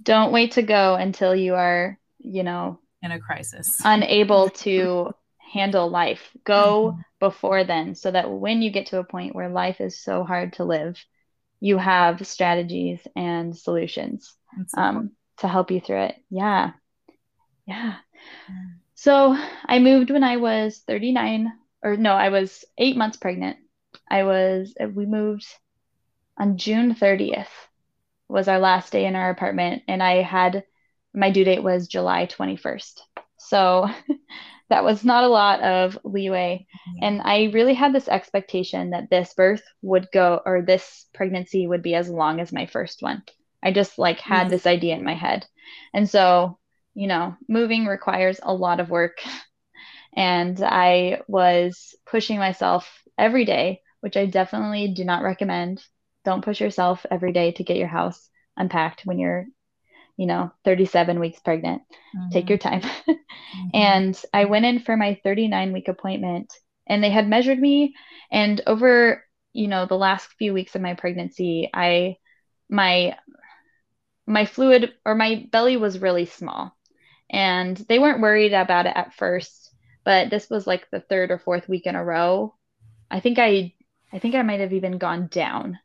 Don't 0.04 0.32
wait 0.32 0.54
to 0.54 0.62
go 0.62 0.96
until 0.96 1.36
you 1.36 1.56
are, 1.56 2.00
you 2.20 2.44
know, 2.44 2.80
in 3.02 3.12
a 3.12 3.20
crisis. 3.20 3.82
unable 3.84 4.50
to 4.50 5.12
handle 5.54 5.90
life. 5.90 6.32
Go 6.44 6.98
before 7.20 7.64
then 7.64 7.96
so 7.96 8.12
that 8.12 8.30
when 8.32 8.62
you 8.62 8.72
get 8.72 8.88
to 8.88 9.00
a 9.00 9.04
point 9.04 9.36
where 9.36 9.50
life 9.50 9.82
is 9.82 10.00
so 10.00 10.24
hard 10.24 10.54
to 10.54 10.64
live, 10.66 10.98
you 11.60 11.78
have 11.78 12.26
strategies 12.28 13.00
and 13.16 13.56
solutions 13.56 14.34
um, 14.76 15.12
to 15.38 15.48
help 15.48 15.72
you 15.72 15.82
through 15.82 16.04
it. 16.04 16.16
Yeah. 16.30 16.72
Yeah. 17.66 17.96
So 18.96 19.38
I 19.66 19.80
moved 19.80 20.10
when 20.10 20.24
I 20.24 20.38
was 20.38 20.80
39, 20.88 21.52
or 21.84 21.98
no, 21.98 22.14
I 22.14 22.30
was 22.30 22.66
eight 22.78 22.98
months 22.98 23.18
pregnant. 23.18 23.58
I 24.10 24.24
was, 24.24 24.74
we 24.94 25.06
moved 25.06 25.46
on 26.38 26.58
June 26.58 26.96
30th 26.96 27.50
was 28.30 28.48
our 28.48 28.60
last 28.60 28.92
day 28.92 29.06
in 29.06 29.16
our 29.16 29.30
apartment, 29.30 29.84
and 29.88 30.04
I 30.04 30.22
had 30.22 30.64
my 31.14 31.32
due 31.32 31.44
date 31.44 31.64
was 31.64 31.88
July 31.88 32.26
21st. 32.26 33.02
So 33.38 33.88
that 34.70 34.84
was 34.84 35.04
not 35.04 35.24
a 35.24 35.30
lot 35.30 35.62
of 35.62 35.98
leeway. 36.04 36.66
And 37.02 37.22
I 37.22 37.52
really 37.54 37.74
had 37.74 37.94
this 37.94 38.08
expectation 38.08 38.90
that 38.90 39.10
this 39.10 39.34
birth 39.34 39.64
would 39.82 40.08
go, 40.12 40.42
or 40.46 40.62
this 40.62 41.06
pregnancy 41.14 41.68
would 41.68 41.82
be 41.82 41.96
as 41.96 42.10
long 42.10 42.40
as 42.40 42.52
my 42.52 42.66
first 42.66 43.02
one. 43.02 43.24
I 43.64 43.72
just 43.72 43.98
like 43.98 44.20
had 44.20 44.44
mm-hmm. 44.44 44.50
this 44.50 44.68
idea 44.68 44.96
in 44.96 45.04
my 45.04 45.16
head. 45.16 45.46
And 45.94 46.10
so, 46.10 46.60
you 46.94 47.08
know, 47.08 47.36
moving 47.48 47.86
requires 47.86 48.40
a 48.42 48.54
lot 48.54 48.80
of 48.80 48.90
work. 48.90 49.20
And 50.16 50.60
I 50.64 51.22
was 51.28 51.94
pushing 52.08 52.40
myself 52.40 52.92
every 53.20 53.46
day, 53.46 53.82
which 54.02 54.18
I 54.18 54.26
definitely 54.26 54.88
do 54.88 55.06
not 55.06 55.22
recommend. 55.22 55.84
Don't 56.26 56.44
push 56.44 56.60
yourself 56.60 57.06
every 57.12 57.32
day 57.34 57.52
to 57.52 57.64
get 57.64 57.78
your 57.78 57.88
house 57.88 58.28
unpacked 58.56 59.06
when 59.06 59.20
you're 59.20 59.46
you 60.18 60.26
know 60.26 60.52
37 60.66 61.20
weeks 61.20 61.40
pregnant. 61.40 61.82
Mm-hmm. 62.16 62.30
take 62.32 62.50
your 62.50 62.58
time. 62.60 62.82
Mm-hmm. 63.48 63.70
and 63.76 64.22
i 64.34 64.44
went 64.44 64.66
in 64.66 64.80
for 64.80 64.98
my 64.98 65.18
39 65.24 65.72
week 65.72 65.88
appointment 65.88 66.54
and 66.86 67.02
they 67.02 67.10
had 67.10 67.30
measured 67.30 67.58
me. 67.60 67.96
And 68.30 68.62
over 68.68 69.24
you 69.54 69.68
know 69.70 69.86
the 69.86 69.96
last 69.96 70.28
few 70.38 70.54
weeks 70.54 70.76
of 70.76 70.82
my 70.82 70.96
pregnancy 70.96 71.70
i 71.74 72.18
my 72.70 73.16
my 74.26 74.46
fluid 74.46 74.94
or 75.06 75.16
my 75.16 75.48
belly 75.52 75.78
was 75.78 76.00
really 76.00 76.26
small. 76.26 76.76
And 77.30 77.78
they 77.78 78.00
weren't 78.00 78.22
worried 78.22 78.54
about 78.54 78.86
it 78.86 78.94
at 78.96 79.14
first 79.14 79.68
but 80.08 80.30
this 80.30 80.50
was 80.50 80.66
like 80.66 80.90
the 80.90 81.02
third 81.02 81.32
or 81.32 81.38
fourth 81.38 81.68
week 81.68 81.86
in 81.86 81.96
a 81.96 82.04
row. 82.04 82.56
I 83.12 83.20
think 83.20 83.40
i 83.40 83.74
i 84.14 84.20
think 84.20 84.36
i 84.36 84.42
might 84.42 84.62
have 84.62 84.72
even 84.74 84.98
gone 84.98 85.28
down 85.28 85.80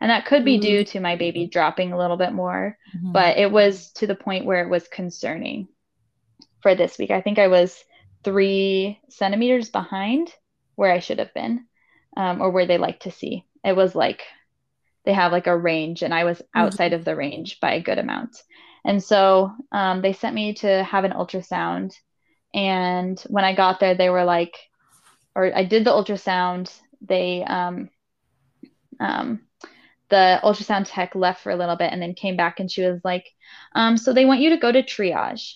and 0.00 0.10
that 0.10 0.26
could 0.26 0.44
be 0.44 0.54
mm-hmm. 0.54 0.62
due 0.62 0.84
to 0.84 1.00
my 1.00 1.16
baby 1.16 1.46
dropping 1.46 1.92
a 1.92 1.98
little 1.98 2.16
bit 2.16 2.32
more 2.32 2.76
mm-hmm. 2.96 3.12
but 3.12 3.36
it 3.36 3.50
was 3.50 3.92
to 3.92 4.06
the 4.06 4.14
point 4.14 4.44
where 4.44 4.62
it 4.62 4.70
was 4.70 4.88
concerning 4.88 5.68
for 6.62 6.74
this 6.74 6.98
week 6.98 7.10
i 7.10 7.20
think 7.20 7.38
i 7.38 7.48
was 7.48 7.84
three 8.24 8.98
centimeters 9.08 9.70
behind 9.70 10.32
where 10.74 10.92
i 10.92 10.98
should 10.98 11.18
have 11.18 11.32
been 11.34 11.64
um, 12.16 12.40
or 12.40 12.50
where 12.50 12.66
they 12.66 12.78
like 12.78 13.00
to 13.00 13.10
see 13.10 13.44
it 13.64 13.76
was 13.76 13.94
like 13.94 14.22
they 15.04 15.12
have 15.12 15.32
like 15.32 15.46
a 15.46 15.56
range 15.56 16.02
and 16.02 16.14
i 16.14 16.24
was 16.24 16.38
mm-hmm. 16.38 16.60
outside 16.60 16.92
mm-hmm. 16.92 17.00
of 17.00 17.04
the 17.04 17.16
range 17.16 17.60
by 17.60 17.74
a 17.74 17.82
good 17.82 17.98
amount 17.98 18.42
and 18.84 19.02
so 19.02 19.52
um, 19.72 20.00
they 20.00 20.14
sent 20.14 20.34
me 20.34 20.54
to 20.54 20.82
have 20.84 21.04
an 21.04 21.12
ultrasound 21.12 21.94
and 22.54 23.20
when 23.28 23.44
i 23.44 23.54
got 23.54 23.80
there 23.80 23.94
they 23.94 24.10
were 24.10 24.24
like 24.24 24.56
or 25.34 25.54
i 25.54 25.64
did 25.64 25.84
the 25.84 25.90
ultrasound 25.90 26.72
they 27.00 27.42
um, 27.44 27.88
um, 28.98 29.40
the 30.10 30.40
ultrasound 30.42 30.84
tech 30.86 31.14
left 31.14 31.42
for 31.42 31.50
a 31.50 31.56
little 31.56 31.76
bit 31.76 31.92
and 31.92 32.02
then 32.02 32.14
came 32.14 32.36
back 32.36 32.60
and 32.60 32.70
she 32.70 32.82
was 32.82 33.00
like, 33.04 33.26
um, 33.74 33.96
so 33.96 34.12
they 34.12 34.24
want 34.24 34.40
you 34.40 34.50
to 34.50 34.56
go 34.56 34.70
to 34.70 34.82
triage. 34.82 35.54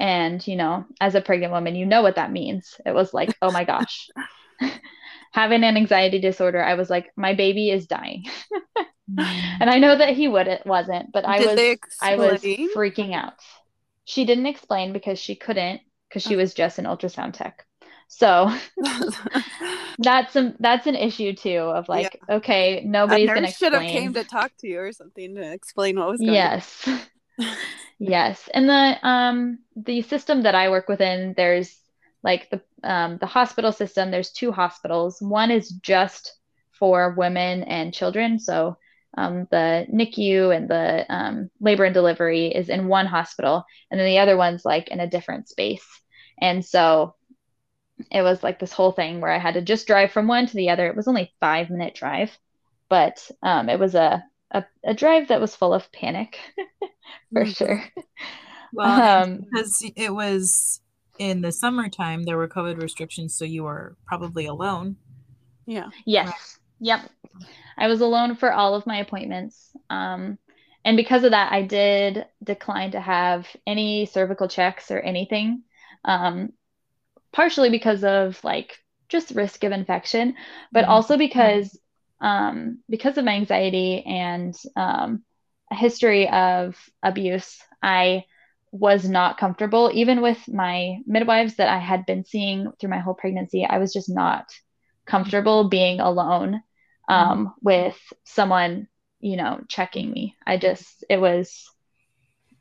And, 0.00 0.44
you 0.46 0.56
know, 0.56 0.86
as 1.00 1.14
a 1.14 1.20
pregnant 1.20 1.52
woman, 1.52 1.76
you 1.76 1.86
know 1.86 2.02
what 2.02 2.16
that 2.16 2.32
means. 2.32 2.80
It 2.84 2.94
was 2.94 3.14
like, 3.14 3.36
oh 3.42 3.50
my 3.50 3.64
gosh. 3.72 4.08
Having 5.32 5.64
an 5.64 5.76
anxiety 5.76 6.20
disorder, 6.20 6.62
I 6.62 6.74
was 6.74 6.88
like, 6.90 7.10
my 7.16 7.34
baby 7.34 7.70
is 7.70 7.86
dying. 7.86 8.24
And 9.60 9.68
I 9.68 9.78
know 9.78 9.96
that 9.96 10.16
he 10.16 10.28
would 10.28 10.48
it 10.48 10.64
wasn't, 10.64 11.12
but 11.12 11.26
I 11.26 11.38
Did 11.38 11.46
was 11.46 11.78
I 12.00 12.16
was 12.16 12.42
freaking 12.74 13.14
out. 13.14 13.34
She 14.04 14.24
didn't 14.24 14.46
explain 14.46 14.92
because 14.92 15.18
she 15.18 15.36
couldn't 15.36 15.82
because 16.08 16.22
she 16.22 16.36
was 16.36 16.54
just 16.54 16.78
an 16.78 16.86
ultrasound 16.86 17.34
tech. 17.34 17.66
So 18.16 18.56
that's 19.98 20.32
some 20.32 20.54
that's 20.60 20.86
an 20.86 20.94
issue 20.94 21.34
too 21.34 21.58
of 21.58 21.88
like, 21.88 22.20
yeah. 22.28 22.36
okay, 22.36 22.82
nobody's 22.86 23.26
gonna 23.26 23.48
explain. 23.48 23.72
should 23.72 23.82
have 23.82 23.90
came 23.90 24.14
to 24.14 24.22
talk 24.22 24.52
to 24.60 24.68
you 24.68 24.78
or 24.78 24.92
something 24.92 25.34
to 25.34 25.52
explain 25.52 25.98
what 25.98 26.08
was 26.08 26.20
going 26.20 26.32
yes. 26.32 26.86
on. 26.86 27.00
Yes. 27.38 27.56
yes. 27.98 28.48
And 28.54 28.68
the 28.68 28.98
um 29.02 29.58
the 29.74 30.02
system 30.02 30.42
that 30.42 30.54
I 30.54 30.70
work 30.70 30.88
within, 30.88 31.34
there's 31.36 31.76
like 32.22 32.50
the 32.50 32.62
um 32.88 33.18
the 33.18 33.26
hospital 33.26 33.72
system, 33.72 34.12
there's 34.12 34.30
two 34.30 34.52
hospitals. 34.52 35.20
One 35.20 35.50
is 35.50 35.70
just 35.70 36.38
for 36.70 37.14
women 37.16 37.64
and 37.64 37.92
children. 37.92 38.38
So 38.38 38.76
um, 39.16 39.48
the 39.50 39.86
NICU 39.92 40.56
and 40.56 40.68
the 40.68 41.04
um, 41.08 41.50
labor 41.60 41.84
and 41.84 41.94
delivery 41.94 42.46
is 42.46 42.68
in 42.68 42.86
one 42.86 43.06
hospital, 43.06 43.64
and 43.90 43.98
then 43.98 44.06
the 44.06 44.18
other 44.18 44.36
one's 44.36 44.64
like 44.64 44.88
in 44.88 45.00
a 45.00 45.10
different 45.10 45.48
space. 45.48 45.86
And 46.40 46.64
so 46.64 47.14
it 48.10 48.22
was 48.22 48.42
like 48.42 48.58
this 48.58 48.72
whole 48.72 48.92
thing 48.92 49.20
where 49.20 49.30
I 49.30 49.38
had 49.38 49.54
to 49.54 49.62
just 49.62 49.86
drive 49.86 50.12
from 50.12 50.26
one 50.26 50.46
to 50.46 50.56
the 50.56 50.70
other. 50.70 50.86
It 50.86 50.96
was 50.96 51.08
only 51.08 51.32
five 51.40 51.70
minute 51.70 51.94
drive, 51.94 52.36
but 52.88 53.30
um, 53.42 53.68
it 53.68 53.78
was 53.78 53.94
a, 53.94 54.24
a, 54.50 54.64
a 54.84 54.94
drive 54.94 55.28
that 55.28 55.40
was 55.40 55.56
full 55.56 55.74
of 55.74 55.90
panic 55.92 56.38
for 57.32 57.44
mm-hmm. 57.44 57.50
sure. 57.50 57.84
Well, 58.72 59.22
um, 59.22 59.40
because 59.40 59.84
it 59.96 60.12
was 60.12 60.80
in 61.18 61.40
the 61.42 61.52
summertime, 61.52 62.24
there 62.24 62.36
were 62.36 62.48
COVID 62.48 62.82
restrictions, 62.82 63.36
so 63.36 63.44
you 63.44 63.62
were 63.62 63.96
probably 64.06 64.46
alone. 64.46 64.96
Yeah. 65.66 65.90
Yes. 66.04 66.26
Right. 66.26 66.58
Yep. 66.80 67.10
I 67.78 67.86
was 67.86 68.00
alone 68.00 68.36
for 68.36 68.52
all 68.52 68.74
of 68.74 68.86
my 68.86 68.98
appointments. 68.98 69.70
Um, 69.90 70.38
and 70.84 70.96
because 70.96 71.24
of 71.24 71.30
that, 71.30 71.52
I 71.52 71.62
did 71.62 72.26
decline 72.42 72.90
to 72.92 73.00
have 73.00 73.46
any 73.66 74.06
cervical 74.06 74.48
checks 74.48 74.90
or 74.90 75.00
anything. 75.00 75.62
Um, 76.04 76.52
partially 77.34 77.68
because 77.68 78.04
of 78.04 78.42
like 78.44 78.78
just 79.08 79.32
risk 79.32 79.64
of 79.64 79.72
infection, 79.72 80.36
but 80.72 80.82
mm-hmm. 80.82 80.92
also 80.92 81.18
because 81.18 81.78
um, 82.20 82.78
because 82.88 83.18
of 83.18 83.24
my 83.24 83.32
anxiety 83.32 84.02
and 84.06 84.56
um, 84.76 85.22
a 85.70 85.74
history 85.74 86.28
of 86.30 86.76
abuse, 87.02 87.58
I 87.82 88.24
was 88.70 89.06
not 89.06 89.36
comfortable. 89.36 89.90
Even 89.92 90.22
with 90.22 90.38
my 90.48 90.98
midwives 91.06 91.56
that 91.56 91.68
I 91.68 91.78
had 91.78 92.06
been 92.06 92.24
seeing 92.24 92.72
through 92.80 92.90
my 92.90 93.00
whole 93.00 93.14
pregnancy, 93.14 93.64
I 93.64 93.78
was 93.78 93.92
just 93.92 94.08
not 94.08 94.46
comfortable 95.06 95.68
being 95.68 96.00
alone 96.00 96.62
um, 97.08 97.28
mm-hmm. 97.28 97.48
with 97.60 97.98
someone, 98.24 98.88
you 99.20 99.36
know, 99.36 99.60
checking 99.68 100.10
me. 100.10 100.36
I 100.46 100.56
just, 100.56 101.04
it 101.10 101.20
was 101.20 101.68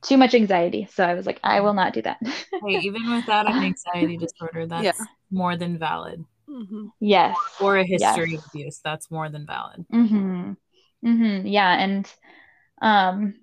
too 0.03 0.17
much 0.17 0.33
anxiety. 0.33 0.87
So 0.91 1.03
I 1.03 1.13
was 1.13 1.25
like, 1.25 1.39
I 1.43 1.61
will 1.61 1.73
not 1.73 1.93
do 1.93 2.01
that. 2.03 2.17
hey, 2.21 2.79
even 2.81 3.13
without 3.13 3.49
an 3.49 3.63
anxiety 3.63 4.17
disorder, 4.17 4.67
that's 4.67 4.83
yeah. 4.83 5.05
more 5.31 5.55
than 5.57 5.79
valid. 5.79 6.23
Mm-hmm. 6.49 6.87
Yes. 6.99 7.37
Or 7.59 7.77
a 7.77 7.85
history 7.85 8.31
yes. 8.31 8.39
of 8.39 8.45
abuse, 8.53 8.81
that's 8.83 9.09
more 9.09 9.29
than 9.29 9.45
valid. 9.45 9.85
Mm-hmm. 9.91 10.53
Mm-hmm. 11.05 11.47
Yeah, 11.47 11.73
and 11.73 12.11
um, 12.81 13.35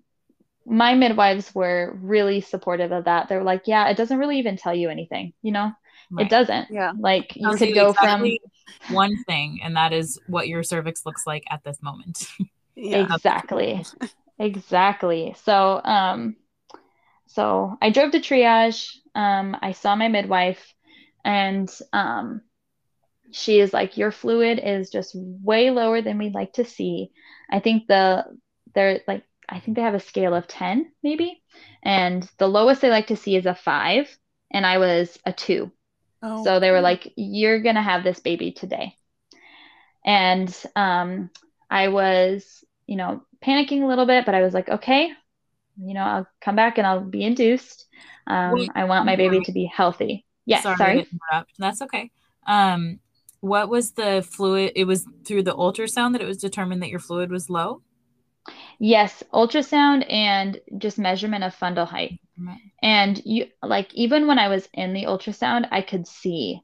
my 0.66 0.94
midwives 0.94 1.54
were 1.54 1.96
really 2.00 2.40
supportive 2.40 2.92
of 2.92 3.04
that. 3.04 3.28
They're 3.28 3.42
like, 3.42 3.62
yeah, 3.66 3.88
it 3.88 3.96
doesn't 3.96 4.18
really 4.18 4.38
even 4.38 4.56
tell 4.56 4.74
you 4.74 4.88
anything, 4.88 5.32
you 5.42 5.52
know. 5.52 5.72
Right. 6.10 6.26
It 6.26 6.30
doesn't. 6.30 6.68
Yeah. 6.70 6.92
Like 6.98 7.36
you 7.36 7.50
could 7.56 7.74
go 7.74 7.90
exactly 7.90 8.40
from 8.86 8.94
one 8.94 9.24
thing, 9.24 9.60
and 9.62 9.76
that 9.76 9.92
is 9.92 10.18
what 10.26 10.48
your 10.48 10.62
cervix 10.62 11.06
looks 11.06 11.26
like 11.26 11.44
at 11.50 11.62
this 11.64 11.78
moment. 11.82 12.26
yeah. 12.74 13.12
Exactly. 13.14 13.84
exactly. 14.38 15.34
So, 15.44 15.80
um, 15.84 16.36
so 17.32 17.78
I 17.80 17.90
drove 17.90 18.10
to 18.12 18.18
triage. 18.18 18.90
Um, 19.14 19.56
I 19.62 19.72
saw 19.72 19.94
my 19.94 20.08
midwife, 20.08 20.74
and 21.24 21.70
um, 21.92 22.42
she 23.30 23.60
is 23.60 23.72
like, 23.72 23.96
"Your 23.96 24.10
fluid 24.10 24.60
is 24.62 24.90
just 24.90 25.14
way 25.14 25.70
lower 25.70 26.02
than 26.02 26.18
we'd 26.18 26.34
like 26.34 26.54
to 26.54 26.64
see." 26.64 27.12
I 27.48 27.60
think 27.60 27.86
the 27.86 28.24
they're 28.74 29.00
like, 29.06 29.24
I 29.48 29.60
think 29.60 29.76
they 29.76 29.82
have 29.82 29.94
a 29.94 30.00
scale 30.00 30.34
of 30.34 30.48
ten, 30.48 30.90
maybe, 31.04 31.40
and 31.84 32.28
the 32.38 32.48
lowest 32.48 32.80
they 32.80 32.90
like 32.90 33.06
to 33.08 33.16
see 33.16 33.36
is 33.36 33.46
a 33.46 33.54
five, 33.54 34.08
and 34.50 34.66
I 34.66 34.78
was 34.78 35.16
a 35.24 35.32
two. 35.32 35.70
Oh. 36.22 36.42
So 36.42 36.58
they 36.58 36.72
were 36.72 36.80
like, 36.80 37.12
"You're 37.16 37.62
gonna 37.62 37.82
have 37.82 38.02
this 38.02 38.18
baby 38.18 38.50
today," 38.50 38.96
and 40.04 40.52
um, 40.74 41.30
I 41.70 41.88
was, 41.88 42.64
you 42.88 42.96
know, 42.96 43.22
panicking 43.40 43.82
a 43.82 43.86
little 43.86 44.06
bit, 44.06 44.26
but 44.26 44.34
I 44.34 44.42
was 44.42 44.52
like, 44.52 44.68
"Okay, 44.68 45.12
you 45.80 45.94
know, 45.94 46.02
I'll 46.02 46.28
come 46.40 46.56
back 46.56 46.78
and 46.78 46.86
I'll 46.86 47.00
be 47.00 47.24
induced. 47.24 47.86
Um, 48.26 48.52
Wait, 48.52 48.70
I 48.74 48.84
want 48.84 49.06
my 49.06 49.16
baby 49.16 49.40
to 49.40 49.52
be 49.52 49.64
healthy. 49.64 50.26
Yes, 50.46 50.62
sorry. 50.62 50.76
sorry. 50.76 51.06
That's 51.58 51.82
okay. 51.82 52.10
Um, 52.46 53.00
what 53.40 53.68
was 53.68 53.92
the 53.92 54.26
fluid? 54.28 54.72
It 54.76 54.84
was 54.84 55.06
through 55.24 55.44
the 55.44 55.54
ultrasound 55.54 56.12
that 56.12 56.22
it 56.22 56.26
was 56.26 56.38
determined 56.38 56.82
that 56.82 56.90
your 56.90 57.00
fluid 57.00 57.30
was 57.30 57.48
low. 57.48 57.82
Yes, 58.78 59.22
ultrasound 59.32 60.10
and 60.10 60.58
just 60.78 60.98
measurement 60.98 61.44
of 61.44 61.54
fundal 61.54 61.86
height. 61.86 62.20
And 62.82 63.20
you 63.24 63.46
like 63.62 63.92
even 63.94 64.26
when 64.26 64.38
I 64.38 64.48
was 64.48 64.68
in 64.72 64.94
the 64.94 65.04
ultrasound, 65.04 65.68
I 65.70 65.82
could 65.82 66.06
see 66.06 66.60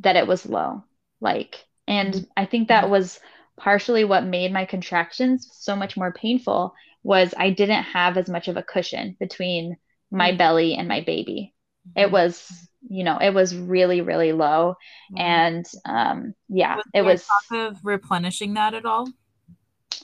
that 0.00 0.16
it 0.16 0.26
was 0.26 0.46
low. 0.46 0.84
Like, 1.20 1.64
and 1.86 2.14
mm-hmm. 2.14 2.24
I 2.36 2.46
think 2.46 2.68
that 2.68 2.88
was 2.88 3.20
partially 3.58 4.04
what 4.04 4.24
made 4.24 4.52
my 4.52 4.64
contractions 4.64 5.48
so 5.52 5.76
much 5.76 5.96
more 5.96 6.12
painful 6.12 6.74
was 7.06 7.32
I 7.38 7.50
didn't 7.50 7.84
have 7.84 8.16
as 8.16 8.28
much 8.28 8.48
of 8.48 8.56
a 8.56 8.64
cushion 8.64 9.16
between 9.20 9.76
my 10.10 10.32
Mhm. 10.32 10.38
belly 10.38 10.74
and 10.74 10.88
my 10.88 11.00
baby. 11.02 11.54
It 11.94 12.08
Mhm. 12.08 12.10
was, 12.10 12.68
you 12.88 13.04
know, 13.04 13.18
it 13.18 13.32
was 13.32 13.56
really, 13.56 14.00
really 14.00 14.32
low. 14.32 14.74
Mhm. 15.12 15.20
And 15.20 15.66
um, 15.84 16.34
yeah, 16.48 16.76
Was 16.76 16.84
it 16.94 17.02
was 17.02 17.26
talk 17.26 17.58
of 17.58 17.84
replenishing 17.84 18.54
that 18.54 18.74
at 18.74 18.84
all? 18.86 19.08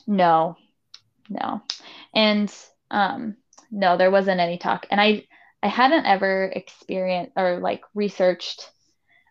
no, 0.06 0.56
no. 1.28 1.62
And 2.14 2.54
um, 2.90 3.36
no, 3.70 3.96
there 3.96 4.10
wasn't 4.10 4.40
any 4.40 4.58
talk. 4.58 4.86
And 4.90 5.00
I, 5.00 5.24
I 5.62 5.68
hadn't 5.68 6.06
ever 6.06 6.44
experienced 6.54 7.32
or 7.36 7.58
like 7.58 7.82
researched. 7.94 8.70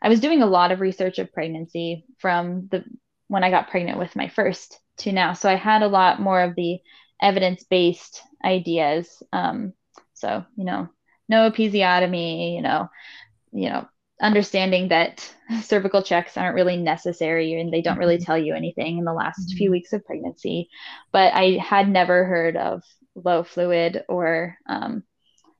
I 0.01 0.09
was 0.09 0.19
doing 0.19 0.41
a 0.41 0.47
lot 0.47 0.71
of 0.71 0.81
research 0.81 1.19
of 1.19 1.31
pregnancy 1.31 2.05
from 2.19 2.67
the 2.71 2.83
when 3.27 3.43
I 3.45 3.49
got 3.49 3.69
pregnant 3.69 3.97
with 3.97 4.15
my 4.15 4.27
first 4.27 4.77
to 4.97 5.11
now. 5.13 5.33
So 5.33 5.49
I 5.49 5.55
had 5.55 5.83
a 5.83 5.87
lot 5.87 6.19
more 6.19 6.41
of 6.41 6.55
the 6.55 6.79
evidence-based 7.21 8.21
ideas. 8.43 9.23
Um, 9.33 9.73
so, 10.13 10.45
you 10.55 10.65
know, 10.65 10.89
no 11.29 11.49
episiotomy, 11.49 12.55
you 12.55 12.61
know, 12.61 12.89
you 13.51 13.69
know, 13.69 13.87
understanding 14.21 14.89
that 14.89 15.27
cervical 15.61 16.03
checks 16.03 16.37
aren't 16.37 16.55
really 16.55 16.77
necessary 16.77 17.53
and 17.59 17.73
they 17.73 17.81
don't 17.81 17.97
really 17.99 18.17
tell 18.17 18.37
you 18.37 18.55
anything 18.55 18.97
in 18.97 19.05
the 19.05 19.13
last 19.13 19.53
few 19.57 19.71
Mhm. 19.71 19.71
weeks 19.71 19.93
of 19.93 20.05
pregnancy. 20.05 20.69
But 21.11 21.33
I 21.33 21.57
had 21.61 21.89
never 21.89 22.25
heard 22.25 22.57
of 22.57 22.83
low 23.15 23.43
fluid 23.43 24.03
or 24.09 24.57
um, 24.67 25.03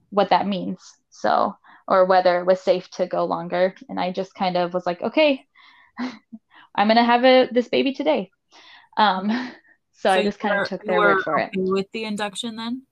what 0.10 0.30
that 0.30 0.48
means. 0.48 0.80
So, 1.10 1.56
or 1.88 2.06
whether 2.06 2.40
it 2.40 2.46
was 2.46 2.62
safe 2.62 2.90
to 2.92 3.08
go 3.08 3.26
longer. 3.26 3.76
And 3.90 4.00
I 4.00 4.12
just 4.12 4.34
kind 4.36 4.58
of 4.58 4.74
was 4.74 4.86
like, 4.86 5.02
okay, 5.02 5.46
I'm 6.76 6.88
gonna 6.88 7.04
have 7.06 7.26
a 7.26 7.48
this 7.52 7.70
baby 7.70 7.94
today. 7.94 8.32
Um, 8.98 9.30
so, 10.02 10.10
I 10.10 10.24
just 10.24 10.40
kind 10.40 10.56
were- 10.56 10.64
of 10.64 10.70
took 10.70 10.84
their 10.84 11.00
word 11.00 11.24
for 11.24 11.38
it. 11.38 11.52
With 11.56 11.92
the 11.92 12.06
induction 12.06 12.56
then? 12.56 12.84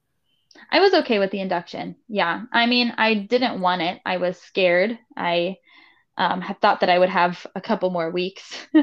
I 0.71 0.79
was 0.79 0.93
okay 0.93 1.19
with 1.19 1.31
the 1.31 1.39
induction. 1.39 1.95
Yeah. 2.07 2.43
I 2.51 2.65
mean, 2.65 2.93
I 2.97 3.13
didn't 3.13 3.61
want 3.61 3.81
it. 3.81 3.99
I 4.05 4.17
was 4.17 4.37
scared. 4.37 4.97
I 5.15 5.57
um, 6.17 6.41
had 6.41 6.59
thought 6.59 6.81
that 6.81 6.89
I 6.89 6.99
would 6.99 7.09
have 7.09 7.45
a 7.55 7.61
couple 7.61 7.89
more 7.89 8.11
weeks. 8.11 8.67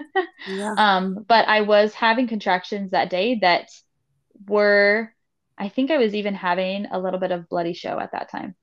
Yeah. 0.48 0.74
um, 0.78 1.24
but 1.26 1.48
I 1.48 1.62
was 1.62 1.92
having 1.92 2.28
contractions 2.28 2.92
that 2.92 3.10
day 3.10 3.40
that 3.42 3.68
were, 4.46 5.12
I 5.58 5.68
think 5.68 5.90
I 5.90 5.98
was 5.98 6.14
even 6.14 6.34
having 6.34 6.86
a 6.86 7.00
little 7.00 7.18
bit 7.18 7.32
of 7.32 7.48
bloody 7.48 7.72
show 7.72 7.98
at 7.98 8.12
that 8.12 8.30
time. 8.30 8.54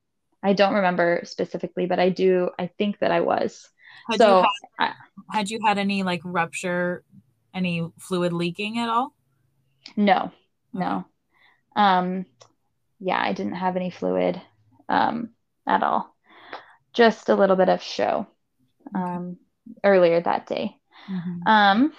I 0.41 0.53
don't 0.53 0.75
remember 0.75 1.21
specifically, 1.25 1.85
but 1.85 1.99
I 1.99 2.07
do, 2.07 2.49
I 2.57 2.67
think 2.67 2.99
that 2.99 3.11
I 3.11 3.19
was. 3.19 3.67
Had 4.09 4.17
so, 4.17 4.39
you 4.39 4.47
I, 4.79 4.85
had, 4.85 4.93
had 5.31 5.49
you 5.49 5.59
had 5.65 5.77
any 5.77 6.03
like 6.03 6.21
rupture, 6.23 7.03
any 7.53 7.85
fluid 7.99 8.31
leaking 8.31 8.79
at 8.79 8.87
all? 8.87 9.13
No, 9.95 10.31
no. 10.73 11.05
Um, 11.75 12.25
yeah, 12.99 13.21
I 13.21 13.33
didn't 13.33 13.55
have 13.55 13.75
any 13.75 13.89
fluid 13.89 14.41
um, 14.89 15.29
at 15.67 15.83
all. 15.83 16.13
Just 16.93 17.29
a 17.29 17.35
little 17.35 17.55
bit 17.55 17.69
of 17.69 17.81
show 17.81 18.27
um, 18.95 19.37
earlier 19.83 20.21
that 20.21 20.47
day. 20.47 20.77
Mhm. 21.09 21.47
Um, 21.47 21.93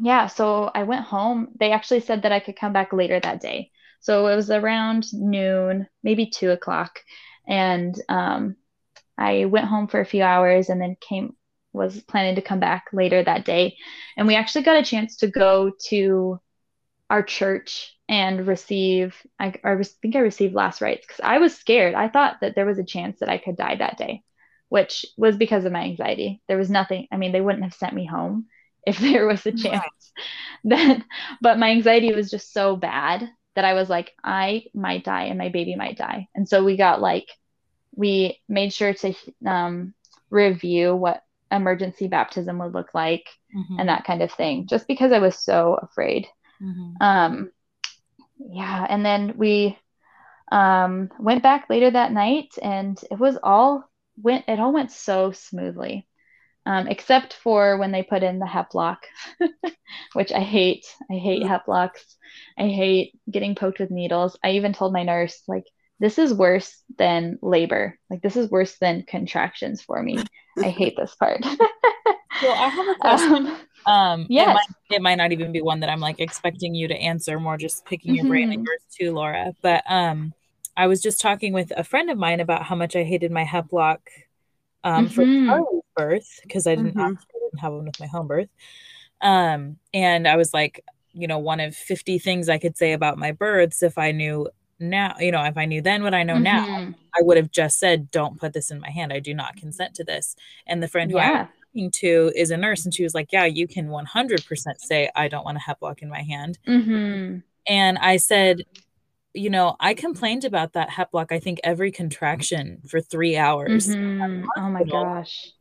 yeah, 0.00 0.26
so 0.26 0.70
I 0.74 0.82
went 0.82 1.04
home. 1.04 1.48
They 1.58 1.72
actually 1.72 2.00
said 2.00 2.22
that 2.22 2.32
I 2.32 2.40
could 2.40 2.56
come 2.56 2.72
back 2.72 2.92
later 2.92 3.20
that 3.20 3.40
day. 3.40 3.70
So 4.00 4.26
it 4.28 4.36
was 4.36 4.50
around 4.50 5.06
noon, 5.12 5.88
maybe 6.02 6.26
two 6.26 6.50
o'clock. 6.50 7.00
And 7.46 7.94
um, 8.08 8.56
I 9.18 9.46
went 9.46 9.66
home 9.66 9.88
for 9.88 10.00
a 10.00 10.06
few 10.06 10.22
hours 10.22 10.68
and 10.68 10.80
then 10.80 10.96
came, 11.00 11.36
was 11.72 12.00
planning 12.02 12.36
to 12.36 12.42
come 12.42 12.60
back 12.60 12.86
later 12.92 13.22
that 13.22 13.44
day. 13.44 13.76
And 14.16 14.26
we 14.26 14.34
actually 14.36 14.62
got 14.64 14.76
a 14.78 14.84
chance 14.84 15.16
to 15.18 15.28
go 15.28 15.72
to 15.88 16.40
our 17.10 17.22
church 17.22 17.94
and 18.08 18.46
receive, 18.46 19.16
I, 19.38 19.54
I 19.64 19.76
think 20.02 20.16
I 20.16 20.20
received 20.20 20.54
last 20.54 20.80
rites 20.80 21.06
because 21.06 21.20
I 21.22 21.38
was 21.38 21.56
scared. 21.56 21.94
I 21.94 22.08
thought 22.08 22.38
that 22.40 22.54
there 22.54 22.66
was 22.66 22.78
a 22.78 22.84
chance 22.84 23.20
that 23.20 23.28
I 23.28 23.38
could 23.38 23.56
die 23.56 23.76
that 23.76 23.98
day, 23.98 24.22
which 24.68 25.06
was 25.16 25.36
because 25.36 25.64
of 25.64 25.72
my 25.72 25.82
anxiety. 25.82 26.42
There 26.48 26.58
was 26.58 26.70
nothing, 26.70 27.06
I 27.12 27.16
mean, 27.16 27.32
they 27.32 27.40
wouldn't 27.40 27.64
have 27.64 27.74
sent 27.74 27.94
me 27.94 28.06
home 28.06 28.46
if 28.86 28.98
there 28.98 29.26
was 29.26 29.46
a 29.46 29.52
Right. 29.52 29.52
chance 29.52 30.12
that, 30.64 31.02
but 31.40 31.58
my 31.58 31.70
anxiety 31.70 32.12
was 32.12 32.30
just 32.30 32.52
so 32.52 32.76
bad 32.76 33.28
that 33.56 33.64
I 33.64 33.74
was 33.74 33.88
like, 33.88 34.12
I 34.22 34.64
might 34.74 35.04
die 35.04 35.24
and 35.24 35.38
my 35.38 35.48
baby 35.48 35.76
might 35.76 35.96
die. 35.98 36.28
And 36.34 36.48
so 36.48 36.64
we 36.64 36.76
got 36.76 37.00
like, 37.00 37.26
we 37.96 38.40
made 38.48 38.72
sure 38.72 38.94
to 38.94 39.14
um, 39.46 39.94
review 40.30 40.94
what 40.94 41.22
emergency 41.50 42.08
baptism 42.08 42.58
would 42.58 42.74
look 42.74 42.94
like 42.94 43.26
Mhm. 43.52 43.78
and 43.78 43.88
that 43.88 44.04
kind 44.04 44.22
of 44.22 44.32
thing, 44.32 44.66
just 44.68 44.86
because 44.88 45.12
I 45.12 45.18
was 45.18 45.38
so 45.42 45.78
afraid. 45.82 46.26
Mhm. 46.60 46.94
Um, 47.00 47.50
yeah, 48.38 48.86
and 48.88 49.04
then 49.04 49.34
we 49.36 49.78
um, 50.52 51.10
went 51.18 51.42
back 51.42 51.68
later 51.70 51.90
that 51.90 52.12
night, 52.12 52.54
and 52.62 52.98
it 53.10 53.18
was 53.18 53.38
all 53.42 53.88
went. 54.20 54.44
It 54.48 54.60
all 54.60 54.72
went 54.72 54.92
so 54.92 55.32
smoothly, 55.32 56.06
um, 56.66 56.88
except 56.88 57.34
for 57.34 57.78
when 57.78 57.92
they 57.92 58.02
put 58.02 58.22
in 58.22 58.38
the 58.38 58.46
hep 58.46 58.74
lock, 58.74 59.06
which 60.14 60.32
I 60.32 60.40
hate. 60.40 60.86
I 61.10 61.14
hate 61.14 61.46
hep 61.46 61.68
locks. 61.68 62.16
I 62.58 62.68
hate 62.68 63.18
getting 63.30 63.54
poked 63.54 63.80
with 63.80 63.90
needles. 63.90 64.38
I 64.44 64.52
even 64.52 64.72
told 64.72 64.92
my 64.92 65.02
nurse 65.02 65.42
like. 65.48 65.64
This 65.98 66.18
is 66.18 66.34
worse 66.34 66.82
than 66.98 67.38
labor. 67.40 67.98
Like 68.10 68.20
this 68.20 68.36
is 68.36 68.50
worse 68.50 68.76
than 68.78 69.04
contractions 69.08 69.80
for 69.80 70.02
me. 70.02 70.28
I 70.62 70.68
hate 70.68 70.94
this 70.94 71.14
part. 71.14 71.42
So 72.42 72.52
I 72.52 72.68
have 72.68 72.88
a 72.88 72.94
question. 73.00 73.46
um, 73.46 73.56
Um, 73.86 74.22
it 74.22 74.28
Yes. 74.30 74.54
might, 74.54 74.96
it 74.96 75.02
might 75.02 75.14
not 75.16 75.32
even 75.32 75.52
be 75.52 75.62
one 75.62 75.80
that 75.80 75.90
I'm 75.90 76.00
like 76.00 76.20
expecting 76.20 76.74
you 76.74 76.88
to 76.88 76.94
answer, 76.96 77.38
more 77.38 77.56
just 77.56 77.84
picking 77.86 78.14
your 78.14 78.24
brain 78.26 78.50
and 78.52 78.64
yours 78.64 78.80
too, 78.98 79.12
Laura. 79.14 79.52
But 79.62 79.84
um, 79.88 80.34
I 80.76 80.86
was 80.86 81.00
just 81.00 81.20
talking 81.20 81.52
with 81.52 81.72
a 81.76 81.84
friend 81.84 82.10
of 82.10 82.18
mine 82.18 82.40
about 82.40 82.64
how 82.64 82.74
much 82.74 82.96
I 82.96 83.04
hated 83.04 83.30
my 83.30 83.44
hep 83.44 83.72
lock 83.72 84.00
um, 84.84 85.08
for 85.08 85.24
Mhm. 85.24 85.46
Charlie's 85.46 85.82
birth 85.96 86.40
because 86.42 86.66
I 86.66 86.74
didn't, 86.76 86.96
Mhm. 86.96 87.00
obviously 87.00 87.26
didn't 87.40 87.60
have 87.60 87.72
one 87.72 87.86
with 87.86 88.00
my 88.00 88.06
home 88.06 88.26
birth. 88.28 88.48
Um, 89.20 89.78
and 89.94 90.28
I 90.28 90.36
was 90.36 90.52
like, 90.52 90.80
you 91.12 91.26
know, 91.26 91.38
one 91.38 91.60
of 91.60 91.74
50 91.74 92.18
things 92.18 92.48
I 92.48 92.58
could 92.58 92.76
say 92.76 92.92
about 92.92 93.18
my 93.18 93.32
births 93.32 93.82
if 93.82 93.98
I 93.98 94.12
knew 94.12 94.48
now, 94.78 95.16
you 95.18 95.32
know, 95.32 95.42
if 95.44 95.56
I 95.56 95.64
knew 95.64 95.80
then 95.80 96.02
what 96.02 96.14
I 96.14 96.22
know 96.22 96.38
now, 96.38 96.62
Mhm. 96.62 96.94
I 97.18 97.22
would 97.22 97.38
have 97.38 97.50
just 97.50 97.78
said, 97.78 98.10
don't 98.10 98.38
put 98.38 98.52
this 98.52 98.70
in 98.70 98.78
my 98.80 98.90
hand. 98.90 99.12
I 99.12 99.20
do 99.20 99.32
not 99.34 99.56
consent 99.56 99.94
to 99.96 100.04
this. 100.04 100.36
And 100.66 100.82
the 100.82 100.88
friend 100.88 101.10
who 101.10 101.18
I 101.18 101.24
Yeah. 101.24 101.46
Talking 101.76 101.90
to 101.90 102.32
is 102.34 102.50
a 102.50 102.56
nurse 102.56 102.84
and 102.84 102.94
she 102.94 103.02
was 103.02 103.14
like 103.14 103.32
yeah 103.32 103.44
you 103.44 103.66
can 103.68 103.88
100% 103.88 104.80
say 104.80 105.10
i 105.14 105.28
don't 105.28 105.44
want 105.44 105.56
a 105.56 105.60
hep 105.60 105.78
lock 105.80 106.02
in 106.02 106.08
my 106.08 106.22
hand 106.22 106.58
hmm 106.66 107.38
and 107.68 107.98
i 107.98 108.16
said 108.16 108.62
you 109.34 109.50
know 109.50 109.76
i 109.80 109.92
complained 109.94 110.44
about 110.44 110.72
that 110.72 110.90
hep 110.90 111.08
lock 111.12 111.32
i 111.32 111.38
think 111.38 111.60
every 111.62 111.90
contraction 111.90 112.80
for 112.88 113.00
three 113.00 113.36
hours 113.36 113.88
Mhm. 113.88 114.44
Oh 114.56 114.70
my 114.70 114.84
gosh. 114.84 115.52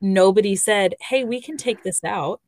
nobody 0.00 0.56
said 0.56 0.94
hey 1.00 1.24
we 1.24 1.40
can 1.40 1.56
take 1.56 1.82
this 1.82 2.02
out 2.04 2.40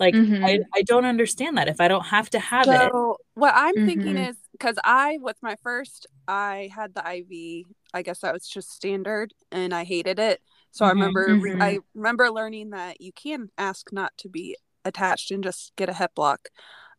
like 0.00 0.14
I, 0.14 0.18
Mhm. 0.18 0.64
I 0.74 0.82
don't 0.82 1.04
understand 1.04 1.56
that 1.58 1.68
if 1.68 1.80
i 1.80 1.88
don't 1.88 2.06
have 2.06 2.30
to 2.30 2.38
have 2.38 2.68
it 2.68 2.92
what 3.34 3.54
I'm 3.54 3.74
thinking 3.86 4.16
Mhm. 4.16 4.30
is 4.30 4.36
because 4.50 4.76
I, 4.82 5.18
with 5.20 5.36
my 5.42 5.54
first, 5.62 6.08
I 6.26 6.70
had 6.74 6.92
the 6.92 7.06
IV. 7.08 7.66
I 7.94 8.02
guess 8.02 8.18
that 8.20 8.34
was 8.34 8.48
just 8.48 8.72
standard, 8.72 9.32
and 9.52 9.72
I 9.72 9.84
hated 9.84 10.18
it. 10.18 10.40
So 10.78 10.84
I 10.86 10.90
Mhm. 10.90 10.94
remember, 10.94 11.26
Mhm. 11.28 11.60
I 11.60 11.78
remember 11.94 12.30
learning 12.30 12.70
that 12.70 13.00
you 13.00 13.12
can 13.12 13.50
ask 13.58 13.92
not 13.92 14.12
to 14.18 14.28
be 14.28 14.56
attached 14.84 15.32
and 15.32 15.42
just 15.42 15.72
get 15.76 15.88
a 15.88 15.92
hep 15.92 16.12
lock. 16.16 16.50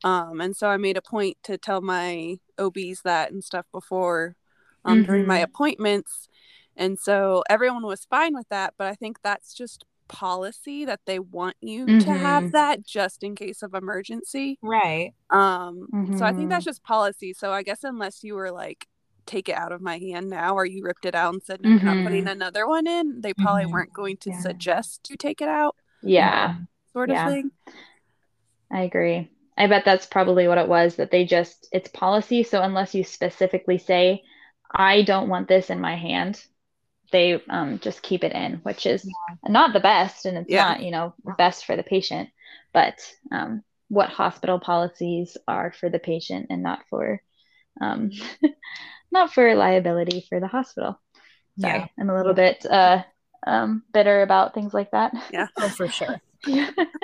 Um, 0.03 0.41
and 0.41 0.55
so 0.55 0.67
I 0.67 0.75
made 0.75 0.97
a 0.97 1.01
point 1.01 1.37
to 1.43 1.57
tell 1.57 1.79
my 1.81 2.39
OBs 2.59 3.03
that 3.03 3.31
and 3.31 3.41
stuff 3.41 3.65
before, 3.71 4.35
um, 4.83 5.03
during 5.03 5.25
my 5.25 5.37
Mhm. 5.37 5.43
appointments. 5.43 6.27
And 6.75 6.99
so 6.99 7.43
everyone 7.49 7.83
was 7.85 8.03
fine 8.05 8.33
with 8.35 8.49
that, 8.49 8.73
but 8.77 8.87
I 8.87 8.95
think 8.95 9.21
that's 9.23 9.53
just 9.53 9.85
policy 10.09 10.83
that 10.85 11.01
they 11.05 11.19
want 11.19 11.55
you 11.61 11.93
to 11.99 12.11
Mhm. 12.11 12.17
have 12.17 12.51
that 12.51 12.85
just 12.85 13.23
in 13.23 13.35
case 13.35 13.61
of 13.63 13.73
emergency. 13.73 14.59
right 14.61 15.13
Um, 15.29 15.89
so 16.11 16.25
I 16.25 16.33
think 16.33 16.49
that's 16.49 16.65
Mhm. 16.65 16.65
just 16.65 16.83
policy. 16.83 17.33
So 17.33 17.51
I 17.53 17.63
guess 17.63 17.83
unless 17.83 18.23
you 18.23 18.35
were 18.35 18.51
like, 18.51 18.87
take 19.29 19.49
it 19.49 19.55
out 19.55 19.71
of 19.71 19.81
my 19.81 19.97
hand 19.99 20.29
now, 20.29 20.55
or 20.55 20.65
you 20.65 20.83
ripped 20.83 21.05
it 21.05 21.15
out 21.15 21.33
and 21.33 21.43
said, 21.43 21.61
no, 21.61 21.69
you're 21.69 21.85
not 21.85 22.01
putting 22.03 22.25
Mhm. 22.25 22.31
another 22.31 22.67
one 22.67 22.87
in, 22.87 23.21
they 23.21 23.33
probably 23.33 23.65
Mhm. 23.65 23.73
weren't 23.73 23.93
going 23.93 24.17
to 24.17 24.31
Yeah. 24.31 24.41
suggest 24.41 25.09
you 25.09 25.17
take 25.17 25.41
it 25.41 25.47
out, 25.49 25.75
Yeah, 26.01 26.55
sort 26.93 27.09
of 27.11 27.15
Yeah. 27.15 27.29
thing. 27.31 27.51
I 28.71 28.81
agree. 28.83 29.29
I 29.57 29.67
bet 29.67 29.83
that's 29.85 30.05
probably 30.05 30.47
what 30.47 30.57
it 30.57 30.67
was 30.67 30.95
that 30.95 31.11
they 31.11 31.25
just, 31.25 31.67
it's 31.71 31.89
policy. 31.89 32.43
So 32.43 32.61
unless 32.61 32.95
you 32.95 33.03
specifically 33.03 33.77
say, 33.77 34.23
I 34.73 35.01
don't 35.03 35.29
want 35.29 35.47
this 35.47 35.69
in 35.69 35.81
my 35.81 35.95
hand, 35.95 36.43
they 37.11 37.41
um, 37.49 37.79
just 37.79 38.03
keep 38.03 38.23
it 38.23 38.33
in, 38.33 38.55
which 38.63 38.85
is 38.85 39.05
not 39.47 39.73
the 39.73 39.79
best. 39.81 40.25
And 40.25 40.37
it's 40.37 40.49
Yeah. 40.49 40.69
not, 40.69 40.83
you 40.83 40.91
know, 40.91 41.13
best 41.37 41.65
for 41.65 41.75
the 41.75 41.83
patient, 41.83 42.29
but 42.73 42.95
um, 43.31 43.63
what 43.89 44.09
hospital 44.09 44.59
policies 44.59 45.37
are 45.47 45.71
for 45.73 45.89
the 45.89 45.99
patient 45.99 46.47
and 46.49 46.63
not 46.63 46.81
for, 46.89 47.21
um, 47.81 48.11
not 49.11 49.33
for 49.33 49.55
liability 49.55 50.25
for 50.29 50.39
the 50.39 50.47
hospital. 50.47 50.99
Sorry, 51.57 51.83
yeah 51.83 51.87
I'm 51.99 52.09
a 52.09 52.15
little 52.17 52.33
bit 52.33 52.65
uh, 52.65 53.03
um, 53.47 53.83
bitter 53.93 54.21
about 54.23 54.53
things 54.53 54.73
like 54.73 54.91
that. 54.91 55.13
oh 55.59 55.69
for 55.69 55.87
sure 55.89 56.21
yeah. 56.45 56.69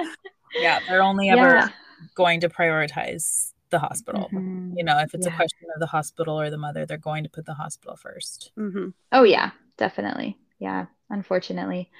yeah 0.57 0.79
they're 0.87 1.01
only 1.03 1.29
ever 1.29 1.59
Yeah. 1.59 1.69
going 2.15 2.39
to 2.41 2.49
prioritize 2.49 3.51
the 3.71 3.79
the 3.79 3.79
hospital. 3.79 4.31
Mhm. 4.31 4.77
You 4.77 4.85
know, 4.85 4.99
if 4.99 5.13
it's 5.13 5.25
a 5.25 5.31
question 5.31 5.67
of 5.75 5.79
the 5.79 5.87
hospital 5.87 6.39
or 6.39 6.49
the 6.49 6.57
mother, 6.57 6.85
they're 6.85 6.97
going 6.97 7.23
to 7.23 7.29
put 7.29 7.45
the 7.45 7.55
hospital 7.55 7.95
1st 7.97 8.51
hmm 8.57 8.89
Oh 9.11 9.23
yeah, 9.23 9.51
definitely. 9.77 10.37
Yeah, 10.59 10.85
unfortunately. 11.09 11.91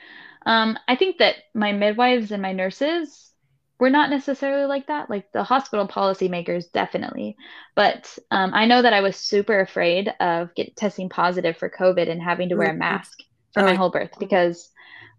Um, 0.46 0.80
I 0.88 0.98
think 0.98 1.20
that 1.20 1.38
my 1.56 1.74
midwives 1.74 2.32
and 2.32 2.42
my 2.42 2.54
nurses 2.54 3.34
were 3.80 3.90
not 3.90 4.10
necessarily 4.10 4.66
like 4.66 4.88
that. 4.88 5.10
Like 5.10 5.32
the 5.34 5.44
hospital 5.44 5.88
policymakers, 5.88 6.72
definitely. 6.72 7.36
But 7.76 8.18
um, 8.32 8.54
I 8.54 8.66
know 8.66 8.82
that 8.82 8.94
I 8.94 9.02
was 9.02 9.16
super 9.18 9.60
afraid 9.60 10.14
of 10.20 10.54
get 10.56 10.76
testing 10.76 11.10
positive 11.10 11.58
for 11.58 11.70
COVID 11.70 12.10
and 12.10 12.22
having 12.22 12.50
to 12.50 12.56
wear 12.56 12.70
a 12.72 12.74
Mhm. 12.74 12.78
mask 12.78 13.20
for 13.54 13.62
Oh, 13.62 13.64
my 13.64 13.76
whole 13.76 13.90
birth 13.92 14.14
because 14.20 14.70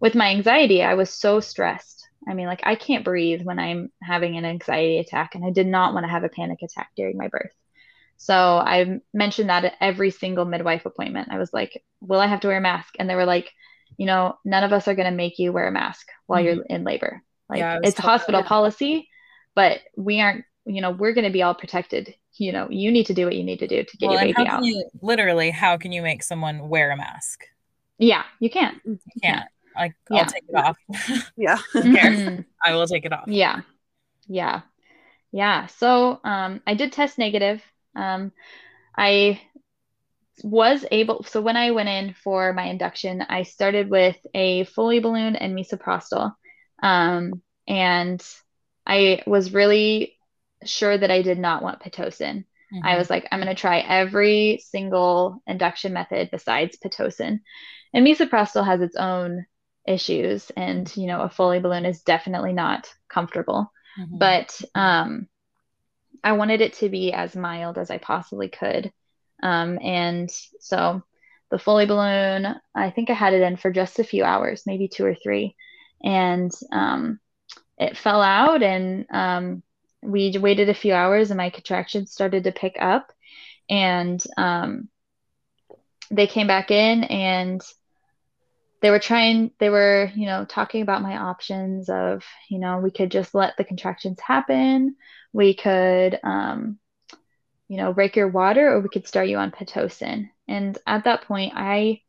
with 0.00 0.14
my 0.14 0.28
anxiety, 0.30 0.82
I 0.82 0.94
was 0.94 1.11
so 1.11 1.40
stressed. 1.40 2.02
I 2.28 2.34
mean, 2.34 2.46
like 2.46 2.61
I 2.64 2.74
can't 2.76 3.04
breathe 3.04 3.42
when 3.42 3.59
I'm 3.59 3.90
having 4.02 4.36
an 4.36 4.44
anxiety 4.44 4.98
attack, 4.98 5.34
and 5.34 5.44
I 5.44 5.50
did 5.50 5.66
not 5.66 5.94
want 5.94 6.04
to 6.04 6.11
have 6.11 6.24
a 6.24 6.28
panic 6.28 6.59
attack 6.62 6.90
during 6.96 7.16
my 7.16 7.28
birth. 7.28 7.52
So 8.18 8.34
I 8.34 9.00
mentioned 9.14 9.50
that 9.50 9.64
at 9.64 9.76
every 9.80 10.11
single 10.11 10.44
midwife 10.44 10.86
appointment. 10.86 11.28
I 11.30 11.38
was 11.38 11.52
like, 11.52 11.82
"Will 12.00 12.20
I 12.20 12.26
have 12.26 12.40
to 12.40 12.48
wear 12.48 12.59
a 12.59 12.61
mask?" 12.61 12.94
And 12.98 13.09
they 13.11 13.14
were 13.14 13.26
like, 13.26 13.50
"You 13.98 14.07
know, 14.07 14.38
none 14.44 14.64
of 14.64 14.72
us 14.72 14.88
are 14.88 14.94
going 14.94 15.11
to 15.11 15.16
make 15.16 15.38
you 15.38 15.52
wear 15.52 15.68
a 15.68 15.72
mask 15.72 16.09
while 16.26 16.40
you're 16.40 16.62
in 16.68 16.84
labor. 16.84 17.22
Like 17.49 17.61
Yeah, 17.61 17.78
it's 17.82 17.99
hospital 17.99 18.42
that. 18.42 18.49
policy, 18.49 19.09
but 19.55 19.80
we 19.97 20.20
aren't, 20.20 20.44
you 20.64 20.80
know, 20.80 20.90
we're 20.90 21.12
going 21.14 21.24
to 21.26 21.32
be 21.32 21.42
all 21.42 21.55
protected. 21.55 22.14
You 22.34 22.53
know, 22.53 22.68
you 22.70 22.92
need 22.92 23.07
to 23.07 23.14
do 23.14 23.24
what 23.24 23.34
you 23.34 23.44
need 23.44 23.61
to 23.61 23.66
do 23.68 23.82
to 23.84 23.97
get 23.97 24.07
Well, 24.07 24.18
your 24.26 24.34
baby 24.34 24.47
out." 24.49 24.62
you 24.62 24.84
literally 25.01 25.51
how 25.51 25.76
can 25.78 25.92
you 25.92 26.03
make 26.03 26.22
someone 26.22 26.68
wear 26.68 26.90
a 26.90 26.97
mask? 26.97 27.44
Yeah, 27.99 28.24
you 28.40 28.51
can. 28.51 28.80
You 28.84 28.99
Yeah. 29.22 29.30
can't. 29.38 29.49
Like 29.74 29.94
Yeah. 30.11 30.18
I'll 30.20 30.26
take 30.26 30.44
it 30.49 30.55
off. 30.55 30.76
Yeah. 31.36 31.59
Who 31.72 31.82
cares? 31.82 32.16
Mhm. 32.18 32.44
I 32.64 32.74
will 32.74 32.86
take 32.86 33.05
it 33.05 33.12
off. 33.12 33.24
Yeah. 33.28 33.61
Yeah. 34.26 34.62
Yeah. 35.32 35.66
So 35.66 36.20
um, 36.24 36.61
I 36.66 36.74
did 36.74 36.92
test 36.92 37.18
negative. 37.18 37.62
Um, 37.94 38.32
I 38.97 39.40
was 40.42 40.84
able, 40.90 41.22
so 41.24 41.40
when 41.40 41.57
I 41.57 41.70
went 41.70 41.88
in 41.88 42.14
for 42.22 42.53
my 42.53 42.64
induction, 42.64 43.22
I 43.22 43.42
started 43.42 43.88
with 43.90 44.16
a 44.34 44.64
Foley 44.64 45.01
balloon 45.01 45.36
and 45.36 45.57
misoprostol. 45.57 46.34
Um, 46.83 47.43
and 47.66 48.24
I 48.87 49.22
was 49.27 49.53
really 49.53 50.18
sure 50.64 50.97
that 50.97 51.11
I 51.11 51.22
did 51.22 51.39
not 51.39 51.62
want 51.62 51.81
Pitocin. 51.81 52.45
I 52.83 52.95
Mhm. 52.95 52.99
was 52.99 53.11
like, 53.11 53.27
I'm 53.31 53.41
going 53.41 53.55
to 53.55 53.61
try 53.61 53.79
every 53.79 54.59
single 54.64 55.43
induction 55.47 55.93
method 55.93 56.31
besides 56.31 56.79
Pitocin. 56.79 57.41
And 57.95 58.07
misoprostol 58.07 58.64
has 58.66 58.81
its 58.81 58.97
own 58.97 59.47
issues, 59.87 60.51
and 60.51 60.95
you 60.97 61.07
know, 61.07 61.20
a 61.22 61.29
Foley 61.31 61.61
balloon 61.61 61.87
is 61.87 62.03
definitely 62.03 62.53
not 62.53 62.93
comfortable. 63.09 63.72
Mhm. 63.99 64.18
But 64.18 64.61
um, 64.74 65.29
I 66.24 66.33
wanted 66.33 66.61
it 66.61 66.74
to 66.74 66.89
be 66.89 67.12
as 67.12 67.37
mild 67.37 67.79
as 67.79 67.91
I 67.91 67.99
possibly 67.99 68.49
could. 68.49 68.93
Um, 69.43 69.79
and 69.83 70.31
so 70.61 71.03
the 71.51 71.59
Foley 71.59 71.87
balloon, 71.87 72.55
I 72.74 72.91
think 72.91 73.11
I 73.11 73.14
had 73.14 73.33
it 73.35 73.43
in 73.43 73.57
for 73.57 73.70
just 73.70 73.99
a 73.99 74.05
few 74.05 74.24
hours, 74.24 74.64
maybe 74.66 74.89
two 74.89 75.05
or 75.05 75.14
three. 75.14 75.55
And 76.03 76.53
um, 76.72 77.20
it 77.78 77.97
fell 77.97 78.22
out, 78.22 78.62
and 78.62 79.07
um, 79.11 79.62
we 80.03 80.36
waited 80.38 80.68
a 80.68 80.74
few 80.74 80.94
hours, 80.94 81.30
and 81.30 81.38
my 81.38 81.51
contractions 81.51 82.12
started 82.12 82.44
to 82.44 82.53
pick 82.53 82.76
up. 82.80 83.12
And 83.68 84.22
um, 84.36 84.88
they 86.11 86.26
came 86.26 86.47
back 86.47 86.70
in, 86.70 87.05
and 87.05 87.61
they 88.82 88.90
were 88.90 88.99
trying, 88.99 89.51
they 89.59 89.70
were, 89.70 90.11
you 90.14 90.26
know, 90.26 90.44
talking 90.44 90.82
about 90.82 91.03
my 91.03 91.16
options 91.16 91.88
of, 91.88 92.24
you 92.49 92.59
know, 92.59 92.78
we 92.78 92.90
could 92.90 93.11
just 93.11 93.34
let 93.34 93.57
the 93.57 93.64
contractions 93.64 94.20
happen. 94.20 94.97
We 95.32 95.55
could, 95.55 96.20
um, 96.22 96.78
you 97.68 97.78
know, 97.78 97.92
break 97.92 98.16
your 98.16 98.28
water, 98.28 98.72
or 98.72 98.80
we 98.80 98.88
could 98.88 99.09
start 99.09 99.28
you 99.28 99.38
on 99.38 99.51
Pitocin. 99.51 100.30
And 100.47 100.78
at 100.86 101.05
that 101.05 101.22
point, 101.22 101.55
I, 101.57 102.03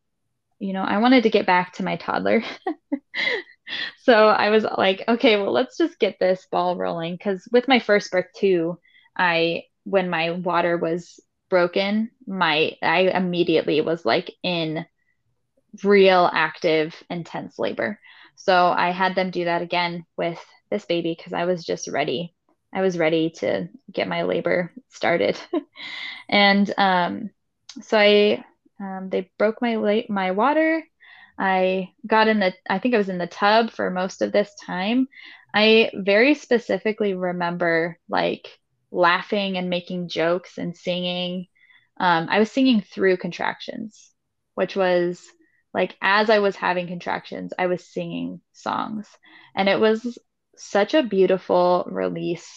you 0.60 0.74
know, 0.74 0.84
I 0.84 0.98
wanted 0.98 1.24
to 1.24 1.30
get 1.30 1.46
back 1.46 1.74
to 1.74 1.84
my 1.84 1.96
toddler. 1.96 2.44
So 4.04 4.28
I 4.30 4.50
was 4.50 4.66
like, 4.78 5.04
okay, 5.08 5.36
well, 5.38 5.52
let's 5.52 5.78
just 5.78 6.00
get 6.00 6.18
this 6.20 6.48
ball 6.52 6.76
rolling. 6.78 7.14
Because 7.16 7.48
with 7.52 7.68
my 7.68 7.80
first 7.80 8.12
birth 8.12 8.28
too, 8.36 8.80
I 9.18 9.64
when 9.84 10.10
my 10.10 10.32
water 10.32 10.78
was 10.78 11.20
broken, 11.50 12.12
my 12.28 12.74
I 12.82 13.02
immediately 13.14 13.82
was 13.82 14.06
like 14.06 14.32
in 14.44 14.86
real 15.84 16.30
active 16.34 16.96
intense 17.10 17.60
labor. 17.60 18.00
So 18.36 18.68
I 18.68 18.92
had 18.92 19.16
them 19.16 19.32
do 19.32 19.46
that 19.46 19.62
again 19.62 20.06
with 20.18 20.40
this 20.70 20.86
baby 20.86 21.14
because 21.18 21.34
I 21.34 21.46
was 21.46 21.64
just 21.66 21.88
ready. 21.88 22.34
I 22.74 22.82
was 22.82 22.98
ready 22.98 23.32
to 23.38 23.70
get 23.92 24.08
my 24.08 24.24
labor 24.24 24.74
started. 24.90 25.40
and 26.30 26.72
um, 26.78 27.30
so 27.82 27.98
I 27.98 28.44
um, 28.80 29.10
they 29.10 29.32
broke 29.38 29.62
my 29.62 29.76
la- 29.78 30.10
my 30.10 30.32
water. 30.32 30.84
I 31.40 31.94
got 32.06 32.28
in 32.28 32.40
the 32.40 32.54
I 32.70 32.80
think 32.80 32.96
I 32.96 32.98
was 32.98 33.10
in 33.10 33.18
the 33.20 33.28
tub 33.28 33.72
for 33.72 33.90
most 33.92 34.22
of 34.22 34.32
this 34.32 34.54
time. 34.66 35.08
I 35.54 35.92
very 35.94 36.34
specifically 36.36 37.14
remember 37.14 38.00
like 38.10 38.48
laughing 38.92 39.58
and 39.58 39.70
making 39.70 40.10
jokes 40.10 40.58
and 40.58 40.76
singing. 40.76 41.48
Um, 42.00 42.28
I 42.30 42.40
was 42.40 42.52
singing 42.52 42.82
through 42.82 43.18
contractions, 43.18 44.12
which 44.56 44.76
was 44.76 45.24
like 45.74 45.96
as 46.02 46.30
I 46.30 46.40
was 46.40 46.56
having 46.56 46.88
contractions, 46.88 47.54
I 47.58 47.68
was 47.68 47.86
singing 47.88 48.42
songs. 48.54 49.08
And 49.56 49.70
it 49.70 49.80
was 49.80 50.18
such 50.58 50.94
a 50.94 51.04
beautiful 51.04 51.86
release. 51.90 52.50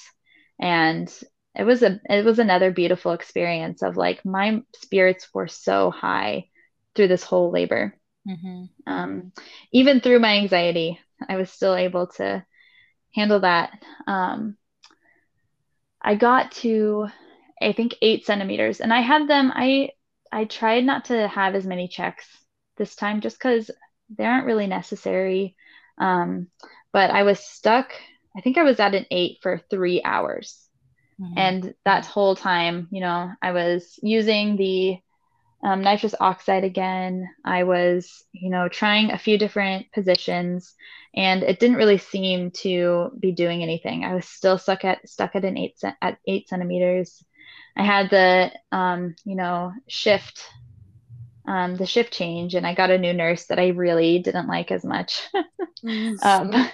And 0.59 1.13
it 1.55 1.65
was 1.65 1.83
a 1.83 2.01
it 2.09 2.25
was 2.25 2.39
another 2.39 2.71
beautiful 2.71 3.13
experience 3.13 3.83
of 3.83 3.97
like 3.97 4.25
my 4.25 4.63
spirits 4.77 5.29
were 5.35 5.49
so 5.49 5.91
high 5.91 6.49
through 6.95 7.09
this 7.09 7.25
whole 7.25 7.51
labor. 7.51 7.95
Mhm. 8.27 8.69
Um, 8.87 9.33
even 9.73 10.01
through 10.01 10.21
my 10.21 10.37
anxiety, 10.39 11.01
I 11.29 11.37
was 11.37 11.51
still 11.51 11.75
able 11.75 12.07
to 12.19 12.45
handle 13.15 13.41
that. 13.41 13.73
Um, 14.07 14.57
I 16.03 16.15
got 16.15 16.53
to, 16.63 17.09
I 17.61 17.73
think, 17.73 17.95
eight 18.03 18.25
centimeters, 18.27 18.81
and 18.81 18.93
I 18.93 19.01
had 19.01 19.29
them. 19.29 19.53
I 19.55 19.91
I 20.33 20.45
tried 20.45 20.85
not 20.85 21.07
to 21.07 21.29
have 21.29 21.55
as 21.55 21.67
many 21.67 21.89
checks 21.89 22.27
this 22.77 22.95
time, 22.95 23.21
just 23.21 23.39
because 23.39 23.71
they 24.17 24.25
aren't 24.25 24.47
really 24.47 24.67
necessary. 24.67 25.57
Um, 25.99 26.49
but 26.93 27.11
I 27.11 27.25
was 27.25 27.41
stuck. 27.41 27.93
I 28.37 28.41
think 28.41 28.59
I 28.59 28.63
was 28.63 28.81
at 28.81 28.95
an 28.95 29.07
eight 29.11 29.39
for 29.43 29.59
three 29.71 30.03
hours, 30.03 30.69
Mhm. 31.19 31.37
and 31.37 31.75
that 31.85 32.07
whole 32.07 32.37
time, 32.37 32.89
you 32.91 33.01
know, 33.01 33.33
I 33.43 33.53
was 33.53 33.99
using 34.03 34.57
the 34.57 34.99
um, 35.63 35.83
nitrous 35.83 36.15
oxide 36.21 36.65
again. 36.65 37.29
I 37.45 37.65
was, 37.65 38.25
you 38.33 38.51
know, 38.51 38.69
trying 38.69 39.11
a 39.11 39.19
few 39.19 39.39
different 39.39 39.93
positions, 39.93 40.75
and 41.15 41.43
it 41.43 41.59
didn't 41.61 41.77
really 41.77 41.99
seem 41.99 42.51
to 42.63 43.11
be 43.19 43.33
doing 43.33 43.63
anything. 43.63 44.05
I 44.05 44.15
was 44.15 44.27
still 44.27 44.59
stuck 44.59 44.85
at 44.85 45.07
stuck 45.09 45.37
at 45.37 45.45
an 45.45 45.59
eight 45.59 45.79
cent 45.79 45.97
at 46.01 46.19
eight 46.27 46.49
centimeters. 46.49 47.23
I 47.77 47.85
had 47.85 48.11
the, 48.11 48.51
um, 48.73 49.15
you 49.25 49.37
know, 49.37 49.73
shift, 49.89 50.43
um, 51.47 51.77
the 51.77 51.87
shift 51.87 52.13
change, 52.13 52.55
and 52.55 52.67
I 52.67 52.75
got 52.75 52.91
a 52.91 52.99
new 52.99 53.13
nurse 53.13 53.47
that 53.47 53.59
I 53.59 53.69
really 53.69 54.19
didn't 54.21 54.49
like 54.49 54.71
as 54.71 54.85
much. 54.85 55.29
Mhm. 55.83 56.19
um, 56.23 56.69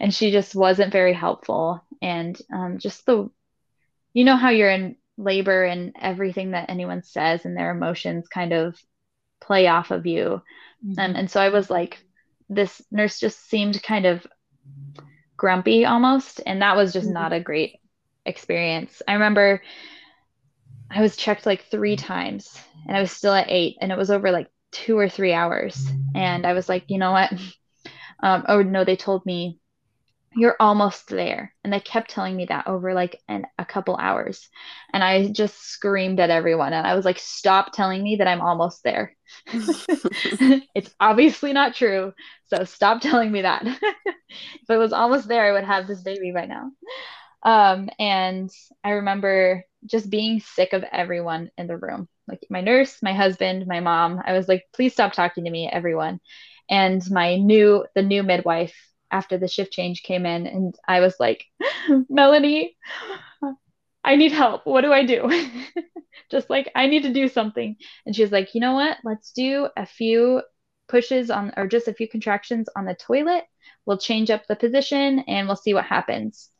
and 0.00 0.14
she 0.14 0.30
just 0.30 0.54
wasn't 0.54 0.92
very 0.92 1.12
helpful. 1.12 1.84
And 2.00 2.40
um, 2.52 2.78
just 2.78 3.04
the, 3.06 3.30
you 4.14 4.24
know, 4.24 4.36
how 4.36 4.50
you're 4.50 4.70
in 4.70 4.96
labor 5.16 5.64
and 5.64 5.94
everything 6.00 6.52
that 6.52 6.70
anyone 6.70 7.02
says 7.02 7.44
and 7.44 7.56
their 7.56 7.70
emotions 7.70 8.28
kind 8.28 8.52
of 8.52 8.76
play 9.40 9.66
off 9.68 9.90
of 9.90 10.06
you. 10.06 10.42
Um, 10.98 11.14
Mhm. 11.14 11.16
and 11.16 11.30
so 11.30 11.40
I 11.40 11.50
was 11.50 11.70
like, 11.70 11.98
this 12.48 12.82
nurse 12.90 13.20
just 13.20 13.48
seemed 13.48 13.82
kind 13.82 14.06
of 14.06 14.26
grumpy 15.36 15.84
almost. 15.84 16.40
And 16.46 16.62
that 16.62 16.76
was 16.76 16.92
just 16.92 17.08
Mhm. 17.08 17.14
not 17.14 17.32
a 17.32 17.40
great 17.40 17.76
experience. 18.26 19.02
I 19.06 19.14
remember 19.14 19.62
I 20.90 21.00
was 21.00 21.16
checked 21.16 21.46
like 21.46 21.64
three 21.64 21.96
times 21.96 22.58
and 22.86 22.96
I 22.96 23.00
was 23.00 23.12
still 23.12 23.34
at 23.34 23.50
eight, 23.50 23.76
and 23.80 23.90
it 23.92 23.98
was 23.98 24.10
over 24.10 24.30
like 24.30 24.48
two 24.72 24.98
or 24.98 25.08
three 25.08 25.32
hours. 25.32 25.90
And 26.14 26.46
I 26.46 26.52
was 26.52 26.68
like, 26.68 26.84
you 26.88 26.98
know 26.98 27.12
what? 27.12 27.32
Um, 28.22 28.44
oh 28.48 28.62
no, 28.62 28.84
they 28.84 28.96
told 28.96 29.26
me 29.26 29.60
you're 30.36 30.56
almost 30.60 31.08
there. 31.08 31.54
And 31.62 31.72
they 31.72 31.80
kept 31.80 32.10
telling 32.10 32.36
me 32.36 32.46
that 32.46 32.66
over 32.66 32.94
like 32.94 33.20
an, 33.28 33.46
a 33.58 33.64
couple 33.64 33.96
hours. 33.96 34.48
And 34.92 35.02
I 35.02 35.28
just 35.28 35.60
screamed 35.60 36.20
at 36.20 36.30
everyone. 36.30 36.72
And 36.72 36.86
I 36.86 36.94
was 36.94 37.04
like, 37.04 37.18
stop 37.18 37.72
telling 37.72 38.02
me 38.02 38.16
that 38.16 38.28
I'm 38.28 38.40
almost 38.40 38.82
there. 38.82 39.16
it's 40.74 40.94
obviously 41.00 41.52
not 41.52 41.74
true. 41.74 42.12
So 42.46 42.64
stop 42.64 43.00
telling 43.00 43.32
me 43.32 43.42
that. 43.42 43.66
if 43.66 44.70
I 44.70 44.76
was 44.76 44.92
almost 44.92 45.28
there, 45.28 45.46
I 45.46 45.52
would 45.52 45.64
have 45.64 45.86
this 45.86 46.02
baby 46.02 46.32
by 46.32 46.46
now. 46.46 46.70
Um, 47.42 47.90
and 47.98 48.50
I 48.82 48.90
remember 48.90 49.64
just 49.86 50.10
being 50.10 50.40
sick 50.40 50.72
of 50.72 50.82
everyone 50.82 51.50
in 51.58 51.66
the 51.66 51.76
room 51.76 52.08
like 52.28 52.46
my 52.50 52.60
nurse, 52.60 53.02
my 53.02 53.12
husband, 53.12 53.66
my 53.66 53.80
mom. 53.80 54.20
I 54.24 54.32
was 54.32 54.48
like, 54.48 54.64
please 54.72 54.92
stop 54.92 55.12
talking 55.12 55.44
to 55.44 55.50
me, 55.50 55.68
everyone. 55.70 56.20
And 56.70 57.02
my 57.10 57.36
new, 57.36 57.84
the 57.94 58.02
new 58.02 58.22
midwife 58.22 58.74
after 59.14 59.38
the 59.38 59.46
shift 59.46 59.72
change 59.72 60.02
came 60.02 60.26
in, 60.26 60.48
and 60.48 60.74
I 60.88 60.98
was 60.98 61.14
like, 61.20 61.44
Melanie, 62.08 62.76
I 64.02 64.16
need 64.16 64.32
help. 64.32 64.66
What 64.66 64.80
do 64.80 64.92
I 64.92 65.06
do? 65.06 65.30
just 66.30 66.50
like, 66.50 66.70
I 66.74 66.88
need 66.88 67.04
to 67.04 67.12
do 67.12 67.28
something. 67.28 67.76
And 68.04 68.14
she 68.14 68.22
was 68.22 68.32
like, 68.32 68.54
you 68.54 68.60
know 68.60 68.74
what? 68.74 68.98
Let's 69.04 69.30
do 69.30 69.68
a 69.76 69.86
few 69.86 70.42
pushes 70.88 71.30
on, 71.30 71.52
or 71.56 71.68
just 71.68 71.86
a 71.86 71.94
few 71.94 72.08
contractions 72.08 72.68
on 72.76 72.86
the 72.86 72.96
toilet. 72.96 73.44
We'll 73.86 73.98
change 73.98 74.30
up 74.30 74.46
the 74.48 74.56
position 74.56 75.20
and 75.20 75.46
we'll 75.46 75.56
see 75.56 75.74
what 75.74 75.84
happens. 75.84 76.50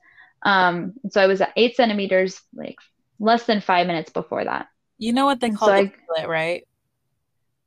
Um, 0.42 0.94
so 1.10 1.20
I 1.20 1.26
was 1.26 1.40
at 1.40 1.52
eight 1.56 1.74
centimeters, 1.74 2.40
like 2.54 2.76
less 3.18 3.46
than 3.46 3.60
five 3.60 3.88
minutes 3.88 4.12
before 4.12 4.44
that. 4.44 4.68
You 4.98 5.12
know 5.12 5.26
what 5.26 5.40
they 5.40 5.50
call 5.50 5.68
so 5.68 5.82
the 5.82 5.92
toilet, 6.16 6.28
right? 6.28 6.68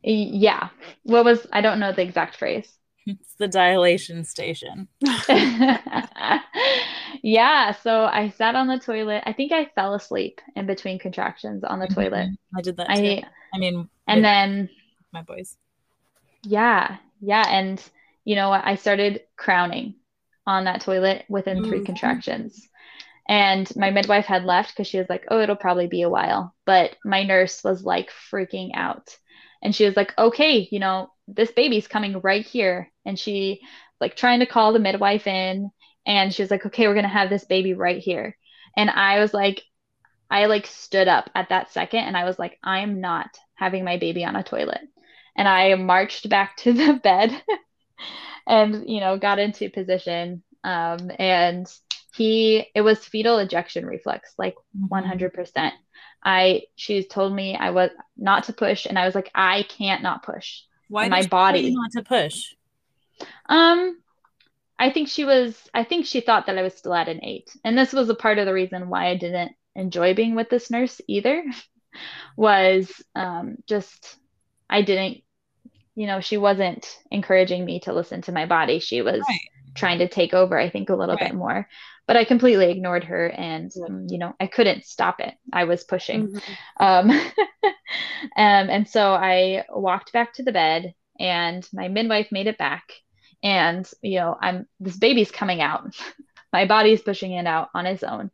Yeah. 0.01 0.69
What 1.03 1.25
was, 1.25 1.45
I 1.51 1.59
don't 1.59 1.79
know 1.79 1.91
the 1.91 2.03
exact 2.03 2.37
phrase. 2.37 2.71
It's 3.07 3.35
the 3.35 3.47
dilation 3.47 4.25
station. 4.25 4.89
yeah. 7.23 7.71
So 7.71 8.03
I 8.03 8.33
sat 8.35 8.55
on 8.55 8.67
the 8.67 8.79
toilet. 8.79 9.23
I 9.25 9.31
think 9.31 9.53
I 9.53 9.71
fell 9.75 9.93
asleep 9.93 10.41
in 10.57 10.65
between 10.65 10.99
contractions 10.99 11.63
on 11.63 11.79
the 11.79 11.85
mm-hmm. 11.85 12.01
toilet. 12.01 12.29
I 12.55 12.61
did 12.61 12.75
that. 12.77 12.87
Too. 12.87 13.01
I, 13.01 13.23
I 13.53 13.59
mean, 13.59 13.87
and 14.07 14.25
then 14.25 14.69
my 15.13 15.21
boys. 15.21 15.55
Yeah. 16.43 16.97
Yeah. 17.21 17.45
And 17.47 17.81
you 18.25 18.35
know 18.35 18.49
what? 18.49 18.65
I 18.65 18.75
started 18.75 19.21
crowning 19.37 19.95
on 20.45 20.65
that 20.65 20.81
toilet 20.81 21.23
within 21.29 21.59
mm-hmm. 21.59 21.69
three 21.69 21.85
contractions. 21.85 22.67
And 23.29 23.73
my 23.75 23.89
midwife 23.89 24.25
had 24.25 24.43
left 24.43 24.73
because 24.73 24.87
she 24.87 24.97
was 24.97 25.09
like, 25.09 25.25
oh, 25.29 25.39
it'll 25.39 25.55
probably 25.55 25.87
be 25.87 26.01
a 26.01 26.09
while. 26.09 26.53
But 26.65 26.97
my 27.05 27.23
nurse 27.23 27.63
was 27.63 27.83
like 27.83 28.09
freaking 28.31 28.71
out. 28.73 29.15
And 29.61 29.75
she 29.75 29.85
was 29.85 29.95
like, 29.95 30.17
okay, 30.17 30.67
you 30.71 30.79
know, 30.79 31.11
this 31.27 31.51
baby's 31.51 31.87
coming 31.87 32.19
right 32.21 32.45
here. 32.45 32.91
And 33.05 33.19
she 33.19 33.61
like 33.99 34.15
trying 34.15 34.39
to 34.39 34.45
call 34.45 34.73
the 34.73 34.79
midwife 34.79 35.27
in. 35.27 35.71
And 36.05 36.33
she 36.33 36.41
was 36.41 36.51
like, 36.51 36.65
okay, 36.65 36.87
we're 36.87 36.93
going 36.93 37.03
to 37.03 37.09
have 37.09 37.29
this 37.29 37.45
baby 37.45 37.73
right 37.73 37.99
here. 37.99 38.37
And 38.77 38.89
I 38.89 39.19
was 39.19 39.33
like, 39.33 39.61
I 40.29 40.45
like 40.45 40.67
stood 40.67 41.07
up 41.07 41.29
at 41.35 41.49
that 41.49 41.71
second 41.71 42.01
and 42.01 42.15
I 42.17 42.25
was 42.25 42.37
like, 42.37 42.57
I 42.63 42.79
am 42.79 43.01
not 43.01 43.37
having 43.55 43.83
my 43.83 43.97
baby 43.97 44.23
on 44.23 44.35
a 44.35 44.43
toilet. 44.43 44.81
And 45.35 45.47
I 45.47 45.73
marched 45.75 46.29
back 46.29 46.57
to 46.57 46.73
the 46.73 46.93
bed 46.93 47.31
and, 48.47 48.89
you 48.89 48.99
know, 48.99 49.17
got 49.17 49.39
into 49.39 49.69
position. 49.69 50.43
Um, 50.63 51.11
and 51.17 51.67
he 52.17 52.65
it 52.73 52.81
was 52.81 53.05
fetal 53.05 53.37
ejection 53.37 53.85
reflex 53.85 54.33
like 54.37 54.55
100% 54.91 55.31
mm-hmm. 55.31 55.67
I 56.23 56.63
she 56.75 57.03
told 57.03 57.33
me 57.33 57.55
i 57.55 57.69
was 57.69 57.89
not 58.17 58.45
to 58.45 58.53
push 58.53 58.85
and 58.85 58.97
i 58.97 59.05
was 59.05 59.15
like 59.15 59.31
i 59.35 59.63
can't 59.63 60.03
not 60.03 60.23
push 60.23 60.61
why 60.89 61.09
my 61.09 61.25
body. 61.25 61.73
not 61.75 61.91
to 61.91 62.03
push? 62.03 62.53
Um 63.49 63.99
i 64.79 64.89
think 64.91 65.09
she 65.09 65.25
was 65.25 65.57
i 65.73 65.83
think 65.83 66.05
she 66.05 66.21
thought 66.21 66.45
that 66.45 66.57
i 66.57 66.61
was 66.61 66.75
still 66.75 66.93
at 66.93 67.09
an 67.09 67.23
eight. 67.23 67.49
And 67.63 67.77
this 67.77 67.93
was 67.93 68.09
a 68.09 68.15
part 68.15 68.37
of 68.37 68.45
the 68.45 68.53
reason 68.53 68.89
why 68.89 69.07
i 69.07 69.17
didn't 69.17 69.51
enjoy 69.75 70.13
being 70.13 70.35
with 70.35 70.49
this 70.49 70.71
nurse 70.71 71.01
either 71.07 71.43
was 72.37 72.91
um 73.15 73.57
just 73.67 74.17
i 74.69 74.81
didn't 74.81 75.23
you 75.97 76.05
know 76.05 76.21
she 76.21 76.37
wasn't 76.37 76.99
encouraging 77.09 77.65
me 77.65 77.79
to 77.81 77.91
listen 77.91 78.21
to 78.21 78.31
my 78.31 78.45
body. 78.45 78.79
She 78.79 79.01
was 79.01 79.19
right. 79.27 79.39
Trying 79.77 79.99
to 79.99 80.07
take 80.07 80.33
over 80.33 80.57
i 80.57 80.69
think 80.69 80.89
a 80.89 80.95
little 80.95 81.15
right. 81.15 81.29
bit 81.29 81.35
more. 81.35 81.67
But 82.07 82.15
I 82.15 82.23
completely 82.23 82.71
ignored 82.71 83.03
her 83.03 83.27
and 83.27 83.69
um, 83.85 84.07
you 84.09 84.17
know 84.17 84.33
I 84.39 84.47
couldn't 84.47 84.85
stop 84.85 85.19
it. 85.19 85.33
I 85.51 85.65
was 85.65 85.83
pushing. 85.83 86.29
Mm-hmm. 86.29 86.83
um, 86.83 87.11
um, 88.37 88.69
and 88.69 88.87
so 88.87 89.13
I 89.13 89.65
walked 89.69 90.13
back 90.13 90.33
to 90.35 90.43
the 90.43 90.53
bed 90.53 90.93
and 91.19 91.67
my 91.73 91.89
midwife 91.89 92.31
made 92.31 92.47
it 92.47 92.57
back. 92.57 92.83
And 93.43 93.89
you 94.01 94.19
know 94.19 94.37
I'm 94.41 94.67
this 94.79 94.97
baby's 94.97 95.31
coming 95.31 95.61
out. 95.61 95.95
My 96.53 96.65
body's 96.65 97.01
pushing 97.01 97.33
it 97.33 97.45
out 97.45 97.67
on 97.75 97.85
its 97.85 98.03
own. 98.03 98.31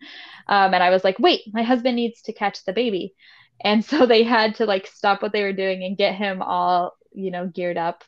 Um, 0.47 0.73
and 0.75 0.83
I 0.83 0.91
was 0.91 1.03
like 1.03 1.17
wait 1.17 1.41
my 1.51 1.63
husband 1.63 1.95
needs 1.95 2.21
to 2.23 2.33
catch 2.33 2.63
the 2.63 2.71
baby. 2.71 3.15
And 3.59 3.83
so 3.83 4.05
they 4.05 4.21
had 4.23 4.55
to 4.55 4.67
like 4.67 4.85
stop 4.85 5.23
what 5.23 5.33
they 5.33 5.41
were 5.41 5.51
doing 5.51 5.83
and 5.83 5.97
get 5.97 6.13
him 6.13 6.43
all 6.43 6.95
you 7.11 7.31
know 7.31 7.47
geared 7.47 7.77
up 7.77 8.03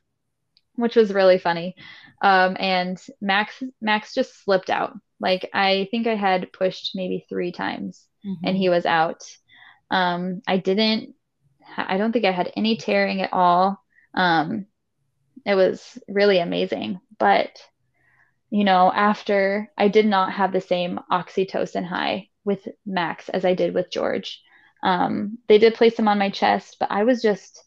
which 0.75 0.95
was 0.95 1.13
really 1.13 1.37
funny 1.37 1.75
um, 2.21 2.55
and 2.59 3.01
Max 3.21 3.61
Max 3.81 4.13
just 4.13 4.43
slipped 4.43 4.69
out 4.69 4.93
like 5.19 5.49
I 5.53 5.87
think 5.91 6.07
I 6.07 6.15
had 6.15 6.51
pushed 6.51 6.91
maybe 6.95 7.25
three 7.27 7.51
times 7.51 8.05
mm-hmm. 8.25 8.45
and 8.45 8.57
he 8.57 8.69
was 8.69 8.85
out. 8.85 9.23
Um, 9.89 10.41
I 10.47 10.57
didn't, 10.57 11.15
I 11.77 11.97
don't 11.97 12.11
think 12.11 12.25
I 12.25 12.31
had 12.31 12.51
any 12.55 12.77
tearing 12.77 13.21
at 13.21 13.33
all. 13.33 13.81
Um, 14.13 14.65
it 15.45 15.55
was 15.55 15.97
really 16.07 16.39
amazing. 16.39 16.99
But, 17.17 17.59
you 18.49 18.63
know, 18.63 18.91
after 18.91 19.71
I 19.77 19.87
did 19.87 20.05
not 20.05 20.33
have 20.33 20.51
the 20.51 20.61
same 20.61 20.99
oxytocin 21.11 21.85
high 21.85 22.29
with 22.43 22.67
Max 22.85 23.29
as 23.29 23.45
I 23.45 23.53
did 23.55 23.73
with 23.73 23.91
George. 23.91 24.41
Um, 24.83 25.39
they 25.47 25.57
did 25.57 25.73
place 25.73 25.97
him 25.97 26.07
on 26.07 26.19
my 26.19 26.29
chest, 26.29 26.77
but 26.79 26.91
I 26.91 27.03
was 27.03 27.21
just 27.21 27.63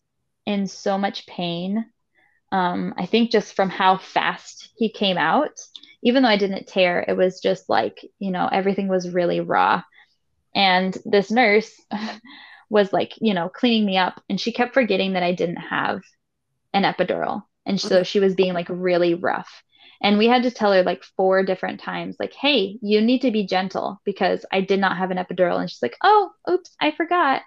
in 0.47 0.67
so 0.67 0.99
much 0.99 1.27
pain. 1.27 1.85
Um, 2.51 2.95
I 2.97 3.07
think 3.07 3.31
just 3.31 3.55
from 3.55 3.69
how 3.71 3.99
fast 3.99 4.71
he 4.77 4.91
came 4.91 5.19
out 5.19 5.59
even 6.03 6.23
though 6.23 6.29
I 6.29 6.37
didn't 6.37 6.67
tear, 6.69 7.05
it 7.07 7.17
was 7.17 7.41
just 7.41 7.69
like, 7.69 8.05
you 8.19 8.31
know, 8.31 8.49
everything 8.51 8.89
was 8.89 9.11
really 9.11 9.41
raw. 9.41 9.83
And 10.55 10.97
this 11.05 11.31
nurse 11.31 11.73
was 12.71 12.93
like, 12.93 13.15
you 13.21 13.35
know, 13.35 13.49
cleaning 13.49 13.87
me 13.87 13.97
up 13.99 14.23
and 14.29 14.41
she 14.41 14.53
kept 14.53 14.75
forgetting 14.75 15.15
that 15.15 15.23
I 15.23 15.33
didn't 15.33 15.57
have 15.57 16.01
an 16.73 16.85
epidural. 16.85 17.43
And 17.67 17.81
so 17.81 18.03
she 18.03 18.21
was 18.21 18.35
being 18.35 18.55
like 18.55 18.69
really 18.71 19.15
rough. 19.15 19.63
And 20.01 20.17
we 20.17 20.27
had 20.27 20.45
to 20.45 20.51
tell 20.51 20.73
her 20.73 20.85
like 20.85 21.03
four 21.17 21.43
different 21.43 21.81
times, 21.81 22.17
like, 22.21 22.33
hey, 22.33 22.79
you 22.81 23.01
need 23.01 23.23
to 23.23 23.33
be 23.33 23.47
gentle 23.47 24.01
because 24.05 24.47
I 24.53 24.61
did 24.61 24.79
not 24.79 24.97
have 24.97 25.11
an 25.11 25.19
epidural. 25.19 25.61
And 25.61 25.69
she's 25.69 25.83
like, 25.83 25.97
oh, 26.05 26.31
oops, 26.49 26.71
I 26.81 26.93
forgot. 26.93 27.43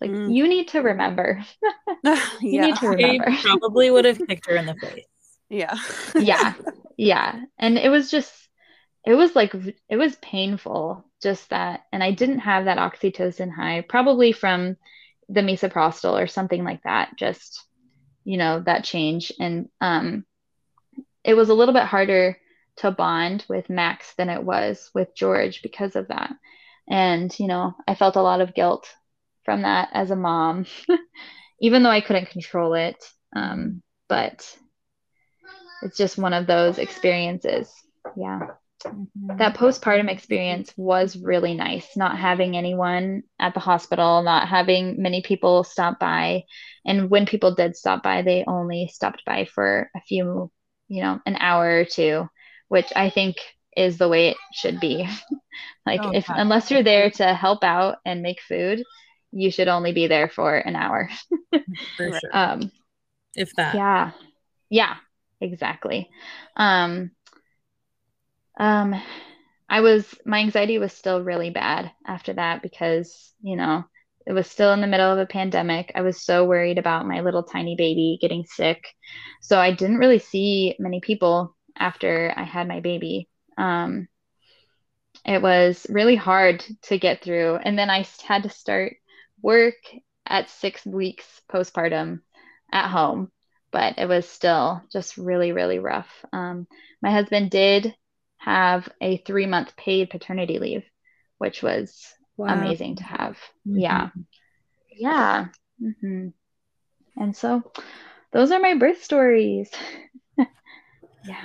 Like, 0.00 0.10
mm. 0.10 0.34
you 0.34 0.48
need 0.48 0.68
to 0.68 0.82
remember. 0.82 1.44
you 2.04 2.16
yeah. 2.40 2.66
need 2.66 2.76
to 2.76 2.88
remember. 2.88 3.28
I 3.28 3.40
probably 3.42 3.90
would 3.90 4.04
have 4.04 4.20
kicked 4.26 4.46
her 4.46 4.56
in 4.56 4.66
the 4.66 4.74
face. 4.74 5.06
Yeah. 5.48 5.76
yeah 6.16 6.54
yeah 6.96 7.40
and 7.58 7.78
it 7.78 7.88
was 7.88 8.10
just 8.10 8.32
it 9.04 9.14
was 9.14 9.36
like 9.36 9.54
it 9.88 9.96
was 9.96 10.16
painful 10.16 11.04
just 11.22 11.50
that 11.50 11.84
and 11.92 12.02
i 12.02 12.10
didn't 12.10 12.40
have 12.40 12.64
that 12.64 12.78
oxytocin 12.78 13.52
high 13.52 13.84
probably 13.88 14.32
from 14.32 14.76
the 15.28 15.42
misoprostol 15.42 16.20
or 16.20 16.26
something 16.26 16.64
like 16.64 16.82
that 16.82 17.10
just 17.16 17.64
you 18.24 18.36
know 18.36 18.60
that 18.60 18.84
change 18.84 19.32
and 19.38 19.68
um 19.80 20.24
it 21.22 21.34
was 21.34 21.48
a 21.48 21.54
little 21.54 21.74
bit 21.74 21.84
harder 21.84 22.36
to 22.76 22.90
bond 22.90 23.44
with 23.48 23.70
max 23.70 24.14
than 24.14 24.28
it 24.28 24.42
was 24.42 24.90
with 24.94 25.14
george 25.14 25.62
because 25.62 25.96
of 25.96 26.08
that 26.08 26.32
and 26.88 27.38
you 27.38 27.46
know 27.46 27.74
i 27.86 27.94
felt 27.94 28.16
a 28.16 28.22
lot 28.22 28.40
of 28.40 28.54
guilt 28.54 28.88
from 29.46 29.62
that 29.62 29.88
as 29.92 30.10
a 30.10 30.16
mom 30.16 30.66
even 31.62 31.82
though 31.82 31.90
i 31.90 32.02
couldn't 32.02 32.28
control 32.28 32.74
it 32.74 33.02
um 33.34 33.82
but 34.08 34.56
it's 35.82 35.96
just 35.96 36.18
one 36.18 36.32
of 36.32 36.46
those 36.46 36.78
experiences. 36.78 37.72
Yeah. 38.16 38.40
Mm-hmm. 38.84 39.36
That 39.38 39.56
postpartum 39.56 40.10
experience 40.10 40.72
was 40.76 41.16
really 41.16 41.54
nice, 41.54 41.96
not 41.96 42.18
having 42.18 42.56
anyone 42.56 43.22
at 43.38 43.54
the 43.54 43.60
hospital, 43.60 44.22
not 44.22 44.48
having 44.48 45.02
many 45.02 45.22
people 45.22 45.64
stop 45.64 45.98
by. 45.98 46.44
And 46.84 47.10
when 47.10 47.26
people 47.26 47.54
did 47.54 47.76
stop 47.76 48.02
by, 48.02 48.22
they 48.22 48.44
only 48.46 48.90
stopped 48.92 49.22
by 49.24 49.46
for 49.46 49.90
a 49.96 50.00
few, 50.00 50.50
you 50.88 51.02
know, 51.02 51.20
an 51.26 51.36
hour 51.36 51.80
or 51.80 51.84
two, 51.84 52.28
which 52.68 52.92
I 52.94 53.10
think 53.10 53.36
is 53.76 53.98
the 53.98 54.08
way 54.08 54.28
it 54.28 54.36
should 54.52 54.80
be. 54.80 55.08
like 55.86 56.00
oh, 56.02 56.10
if 56.10 56.26
God. 56.26 56.38
unless 56.38 56.70
you're 56.70 56.82
there 56.82 57.10
to 57.12 57.34
help 57.34 57.64
out 57.64 57.98
and 58.04 58.22
make 58.22 58.40
food, 58.40 58.82
you 59.36 59.50
should 59.50 59.68
only 59.68 59.92
be 59.92 60.06
there 60.06 60.28
for 60.28 60.56
an 60.56 60.76
hour. 60.76 61.08
for 61.50 61.60
sure. 61.98 62.30
Um 62.32 62.70
if 63.34 63.54
that. 63.56 63.76
Yeah. 63.76 64.12
Yeah 64.70 64.96
exactly. 65.40 66.10
Um, 66.56 67.10
um, 68.58 68.94
I 69.68 69.80
was, 69.80 70.14
my 70.24 70.38
anxiety 70.38 70.78
was 70.78 70.92
still 70.92 71.22
really 71.22 71.50
bad 71.50 71.90
after 72.06 72.32
that 72.34 72.62
because, 72.62 73.32
you 73.42 73.56
know, 73.56 73.84
it 74.26 74.32
was 74.32 74.46
still 74.46 74.72
in 74.72 74.80
the 74.80 74.86
middle 74.86 75.12
of 75.12 75.18
a 75.18 75.26
pandemic. 75.26 75.92
I 75.94 76.02
was 76.02 76.22
so 76.22 76.44
worried 76.44 76.78
about 76.78 77.06
my 77.06 77.20
little 77.20 77.42
tiny 77.42 77.76
baby 77.76 78.18
getting 78.20 78.44
sick. 78.44 78.82
So 79.40 79.58
I 79.58 79.72
didn't 79.72 79.98
really 79.98 80.18
see 80.18 80.74
many 80.78 81.00
people 81.00 81.54
after 81.78 82.32
I 82.36 82.44
had 82.44 82.66
my 82.66 82.80
baby. 82.80 83.28
Um, 83.58 84.08
it 85.24 85.42
was 85.42 85.86
really 85.88 86.16
hard 86.16 86.64
to 86.82 86.98
get 86.98 87.22
through. 87.22 87.56
And 87.56 87.78
then 87.78 87.90
I 87.90 88.06
had 88.26 88.44
to 88.44 88.50
start 88.50 88.96
work 89.42 89.74
at 90.26 90.50
six 90.50 90.84
weeks 90.84 91.24
postpartum 91.50 92.20
at 92.72 92.88
home 92.88 93.30
but 93.76 93.98
it 93.98 94.06
was 94.06 94.26
still 94.26 94.82
just 94.90 95.18
really, 95.18 95.52
really 95.52 95.78
rough. 95.78 96.08
Um, 96.32 96.66
my 97.02 97.10
husband 97.10 97.50
did 97.50 97.94
have 98.38 98.88
a 99.02 99.18
three 99.18 99.44
month 99.44 99.76
paid 99.76 100.08
paternity 100.08 100.58
leave, 100.58 100.84
which 101.36 101.62
was 101.62 102.06
wow. 102.38 102.46
amazing 102.46 102.96
to 102.96 103.02
have. 103.02 103.36
Mm-hmm. 103.68 103.78
Yeah. 103.78 104.08
Yeah. 104.90 105.46
Mm-hmm. 105.82 106.28
And 107.18 107.36
so 107.36 107.70
those 108.32 108.50
are 108.50 108.60
my 108.60 108.74
birth 108.76 109.02
stories. 109.02 109.70
yeah. 110.38 110.46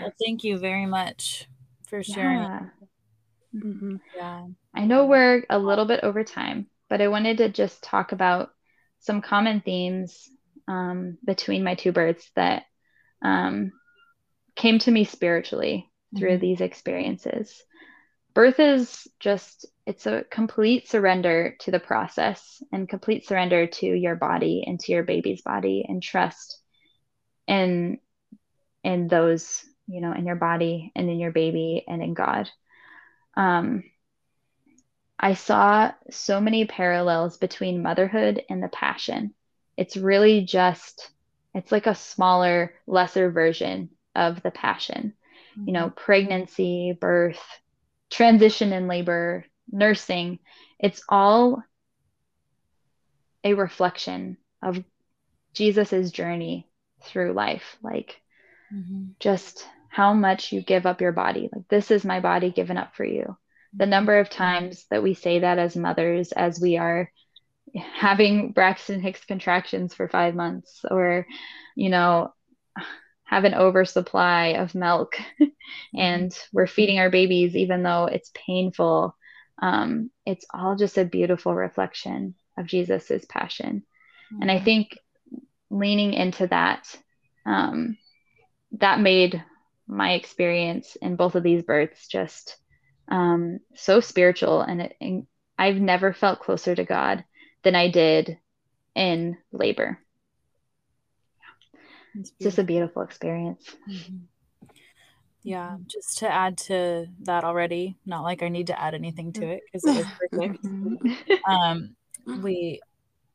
Well, 0.02 0.14
thank 0.24 0.46
you 0.46 0.58
very 0.58 0.86
much 0.86 1.50
for 1.88 2.04
sharing. 2.04 2.40
Yeah. 2.40 2.60
Mm-hmm. 3.54 3.96
Yeah. 4.16 4.46
I 4.74 4.86
know 4.86 5.06
we're 5.06 5.44
a 5.50 5.60
little 5.60 5.86
bit 5.86 6.02
over 6.04 6.24
time, 6.24 6.68
but 6.92 7.02
I 7.02 7.08
wanted 7.08 7.38
to 7.38 7.48
just 7.48 7.82
talk 7.82 8.12
about 8.12 8.52
some 9.00 9.22
common 9.22 9.62
themes 9.62 10.30
um, 10.68 11.18
between 11.26 11.64
my 11.64 11.76
two 11.76 11.94
births 11.94 12.30
that 12.36 12.64
um, 13.22 13.72
came 14.58 14.78
to 14.80 14.92
me 14.92 15.06
spiritually 15.06 15.90
through 16.18 16.38
Mhm. 16.38 16.42
these 16.42 16.60
experiences. 16.60 17.64
Birth 18.34 18.60
is 18.60 19.08
just, 19.22 19.66
it's 19.86 20.06
a 20.06 20.26
complete 20.30 20.90
surrender 20.90 21.56
to 21.62 21.72
the 21.72 21.80
process 21.80 22.62
and 22.74 22.90
complete 22.90 23.26
surrender 23.26 23.68
to 23.68 23.86
your 23.88 24.18
body 24.18 24.66
and 24.68 24.78
to 24.82 24.92
your 24.92 25.04
baby's 25.04 25.42
body 25.42 25.86
and 25.88 26.04
trust 26.04 26.60
in 27.48 28.00
in 28.84 29.08
those, 29.08 29.64
you 29.88 30.02
know, 30.02 30.12
in 30.12 30.26
your 30.26 30.36
body 30.36 30.92
and 30.96 31.10
in 31.10 31.20
your 31.20 31.32
baby 31.32 31.86
and 31.88 32.04
in 32.04 32.14
God. 32.14 32.50
Um, 33.38 33.84
I 35.22 35.36
saw 35.36 35.92
so 36.10 36.42
many 36.42 36.66
parallels 36.66 37.38
between 37.38 37.84
motherhood 37.84 38.44
and 38.50 38.62
the 38.62 38.68
passion. 38.70 39.36
It's 39.78 39.96
really 39.96 40.42
just, 40.42 41.12
it's 41.54 41.72
like 41.72 41.86
a 41.86 41.96
smaller, 41.96 42.74
lesser 42.88 43.30
version 43.30 43.90
of 44.16 44.42
the 44.42 44.52
passion. 44.52 45.14
You 45.68 45.74
know, 45.74 45.90
pregnancy, 45.92 46.98
birth, 47.00 47.40
transition 48.10 48.74
in 48.74 48.88
labor, 48.88 49.46
nursing, 49.72 50.40
it's 50.80 51.04
all 51.08 51.64
a 53.44 53.54
reflection 53.54 54.38
of 54.64 54.84
Jesus's 55.54 56.12
journey 56.12 56.68
through 57.04 57.34
life. 57.34 57.78
Like, 57.84 58.22
Mhm. 58.74 59.16
just 59.20 59.68
how 59.90 60.14
much 60.14 60.52
you 60.52 60.62
give 60.62 60.86
up 60.86 61.02
your 61.02 61.12
body. 61.12 61.50
Like, 61.54 61.68
this 61.68 61.92
is 61.92 62.06
my 62.06 62.20
body 62.20 62.52
given 62.52 62.78
up 62.78 62.96
for 62.96 63.06
you. 63.06 63.38
The 63.74 63.86
number 63.86 64.20
of 64.20 64.30
times 64.30 64.86
that 64.90 65.04
we 65.04 65.14
say 65.14 65.40
that 65.40 65.60
as 65.60 65.76
mothers, 65.76 66.32
as 66.32 66.60
we 66.60 66.78
are 66.78 67.12
having 67.76 68.52
Braxton 68.52 69.02
Hicks 69.02 69.26
contractions 69.26 69.94
for 69.94 70.08
five 70.10 70.36
months, 70.36 70.84
or, 70.90 71.26
you 71.76 71.90
know, 71.90 72.34
have 73.26 73.46
an 73.46 73.54
oversupply 73.56 74.48
of 74.58 74.76
milk 74.76 75.16
and 75.96 76.32
we're 76.54 76.68
feeding 76.68 77.00
our 77.00 77.10
babies, 77.10 77.56
even 77.56 77.84
though 77.84 78.06
it's 78.06 78.32
painful. 78.34 79.16
Um, 79.62 80.12
it's 80.26 80.46
all 80.54 80.76
just 80.76 80.98
a 80.98 81.06
beautiful 81.06 81.56
reflection 81.56 82.36
of 82.58 82.68
Jesus's 82.68 83.26
passion. 83.26 83.84
And 84.42 84.52
I 84.52 84.60
Mhm. 84.60 84.66
think 84.66 84.98
leaning 85.70 86.14
into 86.14 86.48
that, 86.48 86.88
um, 87.46 87.98
that 88.80 89.00
made 89.00 89.44
my 89.88 90.14
experience 90.14 90.96
in 90.98 91.16
both 91.16 91.36
of 91.36 91.44
these 91.44 91.64
births 91.64 92.08
just 92.08 92.58
um, 93.12 93.60
so 93.76 94.00
spiritual. 94.00 94.62
And, 94.62 94.82
it, 94.82 94.96
and 95.00 95.28
I've 95.60 95.76
never 95.76 96.14
felt 96.14 96.40
closer 96.40 96.74
to 96.74 96.84
God 96.84 97.24
than 97.64 97.76
I 97.76 97.90
did 97.90 98.40
in 98.96 99.38
labor. 99.52 100.00
It's 102.16 102.32
just 102.42 102.58
a 102.58 102.64
beautiful 102.64 103.04
experience. 103.04 103.76
Mhm. 103.88 104.22
Yeah, 105.44 105.78
just 105.88 106.20
to 106.20 106.32
add 106.32 106.58
to 106.70 107.08
that 107.24 107.44
already, 107.44 107.98
not 108.06 108.24
like 108.24 108.44
I 108.44 108.50
need 108.50 108.68
to 108.68 108.80
add 108.80 108.94
anything 108.94 109.34
to 109.34 109.46
it 109.46 109.64
because 109.66 109.86
it 109.88 109.98
was 109.98 110.08
perfect. 110.32 110.66
um, 111.50 111.96
we 112.44 112.80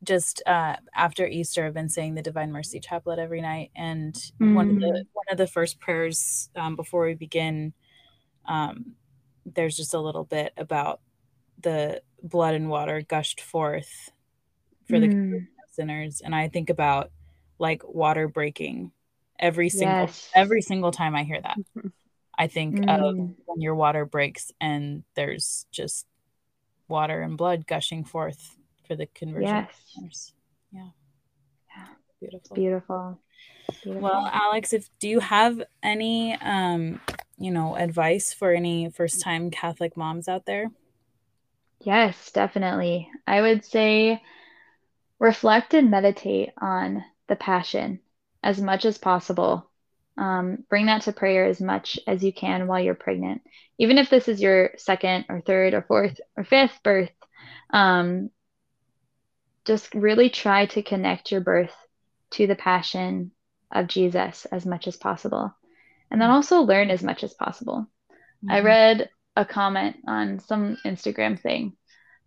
just 0.03 0.41
uh, 0.45 0.77
after 0.95 1.27
Easter, 1.27 1.65
I've 1.65 1.73
been 1.73 1.89
saying 1.89 2.15
the 2.15 2.21
Divine 2.21 2.51
Mercy 2.51 2.79
Chaplet 2.79 3.19
every 3.19 3.41
night, 3.41 3.71
and 3.75 4.15
one 4.39 4.69
of 4.69 4.75
the 4.75 4.85
Mm. 4.85 5.05
one 5.13 5.25
of 5.31 5.37
the 5.37 5.47
first 5.47 5.79
prayers 5.79 6.49
um, 6.55 6.75
before 6.75 7.05
we 7.07 7.15
begin, 7.15 7.73
um, 8.47 8.93
there's 9.55 9.75
just 9.77 9.93
a 9.93 9.99
little 9.99 10.23
bit 10.25 10.53
about 10.57 10.99
the 11.59 12.01
blood 12.21 12.53
and 12.53 12.69
water 12.69 13.01
gushed 13.01 13.41
forth 13.41 14.11
for 14.87 14.99
the 14.99 15.07
Mm. 15.07 15.47
sinners, 15.71 16.21
and 16.21 16.35
I 16.35 16.47
think 16.49 16.69
about 16.69 17.11
like 17.59 17.83
water 17.87 18.27
breaking 18.27 18.91
every 19.39 19.69
single 19.69 20.05
Yes. 20.05 20.29
every 20.35 20.61
single 20.61 20.91
time 20.91 21.15
I 21.15 21.23
hear 21.23 21.41
that. 21.41 21.57
Mhm. 21.75 21.91
I 22.37 22.47
think 22.47 22.79
of 22.87 23.15
Mm. 23.15 23.35
when 23.45 23.61
your 23.61 23.73
water 23.75 24.05
breaks 24.05 24.51
and 24.61 25.03
there's 25.15 25.65
just 25.71 26.05
water 26.87 27.21
and 27.21 27.37
blood 27.37 27.65
gushing 27.67 28.03
forth 28.03 28.57
for 28.85 28.95
the 28.95 29.07
conversion 29.07 29.57
of 29.57 29.65
Yes. 29.65 29.91
sinners. 29.93 30.33
Yeah. 30.71 30.89
Yeah. 31.75 31.87
Beautiful. 32.19 32.55
Beautiful. 32.55 33.19
Beautiful. 33.83 34.01
Well, 34.01 34.27
Alex, 34.31 34.71
if 34.73 34.89
do 34.99 35.09
you 35.09 35.19
have 35.19 35.61
any 35.83 36.33
um, 36.35 37.01
you 37.37 37.51
know, 37.51 37.75
advice 37.75 38.33
for 38.33 38.51
any 38.53 38.89
first 38.89 39.21
time 39.21 39.51
Catholic 39.51 39.95
moms 39.95 40.27
out 40.27 40.45
there? 40.45 40.69
Yes, 41.81 42.31
definitely. 42.31 43.09
I 43.25 43.41
would 43.41 43.63
say 43.63 44.21
reflect 45.19 45.73
and 45.73 45.91
meditate 45.91 46.49
on 46.59 47.03
the 47.27 47.35
passion 47.35 47.99
as 48.43 48.59
much 48.59 48.85
as 48.85 48.97
possible. 48.97 49.69
Um, 50.17 50.63
bring 50.69 50.87
that 50.87 51.03
to 51.03 51.13
prayer 51.13 51.45
as 51.45 51.61
much 51.61 51.99
as 52.07 52.23
you 52.23 52.33
can 52.33 52.65
while 52.65 52.79
you're 52.79 52.95
pregnant. 52.95 53.41
Even 53.77 53.99
if 53.99 54.09
this 54.09 54.27
is 54.27 54.41
your 54.41 54.71
second 54.77 55.25
or 55.29 55.41
third 55.41 55.75
or 55.75 55.83
fourth 55.83 56.19
or 56.35 56.43
fifth 56.43 56.79
birth, 56.83 57.11
um, 57.71 58.31
just 59.65 59.93
really 59.93 60.29
try 60.29 60.65
to 60.67 60.81
connect 60.81 61.31
your 61.31 61.41
birth 61.41 61.75
to 62.31 62.47
the 62.47 62.55
passion 62.55 63.31
of 63.71 63.87
Jesus 63.87 64.45
as 64.45 64.65
much 64.65 64.87
as 64.87 64.95
possible. 64.95 65.53
And 66.11 66.21
then 66.21 66.29
also 66.29 66.61
learn 66.61 66.89
as 66.89 67.03
much 67.03 67.23
as 67.23 67.33
possible. 67.33 67.87
I 68.49 68.59
Mhm. 68.59 68.63
read 68.63 69.09
a 69.35 69.45
comment 69.45 69.97
on 70.07 70.39
some 70.39 70.77
Instagram 70.85 71.39
thing 71.39 71.77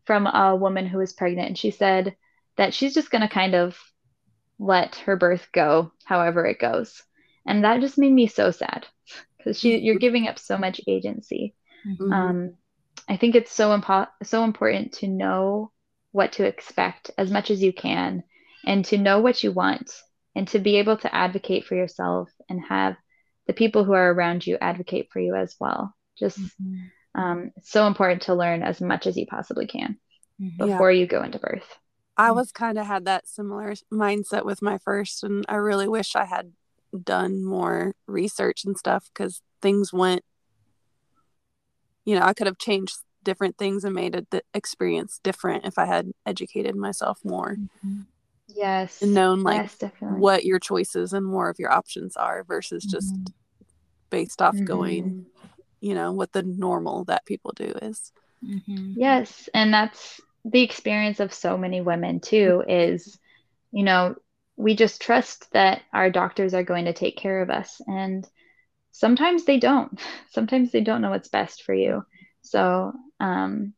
from 0.05 0.27
a 0.27 0.57
woman 0.57 0.87
who 0.87 0.99
was 0.99 1.13
pregnant, 1.13 1.49
and 1.49 1.59
she 1.59 1.71
said 1.71 2.17
that 2.57 2.75
she's 2.75 2.95
just 2.95 3.11
going 3.11 3.23
to 3.23 3.29
kind 3.29 3.55
of 3.55 3.79
let 4.59 4.97
her 4.97 5.17
birth 5.17 5.49
go 5.53 5.93
however 6.05 6.47
it 6.47 6.59
goes. 6.59 7.03
And 7.47 7.65
that 7.65 7.81
just 7.81 7.99
made 7.99 8.13
me 8.13 8.27
so 8.27 8.51
sad 8.51 8.87
because 9.39 9.59
she 9.59 9.79
you're 9.79 9.99
giving 9.99 10.29
up 10.29 10.39
so 10.39 10.59
much 10.59 10.81
agency. 10.87 11.55
Mhm. 11.87 12.13
Um, 12.13 12.57
I 13.09 13.17
think 13.17 13.35
it's 13.35 13.53
so 13.53 13.77
impo- 13.77 14.09
so 14.23 14.45
important 14.45 14.93
to 14.95 15.09
know 15.09 15.73
what 16.13 16.33
to 16.33 16.45
expect 16.45 17.11
as 17.17 17.31
much 17.31 17.51
as 17.51 17.63
you 17.63 17.73
can 17.73 18.23
and 18.67 18.85
to 18.87 18.99
know 18.99 19.21
what 19.21 19.43
you 19.43 19.53
want 19.53 19.91
and 20.35 20.47
to 20.49 20.59
be 20.59 20.77
able 20.77 20.99
to 20.99 21.15
advocate 21.15 21.65
for 21.65 21.75
yourself 21.75 22.31
and 22.49 22.61
have 22.69 22.97
the 23.51 23.55
people 23.55 23.83
who 23.83 23.95
are 23.95 24.13
around 24.13 24.47
you 24.47 24.57
advocate 24.61 25.09
for 25.13 25.19
you 25.19 25.35
as 25.35 25.57
well. 25.59 25.93
Just 26.17 26.39
Mhm. 26.39 26.91
um, 27.17 27.51
so 27.65 27.89
important 27.89 28.23
to 28.23 28.35
learn 28.35 28.63
as 28.63 28.81
much 28.81 29.09
as 29.09 29.17
you 29.17 29.27
possibly 29.27 29.67
can 29.67 29.99
Mhm. 30.41 30.53
Yeah. 30.59 30.67
before 30.67 30.93
you 30.93 31.05
go 31.09 31.25
into 31.25 31.41
birth. 31.41 31.79
I 32.17 32.31
was 32.31 32.53
kind 32.53 32.79
of 32.79 32.87
had 32.87 33.05
that 33.07 33.27
similar 33.27 33.75
mindset 33.93 34.45
with 34.45 34.63
my 34.63 34.79
first, 34.79 35.25
and 35.25 35.45
I 35.49 35.57
really 35.57 35.89
wish 35.89 36.15
I 36.15 36.27
had 36.27 36.53
done 37.03 37.43
more 37.45 37.97
research 38.07 38.65
and 38.65 38.79
stuff 38.79 39.11
because 39.13 39.43
things 39.61 39.93
went. 39.93 40.23
You 42.05 42.17
know, 42.17 42.25
I 42.25 42.33
could 42.33 42.47
have 42.47 42.59
changed 42.59 42.99
different 43.25 43.59
things 43.59 43.83
and 43.85 43.95
made 43.95 44.13
the 44.31 44.43
experience 44.55 45.19
different 45.25 45.67
if 45.67 45.77
I 45.77 45.87
had 45.87 46.13
educated 46.25 46.77
myself 46.77 47.19
more 47.25 47.57
Mhm. 47.85 48.07
Yes. 48.57 49.03
and 49.03 49.15
known 49.15 49.43
like 49.43 49.57
yes, 49.59 49.79
definitely. 49.79 50.21
what 50.21 50.45
your 50.45 50.59
choices 50.59 51.13
and 51.13 51.25
more 51.25 51.49
of 51.49 51.59
your 51.59 51.73
options 51.73 52.17
are 52.17 52.45
versus 52.45 52.85
just 52.85 53.15
Mhm. 53.15 53.33
based 54.11 54.43
off 54.43 54.57
Mhm. 54.57 54.65
going, 54.67 55.27
you 55.81 55.95
know, 55.95 56.13
what 56.13 56.33
the 56.33 56.43
normal 56.43 57.05
that 57.05 57.25
people 57.27 57.53
do 57.55 57.73
is. 57.83 58.13
Mhm. 58.45 58.95
Yes, 58.97 59.49
and 59.55 59.73
that's 59.73 60.21
the 60.45 60.63
experience 60.63 61.21
of 61.21 61.33
so 61.33 61.57
many 61.57 61.81
women 61.81 62.21
too 62.21 62.65
is, 62.67 63.19
you 63.73 63.85
know, 63.85 64.17
we 64.57 64.75
just 64.75 65.01
trust 65.01 65.51
that 65.53 65.83
our 65.93 66.11
doctors 66.11 66.55
are 66.55 66.65
going 66.65 66.87
to 66.87 66.93
take 66.93 67.17
care 67.17 67.41
of 67.43 67.51
us 67.51 67.81
and 67.87 68.29
sometimes 68.93 69.45
they 69.45 69.59
don't. 69.59 70.01
Sometimes 70.31 70.71
they 70.73 70.81
don't 70.81 71.01
know 71.01 71.11
what's 71.11 71.29
best 71.29 71.63
for 71.63 71.75
you. 71.75 72.05
So, 72.43 72.93
um 73.21 73.75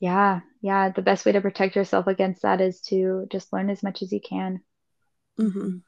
yeah, 0.00 0.40
yeah, 0.62 0.90
the 0.90 1.02
best 1.02 1.26
way 1.26 1.32
to 1.32 1.40
protect 1.40 1.76
yourself 1.76 2.06
against 2.06 2.42
that 2.42 2.60
is 2.60 2.80
to 2.82 3.26
just 3.30 3.52
learn 3.52 3.68
as 3.68 3.82
much 3.82 4.00
as 4.02 4.12
you 4.12 4.20
can. 4.20 4.60
hmm 5.36 5.78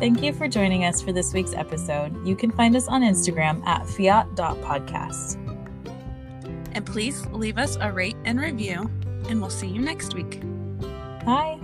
Thank 0.00 0.22
you 0.22 0.32
for 0.32 0.48
joining 0.48 0.86
us 0.86 1.02
for 1.02 1.12
this 1.12 1.34
week's 1.34 1.52
episode. 1.52 2.26
You 2.26 2.34
can 2.34 2.50
find 2.50 2.74
us 2.74 2.88
on 2.88 3.02
Instagram 3.02 3.62
at 3.66 3.86
fiat.podcast. 3.86 5.36
And 6.72 6.86
please 6.86 7.26
leave 7.26 7.58
us 7.58 7.76
a 7.78 7.92
rate 7.92 8.16
and 8.24 8.40
review, 8.40 8.90
and 9.28 9.42
we'll 9.42 9.50
see 9.50 9.66
you 9.66 9.82
next 9.82 10.14
week. 10.14 10.40
Bye. 11.26 11.59